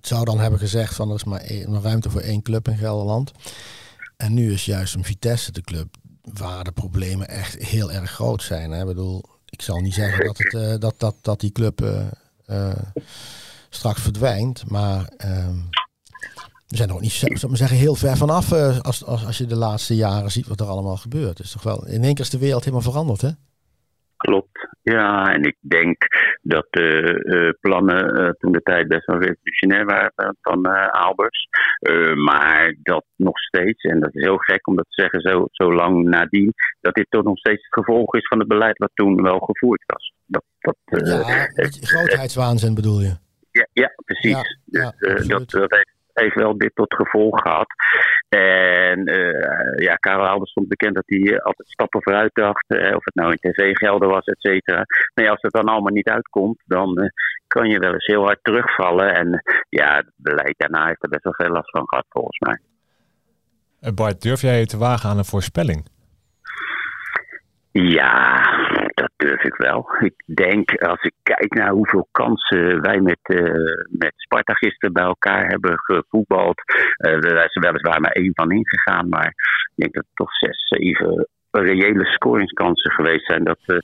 zou 0.00 0.24
dan 0.24 0.38
hebben 0.38 0.58
gezegd 0.58 0.94
van 0.94 1.08
er 1.08 1.14
is 1.14 1.24
maar 1.24 1.40
één, 1.40 1.82
ruimte 1.82 2.10
voor 2.10 2.20
één 2.20 2.42
club 2.42 2.68
in 2.68 2.76
Gelderland. 2.76 3.32
En 4.16 4.34
nu 4.34 4.52
is 4.52 4.64
juist 4.64 4.94
een 4.94 5.04
Vitesse 5.04 5.52
de 5.52 5.60
club 5.60 5.96
waar 6.22 6.64
de 6.64 6.72
problemen 6.72 7.28
echt 7.28 7.54
heel 7.54 7.92
erg 7.92 8.10
groot 8.10 8.42
zijn. 8.42 8.70
Hè? 8.70 8.80
Ik 8.80 8.86
bedoel, 8.86 9.24
ik 9.44 9.62
zal 9.62 9.78
niet 9.78 9.94
zeggen 9.94 10.26
dat, 10.26 10.38
het, 10.38 10.52
uh, 10.52 10.74
dat, 10.78 10.94
dat, 10.98 11.14
dat 11.20 11.40
die 11.40 11.52
club 11.52 11.80
uh, 12.46 12.72
straks 13.70 14.00
verdwijnt, 14.00 14.70
maar 14.70 15.12
ehm, 15.16 15.56
we 16.66 16.76
zijn 16.76 16.88
nog 16.88 17.00
niet, 17.00 17.12
zou 17.12 17.56
zeggen, 17.56 17.76
heel 17.76 17.94
ver 17.94 18.16
vanaf 18.16 18.52
als, 18.52 19.04
als, 19.04 19.24
als 19.24 19.38
je 19.38 19.46
de 19.46 19.56
laatste 19.56 19.96
jaren 19.96 20.30
ziet 20.30 20.46
wat 20.46 20.60
er 20.60 20.66
allemaal 20.66 20.96
gebeurt. 20.96 21.40
is 21.40 21.50
toch 21.50 21.62
wel, 21.62 21.86
in 21.86 22.04
één 22.04 22.14
keer 22.14 22.24
is 22.24 22.30
de 22.30 22.38
wereld 22.38 22.64
helemaal 22.64 22.90
veranderd, 22.90 23.20
hè? 23.20 23.30
Klopt, 24.16 24.47
ja. 24.92 25.32
En 25.32 25.42
ik 25.42 25.56
denk 25.60 25.96
dat 26.42 26.66
de 26.70 27.22
uh, 27.24 27.50
plannen 27.60 28.20
uh, 28.20 28.30
toen 28.30 28.52
de 28.52 28.62
tijd 28.62 28.88
best 28.88 29.06
wel 29.06 29.18
revolutionair 29.18 29.84
waren 29.84 30.36
van 30.40 30.66
Albers. 30.90 31.48
maar 32.14 32.74
dat 32.82 33.04
nog 33.16 33.38
steeds, 33.38 33.82
en 33.82 34.00
dat 34.00 34.14
is 34.14 34.22
heel 34.22 34.36
gek 34.36 34.66
om 34.66 34.76
dat 34.76 34.86
te 34.88 35.02
zeggen 35.02 35.20
zo, 35.20 35.46
zo 35.50 35.74
lang 35.74 36.08
nadien, 36.08 36.54
dat 36.80 36.94
dit 36.94 37.06
toch 37.08 37.24
nog 37.24 37.38
steeds 37.38 37.62
het 37.62 37.84
gevolg 37.84 38.14
is 38.14 38.26
van 38.26 38.38
het 38.38 38.48
beleid 38.48 38.78
wat 38.78 38.90
toen 38.94 39.22
wel 39.22 39.38
gevoerd 39.38 39.82
was. 39.86 40.12
Dat, 40.26 40.44
dat, 40.58 40.76
ja, 40.84 41.48
grootheidswaanzin 41.80 42.74
bedoel 42.74 43.00
je? 43.00 43.16
Ja, 43.50 43.66
ja 43.72 43.92
precies. 44.04 44.58
Ja, 44.64 44.94
dus, 44.98 45.26
dat, 45.26 45.50
dat 45.50 45.70
heeft 45.70 45.97
heeft 46.20 46.34
wel 46.34 46.58
dit 46.58 46.74
tot 46.74 46.94
gevolg 46.94 47.40
gehad. 47.40 47.66
En 48.28 49.10
uh, 49.10 49.76
ja, 49.76 49.94
Karel 49.94 50.26
Albers 50.26 50.50
stond 50.50 50.68
bekend 50.68 50.94
dat 50.94 51.04
hij 51.06 51.18
eh, 51.18 51.44
altijd 51.44 51.68
stappen 51.68 52.02
vooruit 52.02 52.34
dacht. 52.34 52.64
Uh, 52.68 52.96
of 52.96 53.04
het 53.04 53.14
nou 53.14 53.30
in 53.30 53.52
tv-gelden 53.52 54.08
was, 54.08 54.24
et 54.24 54.40
cetera. 54.40 54.84
Maar 55.14 55.24
ja, 55.24 55.30
als 55.30 55.42
het 55.42 55.52
dan 55.52 55.68
allemaal 55.68 55.92
niet 55.92 56.08
uitkomt, 56.08 56.62
dan 56.66 57.00
uh, 57.00 57.08
kan 57.46 57.68
je 57.68 57.78
wel 57.78 57.92
eens 57.92 58.06
heel 58.06 58.24
hard 58.24 58.38
terugvallen. 58.42 59.14
En 59.14 59.42
ja, 59.68 59.96
het 59.96 60.10
beleid 60.16 60.54
daarna 60.56 60.86
heeft 60.86 61.02
er 61.02 61.08
best 61.08 61.24
wel 61.24 61.34
veel 61.34 61.50
last 61.50 61.70
van 61.70 61.88
gehad, 61.88 62.06
volgens 62.08 62.38
mij. 62.38 62.58
Bart, 63.94 64.22
durf 64.22 64.40
jij 64.40 64.58
je 64.58 64.66
te 64.66 64.78
wagen 64.78 65.10
aan 65.10 65.18
een 65.18 65.24
voorspelling? 65.24 65.86
Ja, 67.72 68.42
durf 69.18 69.42
ik 69.44 69.54
wel. 69.54 69.86
Ik 69.98 70.22
denk, 70.26 70.82
als 70.82 71.02
ik 71.02 71.12
kijk 71.22 71.54
naar 71.54 71.70
hoeveel 71.70 72.08
kansen 72.10 72.80
wij 72.80 73.00
met, 73.00 73.18
uh, 73.22 73.84
met 73.88 74.12
Sparta 74.16 74.52
gisteren 74.52 74.92
bij 74.92 75.04
elkaar 75.04 75.46
hebben 75.46 75.78
gevoetbald. 75.78 76.62
Uh, 76.98 77.20
daar 77.20 77.44
is 77.44 77.54
er 77.54 77.62
weliswaar 77.62 78.00
maar 78.00 78.10
één 78.10 78.30
van 78.34 78.50
ingegaan, 78.50 79.08
maar 79.08 79.26
ik 79.26 79.72
denk 79.74 79.94
dat 79.94 80.04
het 80.04 80.16
toch 80.16 80.32
zes, 80.36 80.68
zeven 80.68 81.28
reële 81.50 82.04
scoringskansen 82.04 82.90
geweest 82.90 83.26
zijn. 83.26 83.44
Dat, 83.44 83.58
uh, 83.66 83.78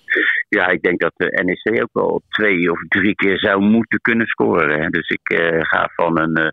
ja, 0.49 0.69
ik 0.69 0.83
denk 0.83 1.01
dat 1.01 1.13
de 1.17 1.43
NEC 1.45 1.83
ook 1.83 1.93
wel 1.93 2.23
twee 2.29 2.71
of 2.71 2.79
drie 2.89 3.15
keer 3.15 3.39
zou 3.39 3.61
moeten 3.61 4.01
kunnen 4.01 4.27
scoren. 4.27 4.81
Hè. 4.81 4.89
Dus 4.89 5.09
ik 5.09 5.39
ga 5.61 5.91
van 5.95 6.19
een 6.21 6.53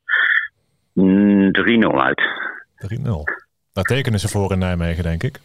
3-0 0.94 2.02
uit. 2.02 2.22
3-0. 2.76 3.06
Daar 3.74 3.84
tekenen 3.84 4.20
ze 4.20 4.28
voor 4.28 4.52
in 4.52 4.60
Nijmegen, 4.60 5.04
denk 5.04 5.24
ik. 5.24 5.40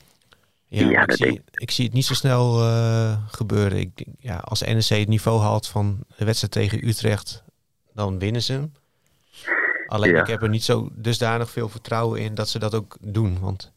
Ja, 0.68 1.02
ik, 1.02 1.12
zie, 1.12 1.42
ik, 1.52 1.70
zie, 1.70 1.84
het 1.84 1.94
niet 1.94 2.04
zo 2.04 2.14
snel 2.14 2.62
uh, 2.62 3.16
gebeuren. 3.28 3.78
Ik, 3.78 4.04
ja, 4.18 4.36
als 4.36 4.60
NEC 4.60 4.88
het 4.88 5.08
niveau 5.08 5.40
haalt 5.40 5.66
van 5.66 5.98
de 6.16 6.24
wedstrijd 6.24 6.52
tegen 6.52 6.88
Utrecht, 6.88 7.42
dan 7.92 8.18
winnen 8.18 8.42
ze 8.42 8.52
hem. 8.52 8.72
Alleen 9.86 10.16
ik 10.16 10.26
heb 10.26 10.42
er 10.42 10.48
niet 10.48 10.64
zo 10.64 10.88
dusdanig 10.92 11.50
veel 11.50 11.68
vertrouwen 11.68 12.20
in 12.20 12.34
dat 12.34 12.48
ze 12.48 12.58
dat 12.58 12.74
ook 12.74 12.96
doen. 13.00 13.40
Want 13.40 13.72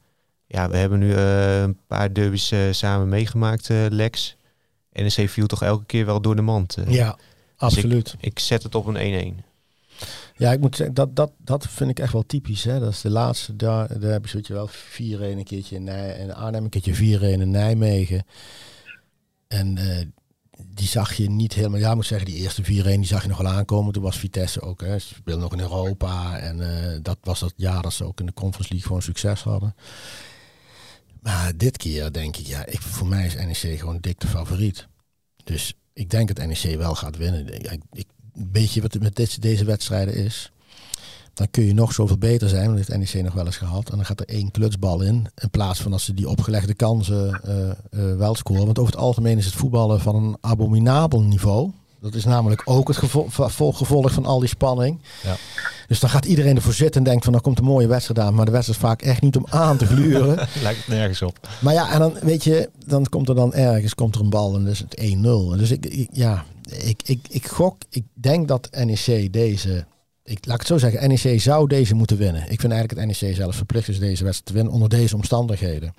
ja, 0.47 0.69
we 0.69 0.77
hebben 0.77 0.99
nu 0.99 1.09
uh, 1.09 1.61
een 1.61 1.77
paar 1.87 2.13
derbies 2.13 2.51
uh, 2.51 2.59
samen 2.71 3.09
meegemaakt, 3.09 3.69
Lex. 3.69 4.37
NEC 4.91 5.29
viel 5.29 5.47
toch 5.47 5.63
elke 5.63 5.85
keer 5.85 6.05
wel 6.05 6.21
door 6.21 6.35
de 6.35 6.41
mand. 6.41 6.77
ja, 6.87 7.11
dus 7.11 7.23
absoluut. 7.57 8.15
Ik, 8.19 8.25
ik, 8.25 8.39
zet 8.39 8.63
het 8.63 8.75
op 8.75 8.85
een 8.85 9.35
1-1. 9.41 9.48
Ja, 10.35 10.51
ik 10.51 10.59
moet 10.59 10.75
zeggen, 10.75 10.95
dat, 10.95 11.15
dat, 11.15 11.31
dat 11.37 11.67
vind 11.67 11.89
ik 11.89 11.99
echt 11.99 12.13
wel 12.13 12.25
typisch. 12.25 12.63
Hè? 12.63 12.79
Dat 12.79 12.91
is 12.91 13.01
de 13.01 13.09
laatste, 13.09 13.55
daar, 13.55 13.99
daar 13.99 14.11
heb 14.11 14.27
je, 14.27 14.39
je 14.41 14.53
wel 14.53 14.67
4 14.67 15.21
een 15.21 15.43
keertje 15.43 15.75
in, 15.75 15.83
Nij 15.83 16.17
in 16.17 16.33
Arnhem, 16.33 16.63
een 16.63 16.69
keertje 16.69 16.93
4 16.93 17.23
in 17.23 17.51
Nijmegen. 17.51 18.25
En 19.47 19.77
uh, 19.77 20.01
die 20.67 20.87
zag 20.87 21.13
je 21.13 21.29
niet 21.29 21.53
helemaal, 21.53 21.79
ja, 21.79 21.89
ik 21.89 21.95
moet 21.95 22.05
zeggen, 22.05 22.27
die 22.27 22.37
eerste 22.37 22.63
4-1 22.63 22.65
die 22.65 23.05
zag 23.05 23.21
je 23.21 23.27
nog 23.27 23.37
wel 23.37 23.51
aankomen. 23.51 23.93
Toen 23.93 24.03
was 24.03 24.19
Vitesse 24.19 24.61
ook, 24.61 24.81
hè. 24.81 24.99
ze 24.99 25.13
speelden 25.13 25.43
nog 25.43 25.53
in 25.53 25.59
Europa. 25.59 26.39
En 26.39 26.57
uh, 26.57 26.99
dat 27.01 27.17
was 27.21 27.39
dat 27.39 27.53
jaar 27.55 27.81
dat 27.81 27.93
ze 27.93 28.05
ook 28.05 28.19
in 28.19 28.25
de 28.25 28.33
Conference 28.33 28.69
League 28.69 28.87
gewoon 28.87 29.01
succes 29.01 29.41
hadden. 29.41 29.75
Maar 31.21 31.57
dit 31.57 31.77
keer 31.77 32.11
denk 32.11 32.37
ik, 32.37 32.45
ja, 32.45 32.65
ik, 32.65 32.81
voor 32.81 33.07
mij 33.07 33.25
is 33.25 33.35
NEC 33.35 33.79
gewoon 33.79 33.97
dik 33.99 34.19
de 34.19 34.27
favoriet. 34.27 34.87
Dus 35.43 35.73
ik 35.93 36.09
denk 36.09 36.35
dat 36.35 36.47
NEC 36.47 36.77
wel 36.77 36.95
gaat 36.95 37.17
winnen. 37.17 37.53
Ik, 37.53 37.81
ik 37.91 38.07
beetje 38.51 38.81
wat 38.81 38.93
het 38.93 39.03
met 39.03 39.15
dit, 39.15 39.41
deze 39.41 39.65
wedstrijden 39.65 40.15
is. 40.15 40.51
Dan 41.33 41.49
kun 41.51 41.63
je 41.63 41.73
nog 41.73 41.93
zoveel 41.93 42.17
beter 42.17 42.49
zijn, 42.49 42.65
want 42.65 42.87
heeft 42.87 43.13
NEC 43.13 43.23
nog 43.23 43.33
wel 43.33 43.45
eens 43.45 43.57
gehad. 43.57 43.89
En 43.89 43.95
dan 43.95 44.05
gaat 44.05 44.19
er 44.19 44.27
één 44.27 44.51
klutsbal 44.51 45.01
in. 45.01 45.27
In 45.35 45.49
plaats 45.49 45.81
van 45.81 45.93
als 45.93 46.05
ze 46.05 46.13
die 46.13 46.29
opgelegde 46.29 46.73
kansen 46.73 47.41
uh, 47.45 47.55
uh, 48.09 48.15
wel 48.17 48.35
scoren. 48.35 48.65
Want 48.65 48.79
over 48.79 48.93
het 48.93 49.01
algemeen 49.01 49.37
is 49.37 49.45
het 49.45 49.53
voetballen 49.53 49.99
van 49.99 50.15
een 50.15 50.37
abominabel 50.41 51.21
niveau. 51.21 51.71
Dat 52.01 52.13
is 52.13 52.25
namelijk 52.25 52.61
ook 52.65 52.87
het 52.87 52.97
gevolg, 52.97 53.77
gevolg 53.77 54.11
van 54.11 54.25
al 54.25 54.39
die 54.39 54.49
spanning. 54.49 54.99
Ja. 55.23 55.35
Dus 55.87 55.99
dan 55.99 56.09
gaat 56.09 56.25
iedereen 56.25 56.55
ervoor 56.55 56.73
zitten 56.73 57.01
en 57.01 57.07
denkt 57.07 57.23
van, 57.23 57.31
nou 57.31 57.43
komt 57.43 57.59
een 57.59 57.65
mooie 57.65 57.87
wedstrijd 57.87 58.19
aan. 58.19 58.33
Maar 58.33 58.45
de 58.45 58.51
wedstrijd 58.51 58.79
is 58.79 58.87
vaak 58.87 59.01
echt 59.01 59.21
niet 59.21 59.35
om 59.35 59.45
aan 59.49 59.77
te 59.77 59.85
gluren. 59.85 60.35
Lijkt 60.63 60.79
het 60.79 60.87
nergens 60.87 61.21
op. 61.21 61.47
Maar 61.59 61.73
ja, 61.73 61.91
en 61.91 61.99
dan 61.99 62.13
weet 62.21 62.43
je, 62.43 62.69
dan 62.85 63.05
komt 63.05 63.29
er 63.29 63.35
dan 63.35 63.53
ergens 63.53 63.95
komt 63.95 64.15
er 64.15 64.21
een 64.21 64.29
bal 64.29 64.55
en 64.55 64.63
dan 64.63 64.71
is 64.71 64.79
het 64.79 65.01
1-0. 65.01 65.57
Dus 65.57 65.71
ik, 65.71 65.85
ik, 65.85 66.09
ja, 66.11 66.45
ik, 66.69 67.01
ik, 67.03 67.27
ik 67.29 67.47
gok, 67.47 67.77
ik 67.89 68.03
denk 68.13 68.47
dat 68.47 68.69
NEC 68.71 69.33
deze 69.33 69.85
ik, 70.29 70.45
laat 70.45 70.61
ik 70.61 70.67
het 70.67 70.67
zo 70.67 70.77
zeggen, 70.77 71.09
NEC 71.09 71.41
zou 71.41 71.67
deze 71.67 71.95
moeten 71.95 72.17
winnen. 72.17 72.41
Ik 72.41 72.59
vind 72.59 72.73
eigenlijk 72.73 73.01
het 73.01 73.21
NEC 73.21 73.35
zelfs 73.35 73.57
verplicht 73.57 73.87
is 73.87 73.99
deze 73.99 74.23
wedstrijd 74.23 74.45
te 74.45 74.53
winnen 74.53 74.73
onder 74.73 74.89
deze 74.89 75.15
omstandigheden. 75.15 75.93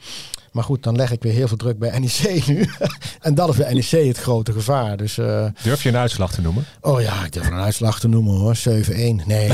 Maar 0.53 0.65
goed, 0.65 0.83
dan 0.83 0.97
leg 0.97 1.13
ik 1.13 1.23
weer 1.23 1.33
heel 1.33 1.49
veel 1.49 1.57
druk 1.57 1.79
bij 1.79 1.99
NEC 1.99 2.47
nu. 2.47 2.69
en 3.21 3.35
dat 3.35 3.49
is 3.49 3.57
bij 3.57 3.75
NEC 3.75 4.07
het 4.07 4.19
grote 4.19 4.53
gevaar. 4.53 4.97
Dus, 4.97 5.17
uh, 5.17 5.47
durf 5.63 5.83
je 5.83 5.89
een 5.89 5.97
uitslag 5.97 6.33
te 6.33 6.41
noemen? 6.41 6.65
Oh 6.81 7.01
ja, 7.01 7.25
ik 7.25 7.33
durf 7.33 7.47
een 7.47 7.53
uitslag 7.53 8.01
te 8.01 8.09
noemen 8.09 8.35
hoor. 8.35 8.57
7-1. 8.57 8.61
Nee. 8.97 9.19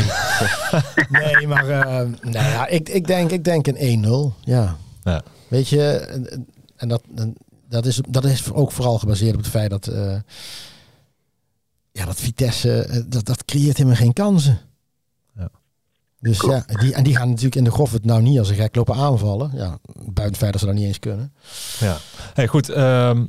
nee, 1.09 1.47
maar 1.47 1.69
uh, 1.69 1.85
nou 2.21 2.47
ja, 2.47 2.67
ik, 2.67 2.89
ik, 2.89 3.07
denk, 3.07 3.31
ik 3.31 3.45
denk 3.45 3.67
een 3.67 4.05
1-0. 4.05 4.45
Ja. 4.45 4.77
ja. 5.03 5.23
Weet 5.49 5.69
je, 5.69 5.81
en 6.77 6.89
dat, 6.89 7.03
dat, 7.69 7.87
is, 7.87 8.01
dat 8.09 8.25
is 8.25 8.53
ook 8.53 8.73
vooral 8.73 8.99
gebaseerd 8.99 9.35
op 9.35 9.41
het 9.41 9.51
feit 9.51 9.71
dat... 9.71 9.89
Uh, 9.89 10.17
ja, 11.97 12.05
dat 12.05 12.21
Vitesse, 12.21 13.05
dat, 13.09 13.25
dat 13.25 13.45
creëert 13.45 13.77
helemaal 13.77 13.99
geen 13.99 14.13
kansen. 14.13 14.61
Dus 16.21 16.41
ja, 16.41 16.65
die, 16.81 16.95
en 16.95 17.05
die 17.05 17.17
gaan 17.17 17.29
natuurlijk 17.29 17.55
in 17.55 17.65
de 17.65 17.71
grof 17.71 17.93
het 17.93 18.05
nou 18.05 18.23
niet 18.23 18.39
als 18.39 18.49
een 18.49 18.55
gek 18.55 18.75
lopen 18.75 18.95
aanvallen. 18.95 19.51
Ja, 19.55 19.79
buiten 20.05 20.51
dat 20.53 20.61
ze 20.61 20.67
dat 20.67 20.75
niet 20.75 20.87
eens 20.87 20.99
kunnen. 20.99 21.33
Ja, 21.81 21.97
hey, 22.35 22.47
goed. 22.47 22.69
Ehm, 22.69 23.25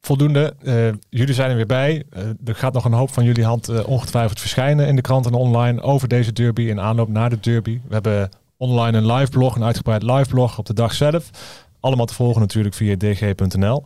voldoende. 0.00 0.54
Uh, 0.62 0.92
jullie 1.08 1.34
zijn 1.34 1.50
er 1.50 1.56
weer 1.56 1.66
bij. 1.66 2.04
Uh, 2.16 2.22
er 2.44 2.54
gaat 2.54 2.72
nog 2.72 2.84
een 2.84 2.92
hoop 2.92 3.12
van 3.12 3.24
jullie 3.24 3.44
hand 3.44 3.70
uh, 3.70 3.86
ongetwijfeld 3.86 4.40
verschijnen 4.40 4.86
in 4.86 4.96
de 4.96 5.02
kranten 5.02 5.32
en 5.32 5.38
online 5.38 5.80
over 5.80 6.08
deze 6.08 6.32
derby 6.32 6.62
in 6.62 6.80
aanloop 6.80 7.08
naar 7.08 7.30
de 7.30 7.40
derby. 7.40 7.80
We 7.86 7.94
hebben 7.94 8.28
online 8.56 8.98
een 8.98 9.12
live 9.12 9.30
blog, 9.30 9.56
een 9.56 9.64
uitgebreid 9.64 10.02
live 10.02 10.28
blog 10.28 10.58
op 10.58 10.66
de 10.66 10.74
dag 10.74 10.94
zelf. 10.94 11.30
Allemaal 11.80 12.06
te 12.06 12.14
volgen 12.14 12.40
natuurlijk 12.40 12.74
via 12.74 12.96
dg.nl. 12.96 13.84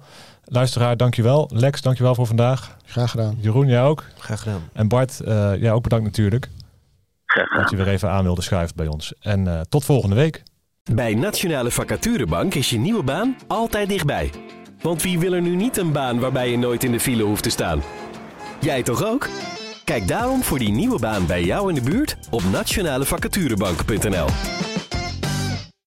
Luisteraar, 0.49 0.97
dankjewel. 0.97 1.51
Lex, 1.53 1.83
dankjewel 1.83 2.15
voor 2.15 2.27
vandaag. 2.27 2.77
Graag 2.85 3.11
gedaan. 3.11 3.37
Jeroen, 3.41 3.67
jij 3.67 3.83
ook. 3.83 4.05
Graag 4.19 4.43
gedaan. 4.43 4.69
En 4.73 4.89
Bart, 4.89 5.21
eh, 5.21 5.55
jij 5.61 5.73
ook 5.73 5.83
bedankt 5.83 6.05
natuurlijk. 6.05 6.49
Graag 7.25 7.47
gedaan. 7.47 7.63
Dat 7.63 7.71
je 7.71 7.77
weer 7.77 7.89
even 7.89 8.11
aan 8.11 8.25
wilde 8.25 8.43
schuiven 8.43 8.77
bij 8.77 8.87
ons. 8.87 9.15
En 9.21 9.47
eh, 9.47 9.61
tot 9.61 9.85
volgende 9.85 10.15
week. 10.15 10.43
Bij 10.93 11.15
Nationale 11.15 11.71
Vacaturebank 11.71 12.55
is 12.55 12.71
je 12.71 12.79
nieuwe 12.79 13.03
baan 13.03 13.37
altijd 13.47 13.89
dichtbij. 13.89 14.31
Want 14.81 15.03
wie 15.03 15.19
wil 15.19 15.33
er 15.33 15.43
nu 15.43 15.55
niet 15.55 15.77
een 15.77 15.93
baan 15.93 16.21
waarbij 16.21 16.51
je 16.51 16.59
nooit 16.59 16.85
in 16.85 16.93
de 16.93 17.01
file 17.01 17.23
hoeft 17.23 17.43
te 17.43 17.51
staan? 17.51 17.83
Jij 18.61 18.83
toch 18.83 19.05
ook? 19.05 19.29
Kijk 19.85 20.09
daarom 20.09 20.43
voor 20.43 20.59
die 20.59 20.71
nieuwe 20.71 20.99
baan 20.99 21.27
bij 21.27 21.45
jou 21.45 21.69
in 21.69 21.75
de 21.75 21.91
buurt 21.91 22.17
op 22.31 22.43
nationalevacaturebank.nl. 22.53 24.27